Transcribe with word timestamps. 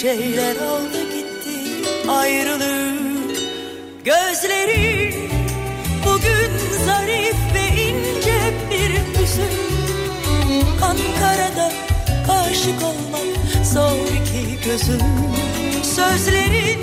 şeyler 0.00 0.56
aldı 0.56 1.02
gitti 1.14 2.10
ayrılık 2.10 3.36
Gözleri. 4.04 5.14
Bugün 6.06 6.50
zarif 6.86 7.36
ve 7.54 7.82
ince 7.82 8.40
bir 8.70 8.90
hüzün 8.90 9.56
Ankara'da 10.82 11.72
aşık 12.32 12.82
olmak 12.82 13.64
zor 13.64 14.06
ki 14.08 14.58
gözüm. 14.64 15.00
Sözlerin 15.82 16.80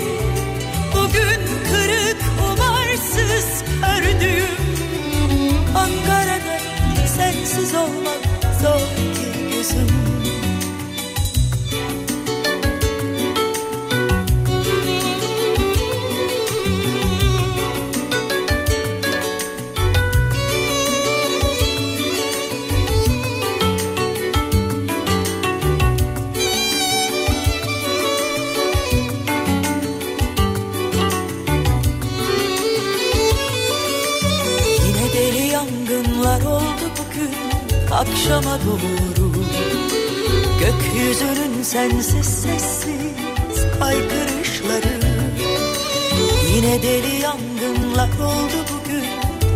bugün 0.92 1.40
kırık 1.70 2.22
umarsız 2.44 3.64
kördüğüm 3.80 4.54
Ankara'da 5.76 6.58
sensiz 7.16 7.74
olmak 7.74 8.20
zor 8.62 9.14
ki 9.14 9.56
gözüm 9.56 10.23
sensiz 41.90 42.26
sessiz 42.26 43.78
kaykırışları 43.78 44.94
Yine 46.54 46.82
deli 46.82 47.22
yangınlar 47.22 48.08
oldu 48.08 48.58
bugün 48.72 49.04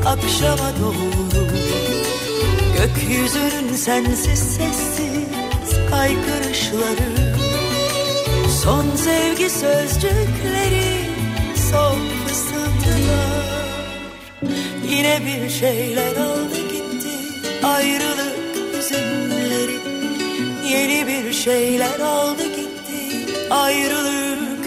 akşama 0.07 0.73
doğru. 0.81 1.47
Gökyüzünün 2.77 3.77
sensiz 3.77 4.39
sessiz 4.39 5.91
kaykırışları 5.91 7.37
Son 8.65 8.97
sevgi 8.97 9.51
sözcükleri 9.51 11.11
son 11.71 11.99
fısıltılar. 12.27 13.69
Yine 14.91 15.21
bir 15.27 15.51
şeyler 15.51 16.17
aldı 16.17 16.57
gitti 16.73 17.09
ayrılık 17.65 18.08
şeyler 21.49 22.01
aldı 22.01 22.43
gitti 22.43 23.33
ayrılık. 23.51 24.65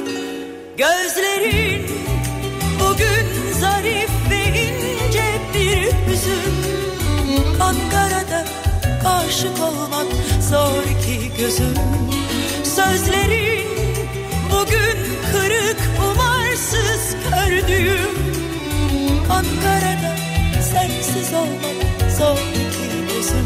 Gözlerin 0.78 1.88
bugün 2.80 3.54
zarif 3.60 4.10
ve 4.30 4.60
ince 4.60 5.24
bir 5.54 6.12
hüzün 6.12 6.54
Ankara'da 7.60 8.46
aşık 9.10 9.60
olmak 9.60 10.08
zor 10.50 10.84
ki 10.84 11.32
gözüm. 11.38 11.76
Sözlerin 12.64 13.68
bugün 14.52 14.98
kırık 15.32 15.80
umarsız 16.12 17.16
kördüğüm 17.30 18.16
Ankara'da 19.30 20.16
sensiz 20.62 21.34
olmak 21.34 22.12
zor 22.18 22.38
ki 22.38 23.14
gözüm. 23.14 23.46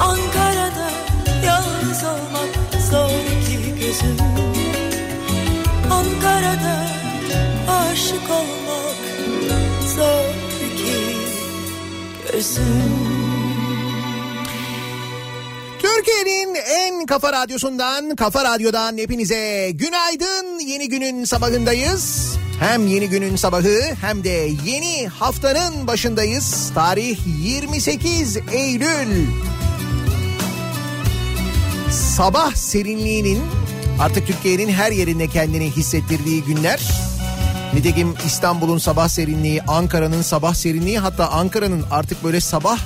Ankara'da 0.00 0.27
olmak 8.30 8.96
zor 9.96 10.32
ki 10.76 11.16
gözüm 12.32 13.08
Türkiye'nin 15.78 16.54
en 16.54 17.06
kafa 17.06 17.32
radyosundan, 17.32 18.16
kafa 18.16 18.44
radyodan 18.44 18.98
hepinize 18.98 19.70
günaydın. 19.74 20.58
Yeni 20.58 20.88
günün 20.88 21.24
sabahındayız. 21.24 22.36
Hem 22.60 22.86
yeni 22.86 23.08
günün 23.08 23.36
sabahı 23.36 23.80
hem 24.00 24.24
de 24.24 24.50
yeni 24.64 25.08
haftanın 25.08 25.86
başındayız. 25.86 26.72
Tarih 26.74 27.18
28 27.42 28.36
Eylül. 28.52 29.26
Sabah 32.16 32.54
serinliğinin 32.54 33.42
artık 34.00 34.26
Türkiye'nin 34.26 34.68
her 34.68 34.92
yerinde 34.92 35.26
kendini 35.26 35.70
hissettirdiği 35.70 36.44
günler. 36.44 36.80
Nitekim 37.74 38.14
İstanbul'un 38.26 38.78
sabah 38.78 39.08
serinliği, 39.08 39.62
Ankara'nın 39.62 40.22
sabah 40.22 40.54
serinliği 40.54 40.98
hatta 40.98 41.28
Ankara'nın 41.28 41.84
artık 41.90 42.24
böyle 42.24 42.40
sabah 42.40 42.78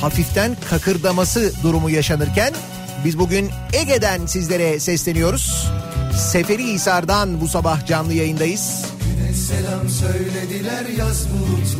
hafiften 0.00 0.56
kakırdaması 0.70 1.52
durumu 1.62 1.90
yaşanırken 1.90 2.54
biz 3.04 3.18
bugün 3.18 3.50
Ege'den 3.72 4.26
sizlere 4.26 4.80
sesleniyoruz. 4.80 5.68
Seferihisar'dan 6.32 7.40
bu 7.40 7.48
sabah 7.48 7.86
canlı 7.86 8.12
yayındayız. 8.14 8.84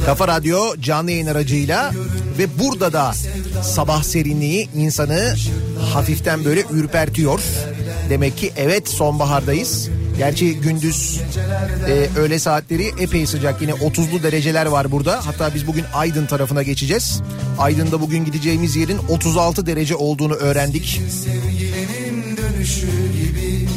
Kafa 0.06 0.28
Radyo 0.28 0.76
canlı 0.81 1.11
yayın 1.11 1.26
aracıyla 1.26 1.93
ve 2.38 2.59
burada 2.59 2.93
da 2.93 3.12
sabah 3.62 4.03
serinliği 4.03 4.69
insanı 4.76 5.34
hafiften 5.93 6.44
böyle 6.44 6.65
ürpertiyor. 6.71 7.41
Demek 8.11 8.38
ki 8.38 8.53
evet 8.56 8.88
sonbahardayız. 8.88 9.88
Gerçi 10.19 10.54
gündüz 10.60 11.20
e, 11.88 12.08
öğle 12.19 12.38
saatleri 12.38 12.92
epey 12.98 13.26
sıcak 13.26 13.62
yine 13.62 13.72
30'lu 13.72 14.22
dereceler 14.22 14.66
var 14.66 14.92
burada. 14.92 15.26
Hatta 15.26 15.54
biz 15.54 15.66
bugün 15.66 15.84
Aydın 15.94 16.26
tarafına 16.26 16.62
geçeceğiz. 16.62 17.22
Aydın'da 17.58 18.00
bugün 18.00 18.25
gideceğimiz 18.25 18.76
yerin 18.76 18.98
36 19.08 19.66
derece 19.66 19.97
olduğunu 19.97 20.34
öğrendik. 20.34 21.00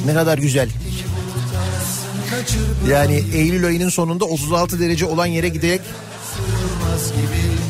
Ne 0.06 0.14
kadar 0.14 0.38
güzel. 0.38 0.70
Yani 2.90 3.24
Eylül 3.34 3.66
ayının 3.66 3.90
sonunda 3.90 4.26
36 4.26 4.80
derece 4.80 5.06
olan 5.06 5.26
yere 5.26 5.50
giderek 5.50 5.82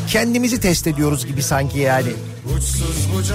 kendimizi 0.07 0.59
test 0.59 0.87
ediyoruz 0.87 1.25
gibi 1.25 1.43
sanki 1.43 1.79
yani. 1.79 2.09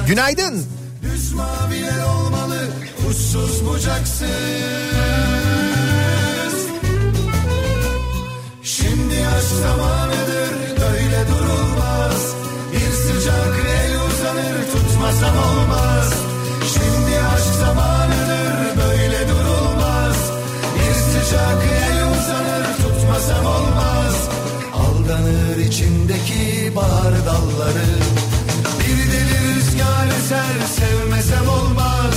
Günaydın. 0.06 0.66
Düz 1.02 1.32
maviler 1.32 2.02
olmalı 2.02 2.60
uçsuz 3.10 3.66
bucaksız. 3.66 4.28
Şimdi 8.62 9.26
aşk 9.36 9.46
zamanıdır 9.62 10.50
böyle 10.80 11.26
durulmaz. 11.28 12.34
Bir 12.72 12.92
sıcak 12.92 13.54
el 13.84 13.94
uzanır 13.96 14.56
tutmasam 14.72 15.36
olmaz. 15.38 16.12
Şimdi 16.72 17.20
aşk 17.34 17.54
zamanıdır 17.60 18.76
böyle 18.76 19.28
durulmaz. 19.28 20.16
Bir 20.74 20.94
sıcak 20.94 21.62
el 21.82 21.98
uzanır 22.12 22.66
tutmasam 22.76 23.46
olmaz. 23.46 24.28
Aldanır 24.74 25.56
içindeki 25.56 26.76
bahar 26.76 27.14
dalları 27.26 28.21
Bir 28.92 29.12
deli 29.12 29.54
rüzgar 29.54 30.06
eser 30.06 30.66
sevmesem 30.76 31.48
olmaz. 31.48 32.14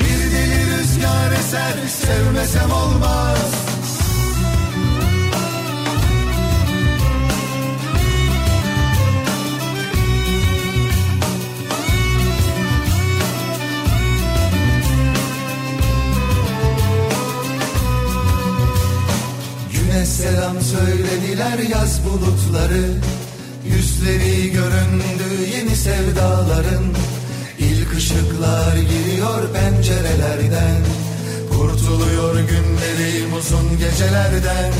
Bir 0.00 0.32
deli 0.32 0.78
rüzgar 0.78 1.32
eser 1.32 1.88
sevmesem 1.88 2.72
olmaz. 2.72 3.52
Güne 19.72 20.06
selam 20.06 20.60
söylediler 20.60 21.58
yaz 21.58 22.00
bulutları. 22.04 22.84
Yüzleri 23.64 24.52
göründü 24.52 25.25
sevdaların 25.76 26.84
İlk 27.58 27.96
ışıklar 27.96 28.76
giriyor 28.76 29.52
pencerelerden. 29.54 30.80
Kurtuluyor 31.50 32.34
günlerim 32.34 33.32
uzun 33.38 33.78
gecelerden. 33.78 34.72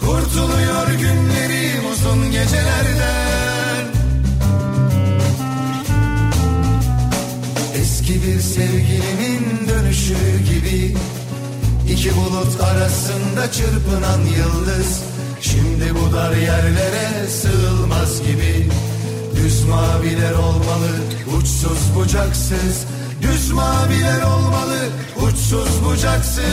Kurtuluyor 0.00 0.88
günlerim 0.88 1.82
uzun 1.92 2.30
gecelerden. 2.32 3.84
Eski 7.80 8.14
bir 8.22 8.40
sevgilinin 8.40 9.68
dönüşü 9.68 10.14
gibi 10.50 10.96
İki 11.92 12.16
bulut 12.16 12.60
arasında 12.60 13.52
çırpınan 13.52 14.20
yıldız 14.20 15.02
Şimdi 15.40 15.94
bu 15.94 16.16
dar 16.16 16.36
yerlere 16.36 17.28
sığılmaz 17.28 18.22
gibi 18.22 18.68
Düz 19.44 19.64
maviler 19.64 20.32
olmalı 20.32 20.90
uçsuz 21.38 21.94
bucaksız. 21.96 22.86
Düz 23.22 23.50
maviler 23.52 24.22
olmalı 24.22 24.78
uçsuz 25.16 25.84
bucaksız. 25.84 26.44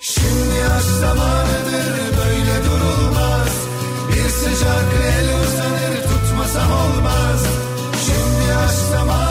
Şimdi 0.00 0.64
aşk 0.76 0.86
zamanıdır 1.00 2.16
böyle 2.18 2.64
durulmaz. 2.64 3.52
Bir 4.08 4.28
sıcak 4.28 4.92
el 5.02 5.28
uzanır 5.42 6.02
tutmasam 6.02 6.72
olmaz. 6.72 7.42
Şimdi 8.06 8.56
aşk 8.56 8.78
zamanıdır 8.90 9.27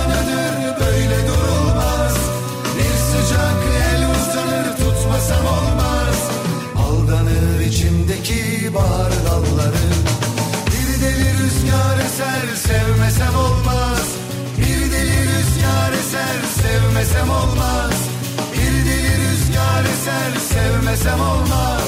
eser 20.07 20.39
sevmesem 20.39 21.21
olmaz 21.21 21.83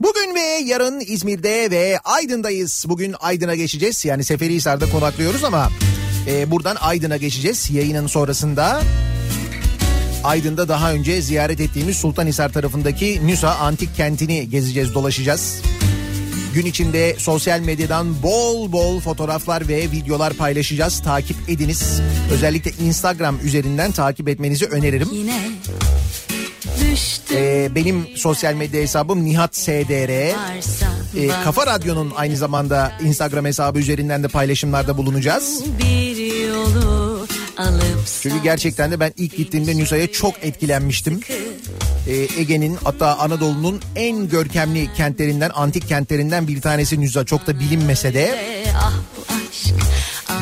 Bugün 0.00 0.34
ve 0.34 0.40
yarın 0.40 1.00
İzmir'de 1.00 1.70
ve 1.70 1.98
Aydın'dayız. 2.04 2.84
Bugün 2.88 3.14
Aydın'a 3.20 3.54
geçeceğiz. 3.54 4.04
Yani 4.04 4.24
Seferihisar'da 4.24 4.90
konaklıyoruz 4.90 5.44
ama 5.44 5.70
e, 6.26 6.50
buradan 6.50 6.76
Aydın'a 6.80 7.16
geçeceğiz 7.16 7.70
yayının 7.70 8.06
sonrasında. 8.06 8.82
Aydın'da 10.24 10.68
daha 10.68 10.92
önce 10.92 11.22
ziyaret 11.22 11.60
ettiğimiz 11.60 11.96
Sultanhisar 11.96 12.52
tarafındaki 12.52 13.26
Nüsa 13.26 13.54
Antik 13.54 13.96
Kenti'ni 13.96 14.48
gezeceğiz, 14.50 14.94
dolaşacağız. 14.94 15.62
Gün 16.54 16.66
içinde 16.66 17.16
sosyal 17.18 17.60
medyadan 17.60 18.22
bol 18.22 18.72
bol 18.72 19.00
fotoğraflar 19.00 19.68
ve 19.68 19.90
videolar 19.90 20.32
paylaşacağız. 20.32 21.02
Takip 21.02 21.36
ediniz. 21.48 22.00
Özellikle 22.32 22.70
Instagram 22.84 23.38
üzerinden 23.44 23.92
takip 23.92 24.28
etmenizi 24.28 24.66
öneririm. 24.66 25.08
Yine 25.12 25.50
Ee, 27.32 27.68
benim 27.74 28.06
sosyal 28.16 28.54
medya 28.54 28.80
hesabım 28.80 29.24
Nihat 29.24 29.56
SDR. 29.56 30.10
Ee, 30.10 31.28
Kafa 31.44 31.66
Radyo'nun 31.66 32.12
aynı 32.16 32.36
zamanda 32.36 32.92
Instagram 33.04 33.44
hesabı 33.44 33.78
üzerinden 33.78 34.22
de 34.22 34.28
paylaşımlarda 34.28 34.96
bulunacağız. 34.96 35.62
Çünkü 38.22 38.42
gerçekten 38.42 38.90
de 38.90 39.00
ben 39.00 39.12
ilk 39.16 39.36
gittiğimde 39.36 39.78
Nusa'ya 39.78 40.12
çok 40.12 40.34
etkilenmiştim. 40.42 41.20
Ee, 41.30 41.34
Ege'nin 42.12 42.78
hatta 42.84 43.18
Anadolu'nun 43.18 43.80
en 43.96 44.28
görkemli 44.28 44.92
kentlerinden, 44.96 45.50
antik 45.54 45.88
kentlerinden 45.88 46.48
bir 46.48 46.60
tanesi 46.60 47.00
Nusa. 47.00 47.24
Çok 47.24 47.46
da 47.46 47.60
bilinmese 47.60 48.14
de 48.14 48.38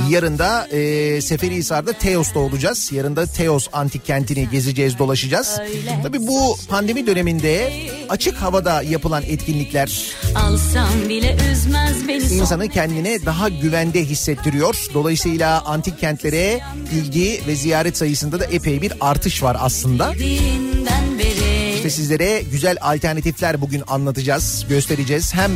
yarın 0.08 0.38
da 0.38 0.66
e, 0.66 1.20
Seferihisar'da 1.20 1.92
Teos'ta 1.92 2.38
olacağız. 2.38 2.92
Yarın 2.92 3.16
da 3.16 3.26
Teos 3.26 3.68
antik 3.72 4.06
kentini 4.06 4.48
gezeceğiz, 4.50 4.98
dolaşacağız. 4.98 5.60
Tabii 6.02 6.26
bu 6.26 6.56
pandemi 6.68 7.06
döneminde 7.06 7.72
açık 8.08 8.36
havada 8.36 8.82
yapılan 8.82 9.22
etkinlikler 9.22 10.14
insanı 12.30 12.68
kendine 12.68 13.26
daha 13.26 13.48
güvende 13.48 14.04
hissettiriyor. 14.04 14.86
Dolayısıyla 14.94 15.60
antik 15.60 16.00
kentlere 16.00 16.60
ilgi 16.92 17.40
ve 17.46 17.54
ziyaret 17.54 17.96
sayısında 17.96 18.40
da 18.40 18.44
epey 18.44 18.82
bir 18.82 18.92
artış 19.00 19.42
var 19.42 19.56
aslında. 19.60 20.14
İşte 20.14 20.81
sizlere 21.92 22.42
güzel 22.52 22.76
alternatifler 22.80 23.60
bugün 23.60 23.82
anlatacağız, 23.86 24.66
göstereceğiz. 24.68 25.34
Hem 25.34 25.50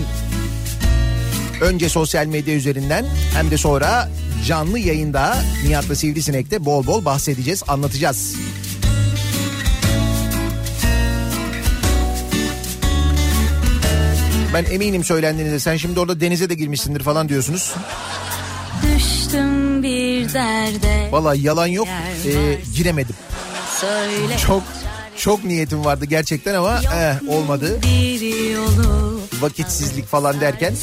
önce 1.60 1.88
sosyal 1.88 2.26
medya 2.26 2.54
üzerinden 2.54 3.06
hem 3.34 3.50
de 3.50 3.58
sonra 3.58 4.08
canlı 4.46 4.78
yayında 4.78 5.36
Nihat'la 5.66 5.94
Sivrisinek'te 5.94 6.64
bol 6.64 6.86
bol 6.86 7.04
bahsedeceğiz, 7.04 7.62
anlatacağız. 7.68 8.34
Ben 14.54 14.64
eminim 14.64 15.04
söylendiğinizde 15.04 15.60
sen 15.60 15.76
şimdi 15.76 16.00
orada 16.00 16.20
denize 16.20 16.50
de 16.50 16.54
girmişsindir 16.54 17.02
falan 17.02 17.28
diyorsunuz. 17.28 17.74
düştüm 18.82 19.82
bir 19.82 20.34
derde 20.34 21.08
Vallahi 21.10 21.42
yalan 21.42 21.66
yok 21.66 21.88
ee, 22.26 22.58
giremedim. 22.74 23.16
söyle 23.80 24.36
Çok 24.46 24.62
çok 25.18 25.44
niyetim 25.44 25.84
vardı 25.84 26.04
gerçekten 26.04 26.54
ama 26.54 26.80
eh, 26.94 27.28
olmadı. 27.28 27.80
Vakitsizlik 29.40 30.06
falan 30.06 30.40
derken. 30.40 30.74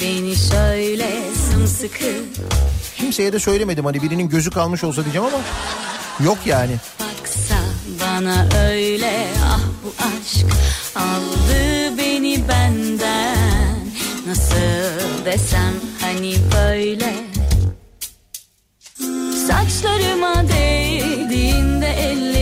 Beni 0.00 0.36
şöyle 0.36 1.10
sımsıkı. 1.50 2.14
Kimseye 2.96 3.32
de 3.32 3.38
söylemedim. 3.38 3.84
Hani 3.84 4.02
birinin 4.02 4.28
gözü 4.28 4.50
kalmış 4.50 4.84
olsa 4.84 5.04
diyeceğim 5.04 5.26
ama 5.26 5.38
yok 6.24 6.38
yani. 6.46 6.72
baksa 7.00 7.54
bana 8.00 8.46
öyle 8.68 9.26
ah 9.46 9.60
bu 9.84 9.94
aşk 9.98 10.46
aldı 10.96 11.98
beni 11.98 12.48
benden. 12.48 13.84
Nasıl 14.26 15.24
desem 15.24 15.74
hani 16.00 16.36
böyle? 16.54 17.14
Saçlarıma 19.46 20.48
değdiğinde 20.48 21.86
elleri 21.88 22.33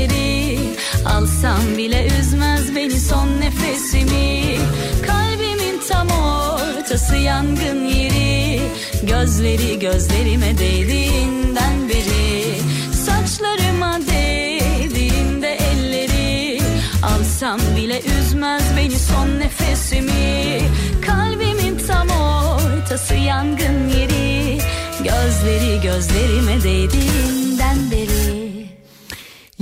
alsam 1.43 1.77
bile 1.79 2.07
üzmez 2.21 2.77
beni 2.77 3.01
son 3.01 3.41
nefesimi. 3.41 4.59
Kalbimin 5.07 5.81
tam 5.89 6.09
ortası 6.09 7.17
yangın 7.17 7.85
yeri. 7.85 8.61
Gözleri 9.03 9.79
gözlerime 9.79 10.59
değdiğinden 10.59 11.89
beri. 11.89 12.45
Saçlarıma 12.93 13.99
değdiğinde 14.11 15.55
elleri. 15.55 16.61
Alsam 17.03 17.61
bile 17.77 18.03
üzmez 18.21 18.63
beni 18.77 18.99
son 18.99 19.41
nefesimi. 19.41 20.61
Kalbimin 21.07 21.79
tam 21.87 22.09
ortası 22.09 23.15
yangın 23.15 23.89
yeri. 23.89 24.59
Gözleri 25.05 25.81
gözlerime 25.83 26.63
değdiğinden 26.63 27.91
beri 27.91 28.52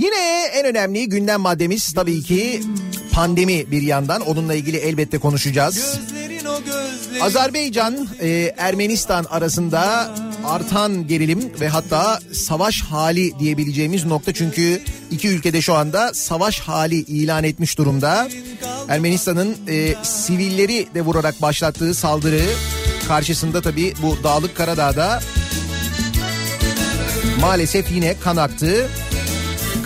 Yine 0.00 0.47
en 0.52 0.66
önemli 0.66 1.09
gündem 1.09 1.40
maddemiz 1.40 1.92
tabii 1.92 2.23
ki 2.23 2.62
pandemi 3.12 3.71
bir 3.71 3.83
yandan 3.83 4.21
onunla 4.21 4.54
ilgili 4.54 4.76
elbette 4.76 5.19
konuşacağız. 5.19 6.00
Azerbaycan 7.21 8.09
e, 8.21 8.54
Ermenistan 8.57 9.25
arasında 9.25 10.11
artan 10.45 11.07
gerilim 11.07 11.52
ve 11.61 11.69
hatta 11.69 12.21
savaş 12.33 12.83
hali 12.83 13.38
diyebileceğimiz 13.38 14.04
nokta 14.04 14.35
çünkü 14.35 14.83
iki 15.11 15.28
ülkede 15.28 15.62
şu 15.62 15.75
anda 15.75 16.14
savaş 16.14 16.61
hali 16.61 16.97
ilan 16.97 17.45
etmiş 17.45 17.78
durumda. 17.78 18.28
Ermenistan'ın 18.88 19.57
e, 19.69 19.95
sivilleri 20.02 20.87
de 20.95 21.02
vurarak 21.02 21.42
başlattığı 21.42 21.95
saldırı 21.95 22.42
karşısında 23.09 23.62
tabii 23.62 23.95
bu 24.02 24.16
Dağlık 24.25 24.57
Karadağ'da 24.57 25.21
maalesef 27.40 27.92
yine 27.92 28.19
kan 28.21 28.37
aktı. 28.37 28.88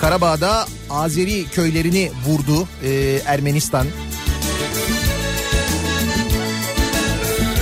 Karabağ'da 0.00 0.66
Azeri 0.90 1.44
köylerini 1.44 2.10
vurdu 2.26 2.68
e, 2.84 3.20
Ermenistan. 3.26 3.86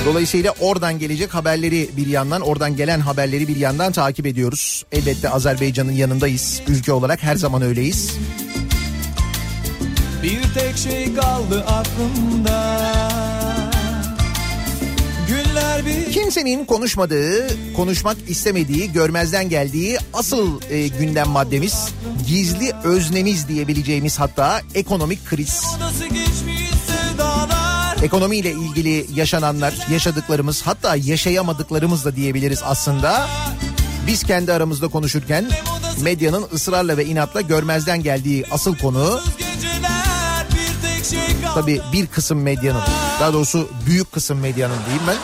Dolayısıyla 0.06 0.54
oradan 0.60 0.98
gelecek 0.98 1.34
haberleri 1.34 1.90
bir 1.96 2.06
yandan, 2.06 2.40
oradan 2.40 2.76
gelen 2.76 3.00
haberleri 3.00 3.48
bir 3.48 3.56
yandan 3.56 3.92
takip 3.92 4.26
ediyoruz. 4.26 4.84
Elbette 4.92 5.28
Azerbaycan'ın 5.28 5.92
yanındayız. 5.92 6.62
Ülke 6.68 6.92
olarak 6.92 7.22
her 7.22 7.36
zaman 7.36 7.62
öyleyiz. 7.62 8.16
Bir 10.22 10.42
tek 10.54 10.76
şey 10.76 11.14
kaldı 11.14 11.64
aklımda 11.64 13.11
Kimsenin 16.12 16.64
konuşmadığı, 16.64 17.48
konuşmak 17.76 18.16
istemediği, 18.28 18.92
görmezden 18.92 19.48
geldiği 19.48 19.98
asıl 20.12 20.60
e, 20.70 20.88
gündem 20.88 21.28
maddemiz, 21.28 21.88
gizli 22.28 22.72
öznemiz 22.84 23.48
diyebileceğimiz 23.48 24.20
hatta 24.20 24.60
ekonomik 24.74 25.26
kriz. 25.26 25.64
Ekonomiyle 28.02 28.50
ilgili 28.50 29.06
yaşananlar, 29.14 29.74
yaşadıklarımız 29.92 30.62
hatta 30.62 30.96
yaşayamadıklarımız 30.96 32.04
da 32.04 32.16
diyebiliriz 32.16 32.60
aslında. 32.64 33.28
Biz 34.06 34.22
kendi 34.24 34.52
aramızda 34.52 34.88
konuşurken 34.88 35.50
medyanın 36.00 36.46
ısrarla 36.54 36.96
ve 36.96 37.04
inatla 37.04 37.40
görmezden 37.40 38.02
geldiği 38.02 38.44
asıl 38.50 38.76
konu 38.76 39.20
tabii 41.54 41.80
bir 41.92 42.06
kısım 42.06 42.42
medyanın 42.42 42.82
daha 43.20 43.32
doğrusu 43.32 43.68
büyük 43.86 44.12
kısım 44.12 44.38
medyanın 44.38 44.76
diyeyim 44.86 45.02
ben. 45.08 45.16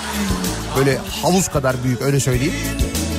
Böyle 0.78 0.98
havuz 1.22 1.48
kadar 1.48 1.84
büyük 1.84 2.02
öyle 2.02 2.20
söyleyeyim. 2.20 2.54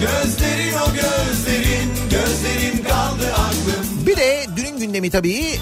Gözlerin 0.02 0.74
o 0.74 0.86
gözlerin 0.94 1.90
Gözlerin 2.10 2.84
kaldı 2.84 3.34
aklım 3.34 4.08
Bir 4.08 4.18
de 4.18 4.46
dünün 4.56 4.80
gündemi 4.80 5.10
tabii 5.10 5.60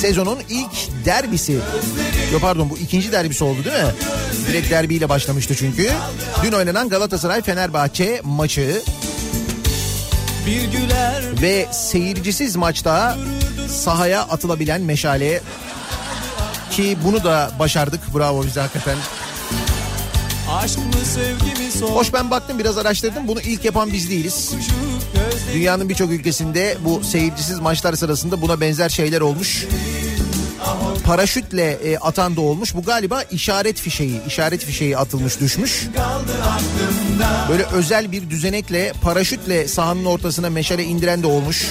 sezonun 0.00 0.38
ilk 0.48 1.04
derbisi. 1.04 1.52
Yok 2.32 2.40
pardon 2.40 2.70
bu 2.70 2.78
ikinci 2.78 3.12
derbisi 3.12 3.44
oldu 3.44 3.64
değil 3.64 3.76
mi? 3.76 3.90
Direkt 4.48 4.70
derbiyle 4.70 5.08
başlamıştı 5.08 5.54
çünkü. 5.54 5.90
Dün 6.42 6.52
oynanan 6.52 6.88
Galatasaray 6.88 7.42
Fenerbahçe 7.42 8.20
maçı 8.24 8.82
güler 10.46 11.42
ve 11.42 11.66
seyircisiz 11.72 12.56
maçta 12.56 13.18
sahaya 13.68 14.22
atılabilen 14.22 14.80
meşale 14.80 15.40
ki 16.76 16.96
bunu 17.04 17.24
da 17.24 17.50
başardık. 17.58 18.14
Bravo 18.14 18.44
bize 18.44 18.60
hakikaten. 18.60 18.96
Aşk 20.50 20.78
mı 20.78 20.84
sevgi 21.14 21.64
mi 21.64 21.70
sor 21.70 21.88
Hoş 21.88 22.12
ben 22.12 22.30
baktım 22.30 22.58
biraz 22.58 22.78
araştırdım. 22.78 23.28
Bunu 23.28 23.40
ilk 23.40 23.64
yapan 23.64 23.92
biz 23.92 24.10
değiliz. 24.10 24.52
Dünyanın 25.54 25.88
birçok 25.88 26.10
ülkesinde 26.10 26.76
bu 26.84 27.04
seyircisiz 27.04 27.58
maçlar 27.58 27.94
sırasında 27.94 28.42
buna 28.42 28.60
benzer 28.60 28.88
şeyler 28.88 29.20
olmuş. 29.20 29.66
Paraşütle 31.04 31.70
e, 31.70 31.98
atan 31.98 32.36
da 32.36 32.40
olmuş. 32.40 32.74
Bu 32.74 32.82
galiba 32.82 33.22
işaret 33.22 33.80
fişeği, 33.80 34.20
işaret 34.26 34.64
fişeği 34.64 34.98
atılmış 34.98 35.40
düşmüş. 35.40 35.86
Böyle 37.48 37.64
özel 37.64 38.12
bir 38.12 38.30
düzenekle 38.30 38.92
paraşütle 39.02 39.68
sahanın 39.68 40.04
ortasına 40.04 40.50
meşale 40.50 40.84
indiren 40.84 41.22
de 41.22 41.26
olmuş. 41.26 41.66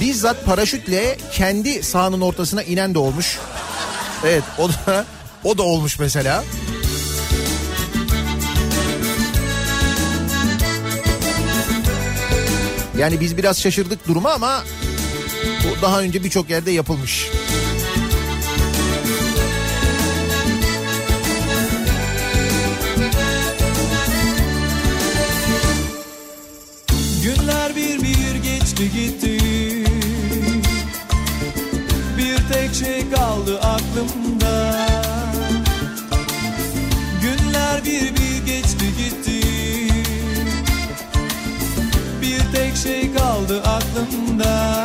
Bizzat 0.00 0.44
paraşütle 0.44 1.16
kendi 1.32 1.82
sahanın 1.82 2.20
ortasına 2.20 2.62
inen 2.62 2.94
de 2.94 2.98
olmuş. 2.98 3.38
Evet 4.24 4.42
o 4.58 4.68
da 4.68 5.04
o 5.44 5.58
da 5.58 5.62
olmuş 5.62 5.98
mesela. 5.98 6.44
Yani 12.98 13.20
biz 13.20 13.36
biraz 13.36 13.60
şaşırdık 13.60 14.08
duruma 14.08 14.32
ama 14.32 14.64
bu 15.64 15.82
daha 15.82 16.00
önce 16.00 16.24
birçok 16.24 16.50
yerde 16.50 16.70
yapılmış. 16.70 17.30
Günler 27.22 27.76
bir 27.76 28.02
bir 28.02 28.34
geçti 28.34 28.92
gitti 28.92 29.43
tek 32.54 32.74
şey 32.74 33.10
kaldı 33.10 33.60
aklımda. 33.60 34.76
Günler 37.22 37.84
bir 37.84 38.16
bir 38.16 38.46
geçti 38.46 38.86
gitti. 38.98 39.48
Bir 42.22 42.58
tek 42.58 42.76
şey 42.76 43.14
kaldı 43.14 43.62
aklımda 43.62 44.83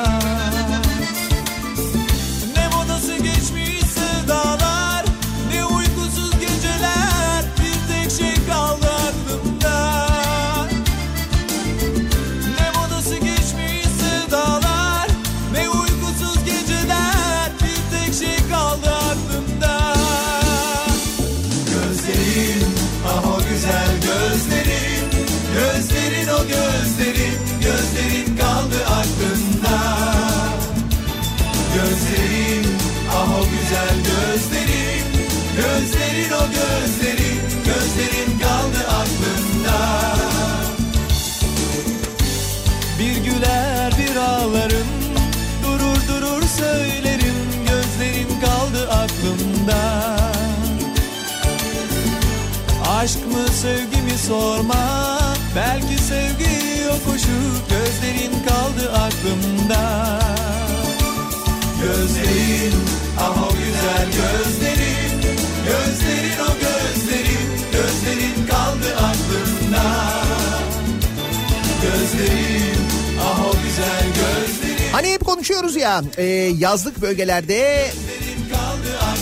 e, 76.20 76.26
yazlık 76.58 77.02
bölgelerde 77.02 77.88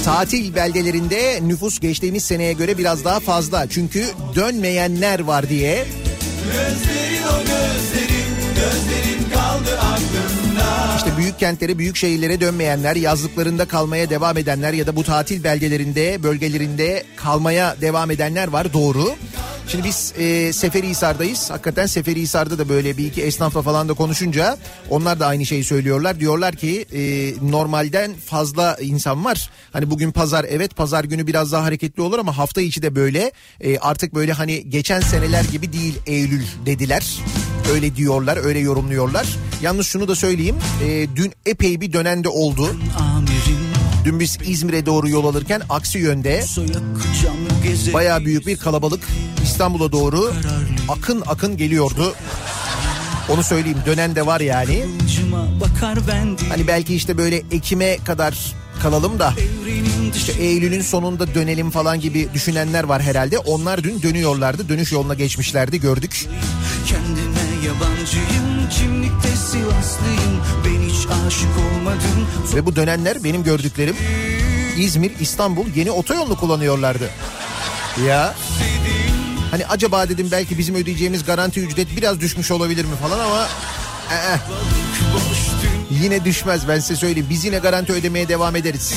tatil 0.05 0.55
beldelerinde 0.55 1.39
nüfus 1.41 1.79
geçtiğimiz 1.79 2.23
seneye 2.23 2.53
göre 2.53 2.77
biraz 2.77 3.05
daha 3.05 3.19
fazla. 3.19 3.69
Çünkü 3.69 4.05
dönmeyenler 4.35 5.19
var 5.19 5.49
diye. 5.49 5.85
Gözlerin 6.45 7.23
o 7.23 7.39
gözlerin 7.39 8.27
Gözlerin 8.55 9.29
kaldı 9.33 9.79
aklımda 9.79 10.95
İşte 10.97 11.17
büyük 11.17 11.39
kentlere, 11.39 11.77
büyük 11.77 11.95
şehirlere 11.95 12.41
dönmeyenler, 12.41 12.95
yazlıklarında 12.95 13.65
kalmaya 13.65 14.09
devam 14.09 14.37
edenler 14.37 14.73
ya 14.73 14.87
da 14.87 14.95
bu 14.95 15.03
tatil 15.03 15.43
beldelerinde, 15.43 16.23
bölgelerinde 16.23 17.03
kalmaya 17.15 17.75
devam 17.81 18.11
edenler 18.11 18.47
var 18.47 18.73
doğru. 18.73 19.15
Şimdi 19.67 19.83
biz 19.83 20.13
e, 20.17 20.53
Seferihisar'dayız. 20.53 21.49
Hakikaten 21.51 21.85
Seferihisar'da 21.85 22.57
da 22.57 22.69
böyle 22.69 22.97
bir 22.97 23.05
iki 23.05 23.21
esnafla 23.21 23.61
falan 23.61 23.89
da 23.89 23.93
konuşunca 23.93 24.57
onlar 24.89 25.19
da 25.19 25.27
aynı 25.27 25.45
şeyi 25.45 25.63
söylüyorlar. 25.63 26.19
Diyorlar 26.19 26.55
ki 26.55 26.85
e, 26.93 27.33
normalden 27.51 28.13
fazla 28.13 28.77
insan 28.81 29.25
var. 29.25 29.49
Hani 29.73 29.89
bugün 29.89 30.11
pazar 30.11 30.45
evet 30.49 30.75
pazar 30.75 31.03
günü 31.03 31.27
biraz 31.27 31.51
daha 31.51 31.63
hareketli 31.63 32.01
olur 32.01 32.19
ama 32.19 32.37
hafta 32.37 32.61
içi 32.61 32.81
de 32.81 32.95
böyle. 32.95 33.31
E, 33.61 33.77
artık 33.77 34.15
böyle 34.15 34.33
hani 34.33 34.69
geçen 34.69 34.99
seneler 34.99 35.43
gibi 35.43 35.73
değil 35.73 35.95
Eylül 36.05 36.45
dediler. 36.65 37.17
Öyle 37.73 37.95
diyorlar, 37.95 38.45
öyle 38.45 38.59
yorumluyorlar. 38.59 39.27
Yalnız 39.61 39.87
şunu 39.87 40.07
da 40.07 40.15
söyleyeyim. 40.15 40.55
e, 40.87 41.07
dün 41.15 41.33
epey 41.45 41.81
bir 41.81 41.93
dönen 41.93 42.23
de 42.23 42.29
oldu. 42.29 42.75
Amirim 42.99 43.67
Dün 44.05 44.19
biz 44.19 44.37
İzmir'e 44.45 44.85
doğru 44.85 45.09
yol 45.09 45.25
alırken 45.25 45.61
aksi 45.69 45.99
yönde 45.99 46.41
baya 47.93 48.25
büyük 48.25 48.47
bir 48.47 48.57
kalabalık 48.57 49.03
İstanbul'a 49.43 49.91
doğru 49.91 50.33
akın 50.89 51.23
akın 51.27 51.57
geliyordu. 51.57 52.15
Onu 53.29 53.43
söyleyeyim 53.43 53.77
dönen 53.85 54.15
de 54.15 54.25
var 54.25 54.39
yani. 54.39 54.85
Hani 56.49 56.67
belki 56.67 56.95
işte 56.95 57.17
böyle 57.17 57.43
Ekim'e 57.51 57.97
kadar 57.97 58.55
kalalım 58.81 59.19
da 59.19 59.33
işte 60.15 60.31
Eylül'ün 60.31 60.81
sonunda 60.81 61.35
dönelim 61.35 61.69
falan 61.69 61.99
gibi 61.99 62.29
düşünenler 62.33 62.83
var 62.83 63.01
herhalde. 63.01 63.37
Onlar 63.37 63.83
dün 63.83 64.01
dönüyorlardı. 64.01 64.69
Dönüş 64.69 64.91
yoluna 64.91 65.13
geçmişlerdi 65.13 65.79
gördük. 65.79 66.27
kendime 66.87 67.65
yabancıyım 67.65 68.69
Kimlikte 68.69 69.29
Sivaslıyım 69.29 70.41
Ben 70.65 70.89
hiç 70.89 71.07
aşık 71.27 71.49
olmadım 71.57 72.27
Ve 72.55 72.65
bu 72.65 72.75
dönenler 72.75 73.23
benim 73.23 73.43
gördüklerim 73.43 73.95
İzmir, 74.77 75.11
İstanbul 75.19 75.65
yeni 75.75 75.91
otoyolunu 75.91 76.35
kullanıyorlardı. 76.35 77.09
Ya 78.05 78.33
hani 79.51 79.65
acaba 79.65 80.09
dedim 80.09 80.27
belki 80.31 80.57
bizim 80.57 80.75
ödeyeceğimiz 80.75 81.25
garanti 81.25 81.59
ücret 81.59 81.87
biraz 81.97 82.21
düşmüş 82.21 82.51
olabilir 82.51 82.85
mi 82.85 82.95
falan 83.01 83.19
ama 83.19 83.47
ee, 84.11 84.37
yine 86.03 86.25
düşmez 86.25 86.67
ben 86.67 86.79
size 86.79 86.95
söyleyeyim. 86.95 87.27
Biz 87.29 87.45
yine 87.45 87.57
garanti 87.57 87.93
ödemeye 87.93 88.27
devam 88.27 88.55
ederiz. 88.55 88.93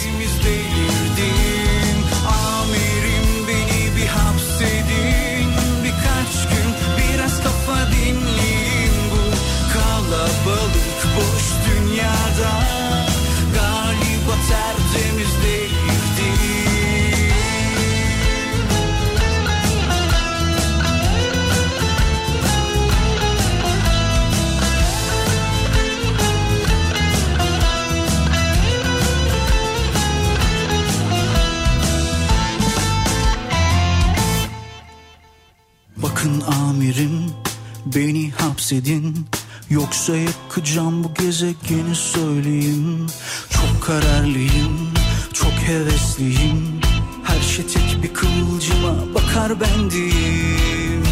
Hapsedin 38.71 39.27
Yoksa 39.71 40.17
yakacağım 40.17 41.05
bu 41.05 41.15
gezegeni 41.15 41.95
söyleyeyim. 41.95 43.07
Çok 43.51 43.83
kararlıyım, 43.83 44.91
çok 45.33 45.53
hevesliyim. 45.53 46.81
Her 47.25 47.41
şey 47.41 47.67
tek 47.67 48.03
bir 48.03 48.15
kıvılcıma 48.15 49.15
bakar 49.15 49.61
bendiyim 49.61 51.05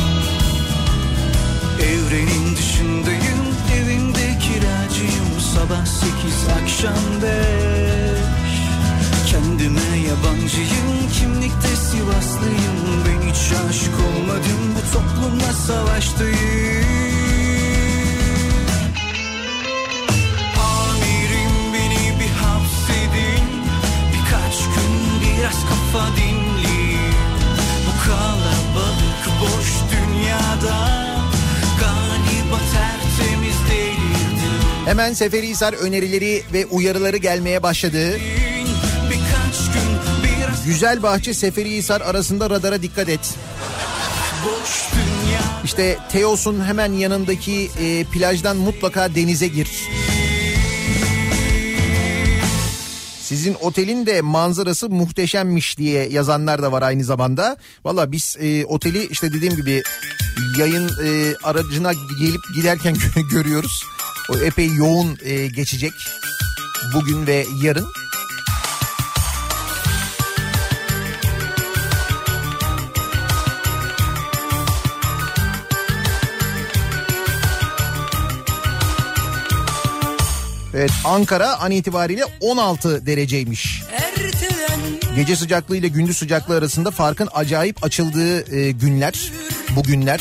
Evrenin 1.83 2.57
dışındayım, 2.57 3.45
evimde 3.75 4.38
kiracıyım 4.38 5.41
Sabah 5.55 5.87
sekiz, 5.87 6.49
akşam 6.62 7.23
beş. 7.23 8.59
Kendime 9.31 9.99
yabancıyım, 10.09 11.11
kimlikte 11.12 11.69
Sivaslıyım. 11.69 13.05
Ben 13.07 13.31
hiç 13.31 13.53
aşık 13.69 13.95
olmadım, 13.95 14.75
bu 14.77 14.93
toplumla 14.93 15.53
savaştayım 15.53 17.08
kafa 25.92 26.16
dinleyin 26.16 27.12
Bu 27.87 28.09
kalabalık 28.09 29.40
boş 29.40 29.68
dünyada 29.92 30.88
Galiba 31.80 32.61
tertemiz 32.73 33.57
delirdim 33.71 34.52
Hemen 34.85 35.12
Seferihisar 35.12 35.73
önerileri 35.73 36.42
ve 36.52 36.66
uyarıları 36.66 37.16
gelmeye 37.16 37.62
başladı. 37.62 38.18
Birkaç 39.11 39.73
gün 39.75 39.88
biraz 40.25 40.66
Güzel 40.66 41.02
Bahçe 41.02 41.35
Seferihisar 41.35 42.00
arasında 42.00 42.50
radara 42.50 42.83
dikkat 42.83 43.09
et. 43.09 43.35
İşte 45.64 45.99
Teos'un 46.12 46.64
hemen 46.64 46.92
yanındaki 46.92 47.71
e, 47.80 48.04
plajdan 48.04 48.57
mutlaka 48.57 49.14
denize 49.14 49.49
gir. 49.49 49.68
Sizin 53.28 53.56
otelin 53.61 54.06
de 54.06 54.20
manzarası 54.20 54.90
muhteşemmiş 54.90 55.78
diye 55.78 56.08
yazanlar 56.08 56.62
da 56.62 56.73
var 56.73 56.82
aynı 56.82 57.04
zamanda. 57.04 57.56
Valla 57.85 58.12
biz 58.12 58.37
e, 58.40 58.64
oteli 58.64 59.06
işte 59.06 59.32
dediğim 59.32 59.56
gibi 59.56 59.82
yayın 60.58 60.88
e, 61.04 61.35
aracına 61.42 61.92
gelip 61.92 62.40
giderken 62.54 62.97
görüyoruz. 63.30 63.85
O 64.31 64.37
epey 64.37 64.74
yoğun 64.74 65.18
e, 65.24 65.46
geçecek 65.46 65.92
bugün 66.94 67.26
ve 67.26 67.46
yarın. 67.62 67.87
Evet 80.79 80.91
Ankara 81.05 81.61
an 81.61 81.71
itibariyle 81.71 82.23
16 82.41 83.07
dereceymiş. 83.07 83.83
Gece 85.17 85.37
sıcaklığı 85.37 85.77
ile 85.77 85.88
gündüz 85.88 86.17
sıcaklığı 86.19 86.57
arasında 86.57 86.91
farkın 86.91 87.29
acayip 87.35 87.85
açıldığı 87.85 88.57
e, 88.57 88.71
günler, 88.71 89.33
bu 89.77 89.83
günler. 89.83 90.21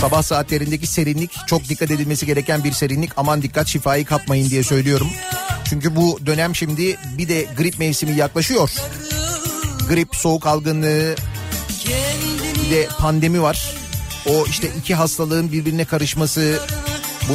Sabah 0.00 0.22
saatlerindeki 0.22 0.86
serinlik 0.86 1.30
çok 1.46 1.68
dikkat 1.68 1.90
edilmesi 1.90 2.26
gereken 2.26 2.64
bir 2.64 2.72
serinlik. 2.72 3.10
Aman 3.16 3.42
dikkat 3.42 3.66
şifayı 3.66 4.04
kapmayın 4.04 4.50
diye 4.50 4.62
söylüyorum. 4.62 5.08
Çünkü 5.64 5.96
bu 5.96 6.18
dönem 6.26 6.54
şimdi 6.54 6.96
bir 7.18 7.28
de 7.28 7.46
grip 7.56 7.78
mevsimi 7.78 8.16
yaklaşıyor. 8.16 8.70
Grip, 9.88 10.16
soğuk 10.16 10.46
algınlığı, 10.46 11.14
bir 12.64 12.70
de 12.70 12.88
pandemi 12.98 13.42
var. 13.42 13.74
O 14.26 14.46
işte 14.46 14.68
iki 14.78 14.94
hastalığın 14.94 15.52
birbirine 15.52 15.84
karışması. 15.84 16.60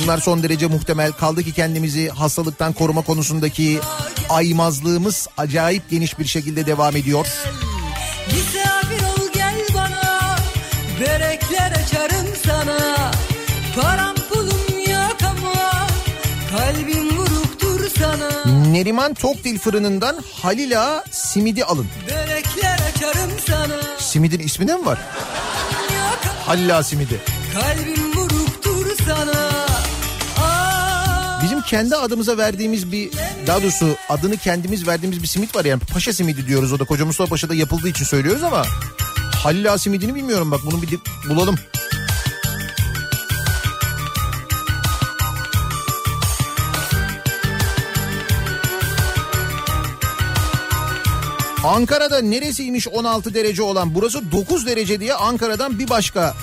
Bunlar 0.01 0.17
son 0.17 0.43
derece 0.43 0.67
muhtemel. 0.67 1.11
Kaldı 1.11 1.43
ki 1.43 1.51
kendimizi 1.53 2.09
hastalıktan 2.09 2.73
koruma 2.73 3.01
konusundaki 3.01 3.79
aymazlığımız 4.29 5.27
acayip 5.37 5.89
geniş 5.89 6.19
bir 6.19 6.25
şekilde 6.25 6.65
devam 6.65 6.95
ediyor. 6.95 7.27
misafir 8.27 9.03
ol 9.03 9.27
gel 9.33 9.55
bana 9.75 10.35
Börekler 10.99 11.71
açarım 11.71 12.27
sana 12.45 13.11
Param 13.75 14.15
pulum 14.15 14.79
yok 14.91 15.17
ama 15.21 15.87
Kalbim 16.51 17.17
vuruktur 17.17 17.89
sana 17.99 18.45
Neriman 18.71 19.13
Tokdil 19.13 19.59
fırınından 19.59 20.15
Halila 20.41 21.03
simidi 21.11 21.65
alın. 21.65 21.87
Börekler 22.09 22.79
açarım 22.95 23.31
sana 23.47 23.81
Simidin 23.99 24.39
ismi 24.39 24.67
de 24.67 24.75
mi 24.75 24.85
var? 24.85 24.99
Halila 26.45 26.83
simidi. 26.83 27.21
Kalbim 27.53 28.04
kendi 31.67 31.95
adımıza 31.95 32.37
verdiğimiz 32.37 32.91
bir 32.91 33.11
daha 33.47 33.61
doğrusu 33.61 33.95
adını 34.09 34.37
kendimiz 34.37 34.87
verdiğimiz 34.87 35.23
bir 35.23 35.27
simit 35.27 35.55
var 35.55 35.65
yani 35.65 35.79
paşa 35.93 36.13
simidi 36.13 36.47
diyoruz 36.47 36.73
o 36.73 36.79
da 36.79 36.83
Koca 36.83 37.05
Mustafa 37.05 37.29
Paşa'da 37.29 37.55
yapıldığı 37.55 37.89
için 37.89 38.05
söylüyoruz 38.05 38.43
ama 38.43 38.65
Halila 39.43 39.77
simidini 39.77 40.15
bilmiyorum 40.15 40.51
bak 40.51 40.59
bunu 40.65 40.81
bir 40.81 40.91
de 40.91 40.95
bulalım. 41.29 41.55
Ankara'da 51.63 52.21
neresiymiş 52.21 52.87
16 52.87 53.33
derece 53.33 53.61
olan 53.63 53.95
burası 53.95 54.31
9 54.31 54.67
derece 54.67 54.99
diye 54.99 55.13
Ankara'dan 55.13 55.79
bir 55.79 55.89
başka 55.89 56.35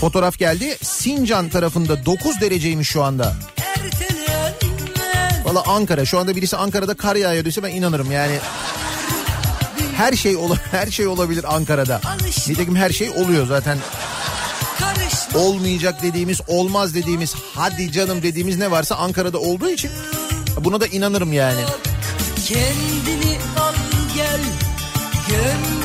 fotoğraf 0.00 0.38
geldi. 0.38 0.76
Sincan 0.82 1.48
tarafında 1.48 2.06
9 2.06 2.40
dereceymiş 2.40 2.88
şu 2.88 3.02
anda. 3.02 3.36
Valla 5.48 5.62
Ankara 5.66 6.04
şu 6.04 6.18
anda 6.18 6.36
birisi 6.36 6.56
Ankara'da 6.56 6.94
kar 6.94 7.16
yağıyor 7.16 7.44
dese 7.44 7.62
ben 7.62 7.70
inanırım 7.70 8.12
yani. 8.12 8.38
Her 9.96 10.12
şey 10.12 10.36
ola 10.36 10.56
her 10.70 10.86
şey 10.86 11.06
olabilir 11.06 11.54
Ankara'da. 11.54 12.00
Nitekim 12.48 12.76
her 12.76 12.90
şey 12.90 13.10
oluyor 13.10 13.46
zaten. 13.46 13.78
Olmayacak 15.34 16.02
dediğimiz, 16.02 16.40
olmaz 16.46 16.94
dediğimiz, 16.94 17.34
hadi 17.54 17.92
canım 17.92 18.22
dediğimiz 18.22 18.56
ne 18.58 18.70
varsa 18.70 18.96
Ankara'da 18.96 19.38
olduğu 19.38 19.70
için 19.70 19.90
buna 20.60 20.80
da 20.80 20.86
inanırım 20.86 21.32
yani. 21.32 21.60
Kendini 22.46 23.38
al 23.60 23.74
gel 24.16 24.40
Gömleğini 25.28 25.77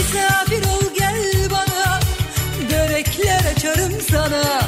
Misafir 0.00 0.64
ol 0.64 0.94
gel 0.98 1.50
bana 1.50 2.00
Börekler 2.70 3.52
açarım 3.56 3.92
sana 4.10 4.60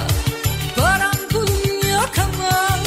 Param 0.77 1.29
pulum 1.31 1.90
yok 1.92 2.11
ama 2.18 2.79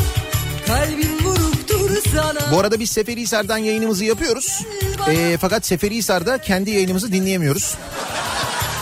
Kalbim 0.67 1.25
vuruktur 1.25 1.97
sana 2.11 2.51
Bu 2.51 2.59
arada 2.59 2.79
biz 2.79 2.89
Seferihisar'dan 2.91 3.57
yayınımızı 3.57 4.05
yapıyoruz. 4.05 4.65
Ee, 5.09 5.37
fakat 5.41 5.65
Seferihisar'da 5.65 6.37
kendi 6.37 6.71
yayınımızı 6.71 7.11
dinleyemiyoruz. 7.11 7.75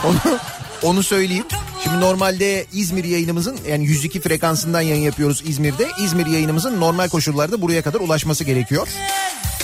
Onu, 0.06 0.40
onu 0.84 1.04
söyleyeyim. 1.04 1.46
Şimdi 1.84 2.00
normalde 2.00 2.66
İzmir 2.74 3.04
yayınımızın 3.04 3.60
yani 3.70 3.86
102 3.86 4.22
frekansından 4.22 4.82
yayın 4.82 5.04
yapıyoruz 5.04 5.44
İzmir'de. 5.46 5.88
İzmir 6.04 6.26
yayınımızın 6.26 6.80
normal 6.80 7.10
koşullarda 7.10 7.62
buraya 7.62 7.82
kadar 7.82 8.00
ulaşması 8.00 8.44
gerekiyor. 8.44 8.88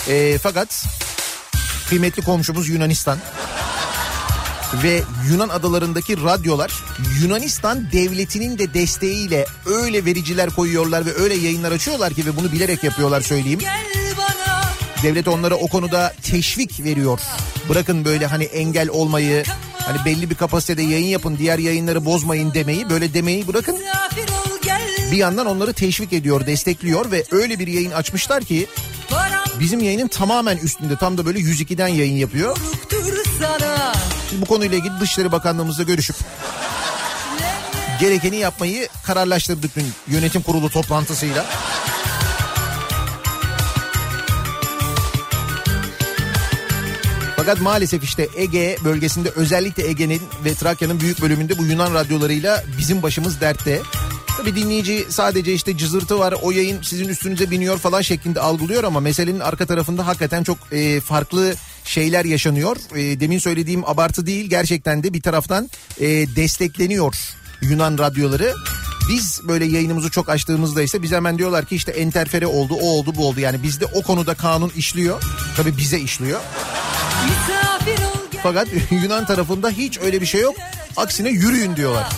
Ee, 0.08 0.38
fakat 0.42 0.84
kıymetli 1.88 2.22
komşumuz 2.22 2.68
Yunanistan 2.68 3.18
ve 4.74 5.02
Yunan 5.30 5.48
adalarındaki 5.48 6.16
radyolar 6.24 6.72
Yunanistan 7.22 7.92
devletinin 7.92 8.58
de 8.58 8.74
desteğiyle 8.74 9.46
öyle 9.66 10.04
vericiler 10.04 10.50
koyuyorlar 10.50 11.06
ve 11.06 11.14
öyle 11.14 11.34
yayınlar 11.34 11.72
açıyorlar 11.72 12.14
ki 12.14 12.26
ve 12.26 12.36
bunu 12.36 12.52
bilerek 12.52 12.84
yapıyorlar 12.84 13.20
söyleyeyim. 13.20 13.60
Devlet 15.02 15.28
onlara 15.28 15.54
o 15.54 15.66
konuda 15.66 16.14
teşvik 16.22 16.84
veriyor. 16.84 17.20
Bırakın 17.68 18.04
böyle 18.04 18.26
hani 18.26 18.44
engel 18.44 18.88
olmayı, 18.88 19.44
hani 19.78 20.04
belli 20.04 20.30
bir 20.30 20.34
kapasitede 20.34 20.82
yayın 20.82 21.06
yapın, 21.06 21.36
diğer 21.38 21.58
yayınları 21.58 22.04
bozmayın 22.04 22.54
demeyi, 22.54 22.90
böyle 22.90 23.14
demeyi 23.14 23.48
bırakın. 23.48 23.76
Bir 25.12 25.16
yandan 25.16 25.46
onları 25.46 25.72
teşvik 25.72 26.12
ediyor, 26.12 26.46
destekliyor 26.46 27.10
ve 27.10 27.24
öyle 27.30 27.58
bir 27.58 27.66
yayın 27.66 27.90
açmışlar 27.90 28.44
ki 28.44 28.66
bizim 29.60 29.80
yayının 29.80 30.08
tamamen 30.08 30.56
üstünde. 30.56 30.96
Tam 30.96 31.18
da 31.18 31.26
böyle 31.26 31.38
102'den 31.38 31.88
yayın 31.88 32.16
yapıyor. 32.16 32.56
sana 33.40 33.92
Biz 34.32 34.40
bu 34.40 34.44
konuyla 34.44 34.78
ilgili 34.78 35.00
Dışişleri 35.00 35.32
Bakanlığımızla 35.32 35.82
görüşüp 35.82 36.16
gerekeni 38.00 38.36
yapmayı 38.36 38.88
kararlaştırdık 39.06 39.76
dün 39.76 39.86
yönetim 40.08 40.42
kurulu 40.42 40.70
toplantısıyla. 40.70 41.46
Fakat 47.36 47.60
maalesef 47.60 48.04
işte 48.04 48.28
Ege 48.36 48.76
bölgesinde 48.84 49.30
özellikle 49.30 49.88
Ege'nin 49.88 50.22
ve 50.44 50.54
Trakya'nın 50.54 51.00
büyük 51.00 51.22
bölümünde 51.22 51.58
bu 51.58 51.64
Yunan 51.64 51.94
radyolarıyla 51.94 52.64
bizim 52.78 53.02
başımız 53.02 53.40
dertte. 53.40 53.80
Tabii 54.36 54.56
dinleyici 54.56 55.06
sadece 55.08 55.52
işte 55.52 55.76
cızırtı 55.76 56.18
var 56.18 56.34
o 56.42 56.50
yayın 56.50 56.82
sizin 56.82 57.08
üstünüze 57.08 57.50
biniyor 57.50 57.78
falan 57.78 58.00
şeklinde 58.00 58.40
algılıyor 58.40 58.84
ama 58.84 59.00
meselenin 59.00 59.40
arka 59.40 59.66
tarafında 59.66 60.06
hakikaten 60.06 60.42
çok 60.42 60.58
e, 60.72 61.00
farklı 61.00 61.54
şeyler 61.84 62.24
yaşanıyor. 62.24 62.76
E, 62.96 63.20
demin 63.20 63.38
söylediğim 63.38 63.84
abartı 63.84 64.26
değil 64.26 64.50
gerçekten 64.50 65.02
de 65.02 65.14
bir 65.14 65.22
taraftan 65.22 65.70
e, 66.00 66.06
destekleniyor 66.08 67.14
Yunan 67.62 67.98
radyoları. 67.98 68.54
Biz 69.08 69.40
böyle 69.48 69.64
yayınımızı 69.64 70.10
çok 70.10 70.28
açtığımızda 70.28 70.82
ise 70.82 71.02
bize 71.02 71.16
hemen 71.16 71.38
diyorlar 71.38 71.64
ki 71.64 71.76
işte 71.76 71.92
enterfere 71.92 72.46
oldu 72.46 72.74
o 72.74 72.86
oldu 72.86 73.12
bu 73.16 73.26
oldu. 73.28 73.40
Yani 73.40 73.62
bizde 73.62 73.86
o 73.86 74.02
konuda 74.02 74.34
kanun 74.34 74.72
işliyor. 74.76 75.22
Tabii 75.56 75.76
bize 75.76 75.98
işliyor. 75.98 76.40
Fakat 78.42 78.68
Yunan 78.90 79.26
tarafında 79.26 79.70
hiç 79.70 79.98
öyle 79.98 80.20
bir 80.20 80.26
şey 80.26 80.40
yok. 80.40 80.54
Aksine 80.96 81.28
yürüyün 81.28 81.76
diyorlar. 81.76 82.08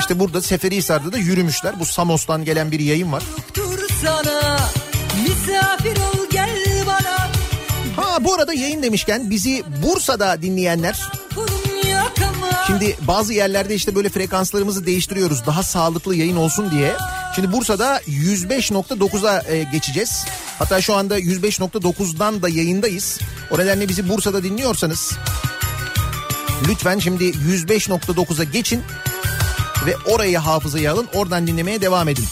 İşte 0.00 0.18
burada 0.18 0.42
Seferihisar'da 0.42 1.12
da 1.12 1.18
yürümüşler. 1.18 1.80
Bu 1.80 1.86
Samos'tan 1.86 2.44
gelen 2.44 2.72
bir 2.72 2.80
yayın 2.80 3.12
var. 3.12 3.22
Misafir 5.22 5.95
Bu 8.20 8.34
arada 8.34 8.54
yayın 8.54 8.82
demişken 8.82 9.30
bizi 9.30 9.62
Bursa'da 9.82 10.42
dinleyenler 10.42 11.10
Şimdi 12.66 12.96
bazı 13.00 13.32
yerlerde 13.32 13.74
işte 13.74 13.94
böyle 13.94 14.08
frekanslarımızı 14.08 14.86
değiştiriyoruz 14.86 15.46
daha 15.46 15.62
sağlıklı 15.62 16.14
yayın 16.14 16.36
olsun 16.36 16.70
diye. 16.70 16.96
Şimdi 17.34 17.52
Bursa'da 17.52 18.00
105.9'a 18.00 19.52
e, 19.52 19.62
geçeceğiz. 19.62 20.24
Hatta 20.58 20.80
şu 20.80 20.94
anda 20.94 21.20
105.9'dan 21.20 22.42
da 22.42 22.48
yayındayız. 22.48 23.20
O 23.50 23.58
nedenle 23.58 23.88
bizi 23.88 24.08
Bursa'da 24.08 24.44
dinliyorsanız 24.44 25.12
lütfen 26.68 26.98
şimdi 26.98 27.24
105.9'a 27.24 28.44
geçin 28.44 28.82
ve 29.86 29.96
orayı 29.96 30.38
hafızaya 30.38 30.92
alın. 30.92 31.08
Oradan 31.14 31.46
dinlemeye 31.46 31.80
devam 31.80 32.08
edin. 32.08 32.24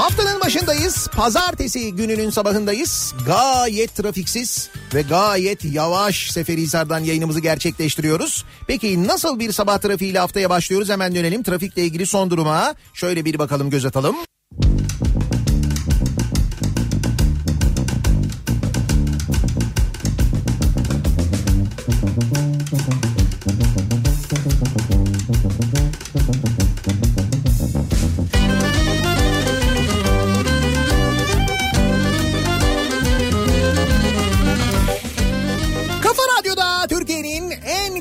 Haftanın 0.00 0.40
başındayız. 0.40 1.08
Pazartesi 1.08 1.94
gününün 1.94 2.30
sabahındayız. 2.30 3.14
Gayet 3.26 3.94
trafiksiz 3.94 4.68
ve 4.94 5.02
gayet 5.02 5.64
yavaş 5.64 6.30
Seferihisar'dan 6.30 7.00
yayınımızı 7.00 7.40
gerçekleştiriyoruz. 7.40 8.44
Peki 8.66 9.06
nasıl 9.06 9.38
bir 9.38 9.52
sabah 9.52 9.78
trafiğiyle 9.78 10.18
haftaya 10.18 10.50
başlıyoruz? 10.50 10.90
Hemen 10.90 11.14
dönelim 11.14 11.42
trafikle 11.42 11.82
ilgili 11.82 12.06
son 12.06 12.30
duruma. 12.30 12.74
Şöyle 12.94 13.24
bir 13.24 13.38
bakalım 13.38 13.70
göz 13.70 13.84
atalım. 13.84 14.16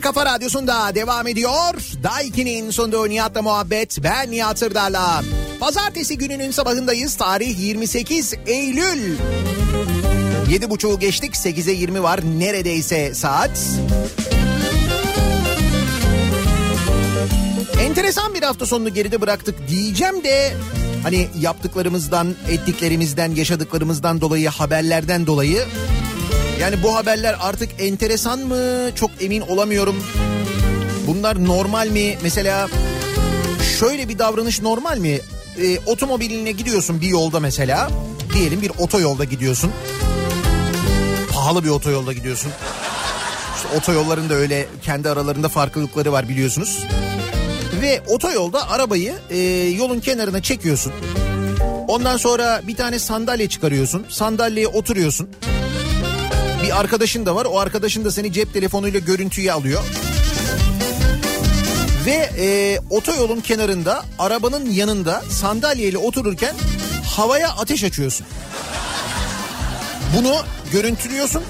Kafa 0.10 0.26
radyosunda 0.26 0.96
devam 0.96 1.28
ediyor. 1.28 1.74
Daiki'nin 2.04 2.72
sunduğu 2.72 3.10
Nihat'la 3.10 3.42
muhabbet 3.42 4.04
ben 4.04 4.32
Nihat 4.32 4.60
Sırdar'la. 4.60 5.24
Pazartesi 5.60 6.18
gününün 6.18 6.52
sabahındayız. 6.52 7.16
Tarih 7.16 7.60
28 7.60 8.34
Eylül. 8.46 9.18
7.30'u 10.50 11.00
geçtik 11.00 11.36
8'e 11.36 11.74
20 11.74 12.04
var 12.04 12.20
neredeyse 12.40 13.14
saat. 13.14 13.52
Enteresan 17.82 18.34
bir 18.34 18.44
hafta 18.44 18.66
sonunu 18.66 18.94
geride 18.94 19.22
bıraktık 19.22 19.68
diyeceğim 19.68 20.24
de 20.24 20.54
hani 21.04 21.28
yaptıklarımızdan, 21.40 22.36
ettiklerimizden, 22.50 23.36
yaşadıklarımızdan 23.36 24.22
dolayı, 24.22 24.50
haberlerden 24.50 25.28
dolayı 25.28 25.66
yani 26.60 26.84
bu 26.84 26.96
haberler 26.96 27.36
artık 27.42 27.70
enteresan 27.80 28.40
mı? 28.40 28.96
Çok 28.96 29.12
emin 29.20 29.42
olamıyorum. 29.42 30.04
Bunlar 31.08 31.46
normal 31.46 31.88
mi? 31.88 32.18
Mesela 32.24 32.70
şöyle 33.80 34.10
bir 34.10 34.20
davranış 34.20 34.62
normal 34.62 34.98
mi? 34.98 35.20
Ee, 35.62 35.80
otomobiline 35.86 36.52
gidiyorsun 36.52 37.02
bir 37.02 37.08
yolda 37.08 37.40
mesela. 37.40 37.90
Diyelim 38.34 38.62
bir 38.62 38.72
otoyolda 38.78 39.24
gidiyorsun. 39.24 39.72
Pahalı 41.34 41.64
bir 41.64 41.70
otoyolda 41.70 42.14
gidiyorsun. 42.14 42.52
İşte 43.56 43.78
otoyolların 43.78 44.30
da 44.30 44.34
öyle 44.34 44.66
kendi 44.82 45.10
aralarında 45.10 45.50
farklılıkları 45.50 46.12
var 46.12 46.30
biliyorsunuz. 46.30 46.84
Ve 47.82 48.02
otoyolda 48.08 48.70
arabayı 48.70 49.14
e, 49.30 49.38
yolun 49.78 50.00
kenarına 50.00 50.42
çekiyorsun. 50.42 50.94
Ondan 51.88 52.18
sonra 52.18 52.62
bir 52.68 52.76
tane 52.76 53.00
sandalye 53.00 53.50
çıkarıyorsun. 53.50 54.06
Sandalyeye 54.10 54.68
oturuyorsun. 54.68 55.30
Bir 56.64 56.80
arkadaşın 56.80 57.26
da 57.26 57.36
var. 57.36 57.46
O 57.46 57.60
arkadaşın 57.60 58.06
da 58.06 58.12
seni 58.12 58.34
cep 58.34 58.54
telefonuyla 58.54 59.00
görüntüyü 59.00 59.52
alıyor. 59.52 59.82
Ve 62.06 62.30
e, 62.40 62.80
otoyolun 62.90 63.42
kenarında 63.42 64.04
arabanın 64.20 64.70
yanında 64.70 65.24
sandalyeyle 65.30 65.98
otururken 65.98 66.56
havaya 67.16 67.50
ateş 67.50 67.84
açıyorsun. 67.84 68.26
Bunu 70.18 70.36
görüntülüyorsun. 70.72 71.44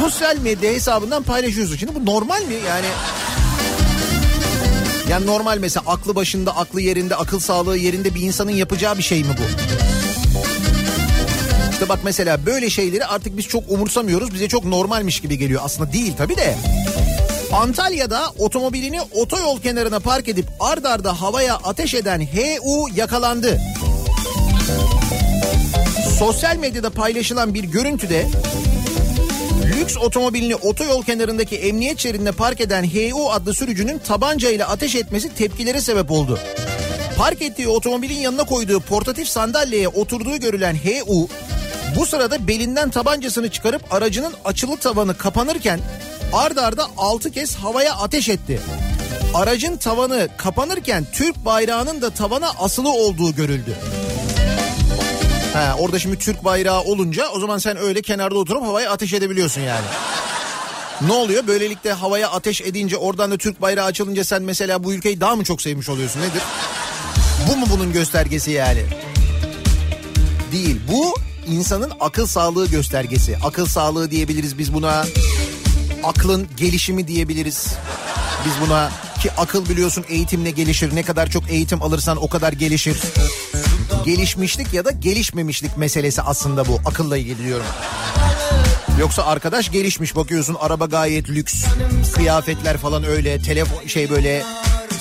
Sosyal 0.00 0.36
medya 0.36 0.72
hesabından 0.72 1.22
paylaşıyorsun. 1.22 1.76
Şimdi 1.76 1.94
bu 1.94 2.06
normal 2.06 2.42
mi? 2.42 2.54
Yani 2.68 2.86
yani 5.10 5.26
normal 5.26 5.58
mesela 5.58 5.84
aklı 5.86 6.14
başında, 6.14 6.56
aklı 6.56 6.80
yerinde, 6.80 7.16
akıl 7.16 7.38
sağlığı 7.40 7.76
yerinde 7.76 8.14
bir 8.14 8.20
insanın 8.20 8.50
yapacağı 8.50 8.98
bir 8.98 9.02
şey 9.02 9.24
mi 9.24 9.30
bu? 9.38 9.42
İşte 11.80 11.88
bak 11.88 11.98
mesela 12.04 12.46
böyle 12.46 12.70
şeyleri 12.70 13.04
artık 13.04 13.36
biz 13.36 13.48
çok 13.48 13.70
umursamıyoruz. 13.70 14.34
Bize 14.34 14.48
çok 14.48 14.64
normalmiş 14.64 15.20
gibi 15.20 15.38
geliyor. 15.38 15.60
Aslında 15.64 15.92
değil 15.92 16.12
tabii 16.18 16.36
de. 16.36 16.54
Antalya'da 17.52 18.30
otomobilini 18.38 19.00
otoyol 19.00 19.60
kenarına 19.60 20.00
park 20.00 20.28
edip 20.28 20.46
ard 20.60 20.84
arda 20.84 21.20
havaya 21.20 21.54
ateş 21.54 21.94
eden 21.94 22.20
HU 22.20 22.88
yakalandı. 22.94 23.60
Sosyal 26.18 26.56
medyada 26.56 26.90
paylaşılan 26.90 27.54
bir 27.54 27.64
görüntüde 27.64 28.26
lüks 29.64 29.96
otomobilini 29.96 30.56
otoyol 30.56 31.02
kenarındaki 31.02 31.56
emniyet 31.56 31.98
şeridinde 31.98 32.32
park 32.32 32.60
eden 32.60 32.84
HU 32.84 33.30
adlı 33.30 33.54
sürücünün 33.54 33.98
tabancayla 33.98 34.68
ateş 34.68 34.94
etmesi 34.94 35.34
tepkilere 35.34 35.80
sebep 35.80 36.10
oldu. 36.10 36.38
Park 37.16 37.42
ettiği 37.42 37.68
otomobilin 37.68 38.18
yanına 38.18 38.44
koyduğu 38.44 38.80
portatif 38.80 39.28
sandalyeye 39.28 39.88
oturduğu 39.88 40.36
görülen 40.36 40.74
HU 40.76 41.28
bu 41.96 42.06
sırada 42.06 42.48
belinden 42.48 42.90
tabancasını 42.90 43.50
çıkarıp 43.50 43.94
aracının 43.94 44.34
açılı 44.44 44.76
tavanı 44.76 45.18
kapanırken 45.18 45.80
ard 46.32 46.56
arda 46.56 46.86
6 46.96 47.30
kez 47.30 47.56
havaya 47.56 47.94
ateş 47.94 48.28
etti. 48.28 48.60
Aracın 49.34 49.76
tavanı 49.76 50.28
kapanırken 50.36 51.06
Türk 51.12 51.44
bayrağının 51.44 52.02
da 52.02 52.10
tavana 52.10 52.50
asılı 52.58 52.92
olduğu 52.92 53.34
görüldü. 53.34 53.76
Ha, 55.52 55.74
orada 55.78 55.98
şimdi 55.98 56.18
Türk 56.18 56.44
bayrağı 56.44 56.80
olunca 56.80 57.28
o 57.28 57.40
zaman 57.40 57.58
sen 57.58 57.76
öyle 57.76 58.02
kenarda 58.02 58.38
oturup 58.38 58.62
havaya 58.62 58.90
ateş 58.90 59.12
edebiliyorsun 59.12 59.60
yani. 59.60 59.86
Ne 61.06 61.12
oluyor? 61.12 61.46
Böylelikle 61.46 61.92
havaya 61.92 62.30
ateş 62.30 62.60
edince 62.60 62.96
oradan 62.96 63.30
da 63.30 63.36
Türk 63.36 63.62
bayrağı 63.62 63.84
açılınca 63.86 64.24
sen 64.24 64.42
mesela 64.42 64.84
bu 64.84 64.92
ülkeyi 64.92 65.20
daha 65.20 65.36
mı 65.36 65.44
çok 65.44 65.62
sevmiş 65.62 65.88
oluyorsun? 65.88 66.20
Nedir? 66.20 66.42
Bu 67.48 67.56
mu 67.56 67.66
bunun 67.70 67.92
göstergesi 67.92 68.50
yani? 68.50 68.82
Değil. 70.52 70.80
Bu 70.92 71.14
insanın 71.50 71.92
akıl 72.00 72.26
sağlığı 72.26 72.66
göstergesi. 72.66 73.38
Akıl 73.42 73.66
sağlığı 73.66 74.10
diyebiliriz 74.10 74.58
biz 74.58 74.74
buna. 74.74 75.04
Aklın 76.04 76.48
gelişimi 76.56 77.08
diyebiliriz. 77.08 77.66
Biz 78.46 78.52
buna 78.68 78.90
ki 79.22 79.30
akıl 79.36 79.68
biliyorsun 79.68 80.04
eğitimle 80.08 80.50
gelişir. 80.50 80.94
Ne 80.94 81.02
kadar 81.02 81.30
çok 81.30 81.50
eğitim 81.50 81.82
alırsan 81.82 82.22
o 82.22 82.28
kadar 82.28 82.52
gelişir. 82.52 82.96
Gelişmişlik 84.04 84.74
ya 84.74 84.84
da 84.84 84.90
gelişmemişlik 84.90 85.76
meselesi 85.76 86.22
aslında 86.22 86.66
bu. 86.66 86.80
Akılla 86.86 87.16
ilgili 87.16 87.44
diyorum. 87.44 87.66
Yoksa 89.00 89.24
arkadaş 89.24 89.70
gelişmiş 89.70 90.16
bakıyorsun 90.16 90.56
araba 90.60 90.86
gayet 90.86 91.28
lüks. 91.30 91.64
Kıyafetler 92.14 92.76
falan 92.76 93.04
öyle. 93.04 93.42
Telefon 93.42 93.86
şey 93.86 94.10
böyle 94.10 94.42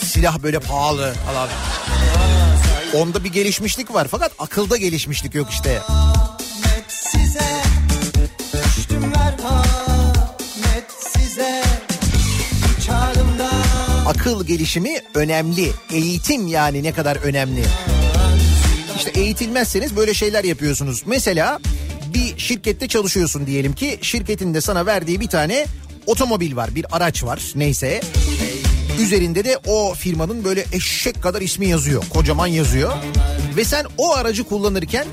silah 0.04 0.40
böyle 0.44 0.60
pahalı 0.60 1.14
falan. 1.26 1.50
Onda 2.94 3.24
bir 3.24 3.30
gelişmişlik 3.30 3.94
var 3.94 4.08
fakat 4.12 4.32
akılda 4.40 4.78
gelişmişlik 4.78 5.36
yok 5.36 5.48
işte. 5.52 5.82
Gelişimi 14.50 15.02
önemli. 15.14 15.72
Eğitim 15.94 16.48
yani 16.48 16.84
ne 16.84 16.92
kadar 16.92 17.16
önemli. 17.16 17.64
İşte 18.98 19.12
eğitilmezseniz 19.20 19.96
böyle 19.96 20.14
şeyler 20.14 20.44
yapıyorsunuz. 20.44 21.04
Mesela 21.06 21.60
bir 22.14 22.38
şirkette 22.38 22.88
çalışıyorsun 22.88 23.48
diyelim 23.48 23.74
ki 23.74 24.00
şirketin 24.02 24.54
de 24.54 24.62
sana 24.62 24.86
verdiği 24.86 25.20
bir 25.20 25.28
tane 25.28 25.66
otomobil 26.06 26.56
var 26.56 26.76
bir 26.76 26.86
araç 26.92 27.24
var 27.24 27.42
neyse. 27.56 28.02
Üzerinde 29.00 29.44
de 29.44 29.58
o 29.68 29.94
firmanın 29.94 30.44
böyle 30.44 30.66
eşek 30.74 31.24
kadar 31.24 31.42
ismi 31.42 31.68
yazıyor 31.68 32.04
kocaman 32.10 32.48
yazıyor. 32.48 32.94
Ve 33.58 33.64
sen 33.64 33.86
o 33.98 34.14
aracı 34.14 34.44
kullanırken 34.44 35.06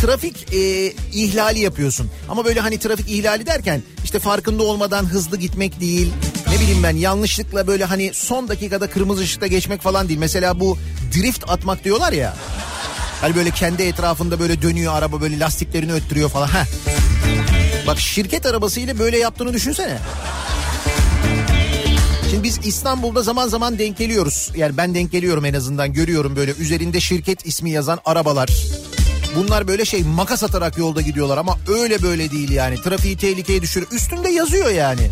trafik 0.00 0.54
e, 0.54 0.92
ihlali 1.12 1.58
yapıyorsun. 1.60 2.10
Ama 2.28 2.44
böyle 2.44 2.60
hani 2.60 2.78
trafik 2.78 3.10
ihlali 3.10 3.46
derken 3.46 3.82
işte 4.04 4.18
farkında 4.18 4.62
olmadan 4.62 5.06
hızlı 5.06 5.36
gitmek 5.36 5.80
değil. 5.80 6.12
Ne 6.52 6.60
bileyim 6.60 6.82
ben 6.82 6.96
yanlışlıkla 6.96 7.66
böyle 7.66 7.84
hani 7.84 8.10
son 8.14 8.48
dakikada 8.48 8.90
kırmızı 8.90 9.22
ışıkta 9.22 9.46
geçmek 9.46 9.80
falan 9.82 10.08
değil. 10.08 10.18
Mesela 10.18 10.60
bu 10.60 10.78
drift 11.14 11.50
atmak 11.50 11.84
diyorlar 11.84 12.12
ya. 12.12 12.36
Hani 13.20 13.36
böyle 13.36 13.50
kendi 13.50 13.82
etrafında 13.82 14.40
böyle 14.40 14.62
dönüyor 14.62 14.94
araba 14.94 15.20
böyle 15.20 15.38
lastiklerini 15.38 15.92
öttürüyor 15.92 16.30
falan. 16.30 16.46
Heh. 16.46 16.64
Bak 17.86 18.00
şirket 18.00 18.46
arabasıyla 18.46 18.98
böyle 18.98 19.18
yaptığını 19.18 19.52
düşünsene. 19.52 19.98
Şimdi 22.30 22.42
biz 22.42 22.60
İstanbul'da 22.64 23.22
zaman 23.22 23.48
zaman 23.48 23.78
denk 23.78 23.98
geliyoruz. 23.98 24.50
Yani 24.56 24.76
ben 24.76 24.94
denk 24.94 25.12
geliyorum 25.12 25.44
en 25.44 25.54
azından 25.54 25.92
görüyorum 25.92 26.36
böyle 26.36 26.52
üzerinde 26.52 27.00
şirket 27.00 27.46
ismi 27.46 27.70
yazan 27.70 27.98
arabalar. 28.04 28.50
Bunlar 29.36 29.68
böyle 29.68 29.84
şey 29.84 30.02
makas 30.02 30.44
atarak 30.44 30.78
yolda 30.78 31.00
gidiyorlar 31.00 31.38
ama 31.38 31.58
öyle 31.68 32.02
böyle 32.02 32.30
değil 32.30 32.50
yani. 32.50 32.82
Trafiği 32.82 33.16
tehlikeye 33.16 33.62
düşürür. 33.62 33.86
Üstünde 33.92 34.28
yazıyor 34.28 34.70
yani. 34.70 35.10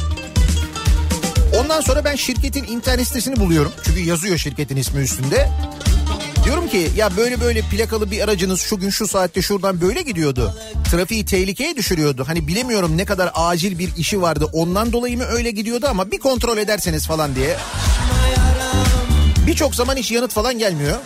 Ondan 1.61 1.81
sonra 1.81 2.05
ben 2.05 2.17
şirketin 2.17 2.65
internet 2.65 3.07
sitesini 3.07 3.37
buluyorum. 3.37 3.73
Çünkü 3.85 4.01
yazıyor 4.01 4.37
şirketin 4.39 4.77
ismi 4.77 5.01
üstünde. 5.01 5.49
Diyorum 6.45 6.69
ki 6.69 6.91
ya 6.97 7.17
böyle 7.17 7.41
böyle 7.41 7.61
plakalı 7.61 8.11
bir 8.11 8.21
aracınız 8.21 8.61
şu 8.61 8.79
gün 8.79 8.91
şu 8.91 9.09
saatte 9.09 9.43
şuradan 9.43 9.81
böyle 9.81 10.03
gidiyordu. 10.03 10.55
Trafiği 10.91 11.25
tehlikeye 11.25 11.77
düşürüyordu. 11.77 12.25
Hani 12.27 12.47
bilemiyorum 12.47 12.97
ne 12.97 13.05
kadar 13.05 13.31
acil 13.35 13.79
bir 13.79 13.97
işi 13.97 14.23
vardı. 14.23 14.47
Ondan 14.53 14.93
dolayı 14.93 15.17
mı 15.17 15.25
öyle 15.25 15.51
gidiyordu 15.51 15.87
ama 15.91 16.11
bir 16.11 16.19
kontrol 16.19 16.59
ederseniz 16.59 17.07
falan 17.07 17.35
diye. 17.35 17.57
Birçok 19.47 19.75
zaman 19.75 19.97
hiç 19.97 20.11
yanıt 20.11 20.33
falan 20.33 20.59
gelmiyor. 20.59 20.97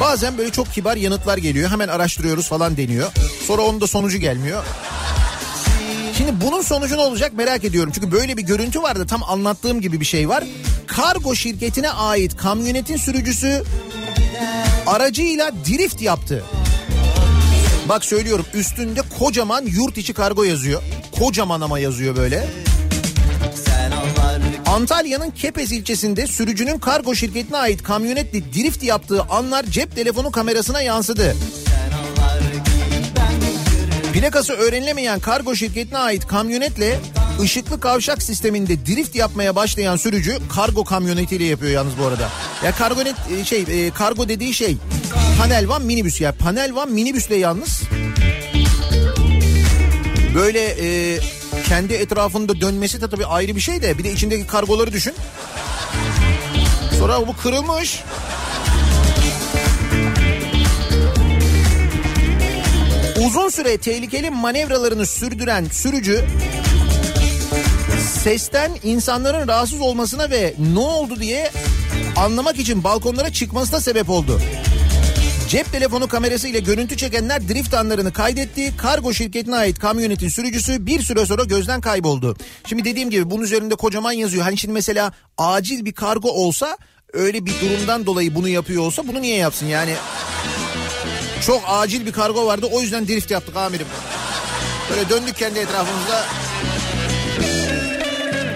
Bazen 0.00 0.38
böyle 0.38 0.50
çok 0.50 0.72
kibar 0.72 0.96
yanıtlar 0.96 1.38
geliyor. 1.38 1.70
Hemen 1.70 1.88
araştırıyoruz 1.88 2.48
falan 2.48 2.76
deniyor. 2.76 3.12
Sonra 3.46 3.62
onun 3.62 3.80
da 3.80 3.86
sonucu 3.86 4.18
gelmiyor. 4.18 4.64
Şimdi 6.20 6.44
bunun 6.46 6.62
sonucu 6.62 6.96
ne 6.96 7.00
olacak 7.00 7.32
merak 7.32 7.64
ediyorum. 7.64 7.92
Çünkü 7.94 8.12
böyle 8.12 8.36
bir 8.36 8.42
görüntü 8.42 8.82
vardı. 8.82 9.06
Tam 9.06 9.22
anlattığım 9.22 9.80
gibi 9.80 10.00
bir 10.00 10.04
şey 10.04 10.28
var. 10.28 10.44
Kargo 10.86 11.34
şirketine 11.34 11.90
ait 11.90 12.36
kamyonetin 12.36 12.96
sürücüsü 12.96 13.62
aracıyla 14.86 15.52
drift 15.52 16.02
yaptı. 16.02 16.44
Bak 17.88 18.04
söylüyorum 18.04 18.46
üstünde 18.54 19.00
kocaman 19.18 19.66
yurt 19.66 19.98
içi 19.98 20.12
kargo 20.12 20.44
yazıyor. 20.44 20.82
Kocaman 21.18 21.60
ama 21.60 21.78
yazıyor 21.78 22.16
böyle. 22.16 22.48
Antalya'nın 24.66 25.30
Kepez 25.30 25.72
ilçesinde 25.72 26.26
sürücünün 26.26 26.78
kargo 26.78 27.14
şirketine 27.14 27.56
ait 27.56 27.82
kamyonetle 27.82 28.52
drift 28.52 28.82
yaptığı 28.82 29.22
anlar 29.22 29.64
cep 29.64 29.96
telefonu 29.96 30.30
kamerasına 30.30 30.82
yansıdı. 30.82 31.36
Plakası 34.12 34.52
öğrenilemeyen 34.52 35.20
kargo 35.20 35.54
şirketine 35.54 35.98
ait 35.98 36.26
kamyonetle 36.26 37.00
ışıklı 37.40 37.80
kavşak 37.80 38.22
sisteminde 38.22 38.86
drift 38.86 39.16
yapmaya 39.16 39.56
başlayan 39.56 39.96
sürücü 39.96 40.38
kargo 40.54 40.84
kamyonetiyle 40.84 41.44
yapıyor 41.44 41.72
yalnız 41.72 41.92
bu 41.98 42.06
arada. 42.06 42.28
Ya 42.64 42.72
kargonet 42.72 43.14
e, 43.40 43.44
şey 43.44 43.64
e, 43.68 43.90
kargo 43.90 44.28
dediği 44.28 44.54
şey 44.54 44.76
panel 45.38 45.68
van 45.68 45.82
minibüs 45.82 46.20
ya 46.20 46.32
panel 46.32 46.74
van 46.74 46.90
minibüsle 46.90 47.36
yalnız 47.36 47.82
böyle 50.34 50.60
e, 50.80 51.18
kendi 51.68 51.94
etrafında 51.94 52.60
dönmesi 52.60 53.00
de 53.00 53.10
tabii 53.10 53.26
ayrı 53.26 53.56
bir 53.56 53.60
şey 53.60 53.82
de 53.82 53.98
bir 53.98 54.04
de 54.04 54.12
içindeki 54.12 54.46
kargoları 54.46 54.92
düşün. 54.92 55.14
Sonra 56.98 57.26
bu 57.26 57.36
kırılmış. 57.36 58.02
Uzun 63.26 63.48
süre 63.48 63.78
tehlikeli 63.78 64.30
manevralarını 64.30 65.06
sürdüren 65.06 65.64
sürücü 65.64 66.24
sesten 68.22 68.70
insanların 68.82 69.48
rahatsız 69.48 69.80
olmasına 69.80 70.30
ve 70.30 70.54
ne 70.74 70.78
oldu 70.78 71.20
diye 71.20 71.50
anlamak 72.16 72.58
için 72.58 72.84
balkonlara 72.84 73.32
çıkmasına 73.32 73.80
sebep 73.80 74.10
oldu. 74.10 74.40
Cep 75.48 75.72
telefonu 75.72 76.08
kamerası 76.08 76.48
ile 76.48 76.58
görüntü 76.58 76.96
çekenler 76.96 77.48
drift 77.48 77.74
anlarını 77.74 78.12
kaydetti. 78.12 78.76
Kargo 78.76 79.12
şirketine 79.12 79.56
ait 79.56 79.78
kamyonetin 79.78 80.28
sürücüsü 80.28 80.86
bir 80.86 81.02
süre 81.02 81.26
sonra 81.26 81.44
gözden 81.44 81.80
kayboldu. 81.80 82.36
Şimdi 82.66 82.84
dediğim 82.84 83.10
gibi 83.10 83.30
bunun 83.30 83.42
üzerinde 83.42 83.74
kocaman 83.74 84.12
yazıyor. 84.12 84.44
Hani 84.44 84.58
şimdi 84.58 84.74
mesela 84.74 85.12
acil 85.38 85.84
bir 85.84 85.92
kargo 85.92 86.28
olsa 86.28 86.76
öyle 87.12 87.46
bir 87.46 87.52
durumdan 87.60 88.06
dolayı 88.06 88.34
bunu 88.34 88.48
yapıyor 88.48 88.82
olsa 88.82 89.08
bunu 89.08 89.22
niye 89.22 89.36
yapsın 89.36 89.66
yani? 89.66 89.94
Çok 91.46 91.62
acil 91.66 92.06
bir 92.06 92.12
kargo 92.12 92.46
vardı 92.46 92.66
o 92.72 92.80
yüzden 92.80 93.08
drift 93.08 93.30
yaptık 93.30 93.56
amirim. 93.56 93.86
Böyle 94.90 95.08
döndük 95.08 95.36
kendi 95.36 95.58
etrafımızda. 95.58 96.24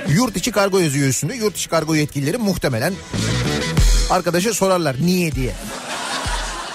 Yurt 0.08 0.36
içi 0.36 0.52
kargo 0.52 0.78
yazıyor 0.78 1.08
üstünde. 1.08 1.34
Yurt 1.34 1.56
içi 1.56 1.68
kargo 1.68 1.94
yetkilileri 1.94 2.38
muhtemelen 2.38 2.94
arkadaşa 4.10 4.54
sorarlar 4.54 4.96
niye 5.00 5.32
diye. 5.32 5.54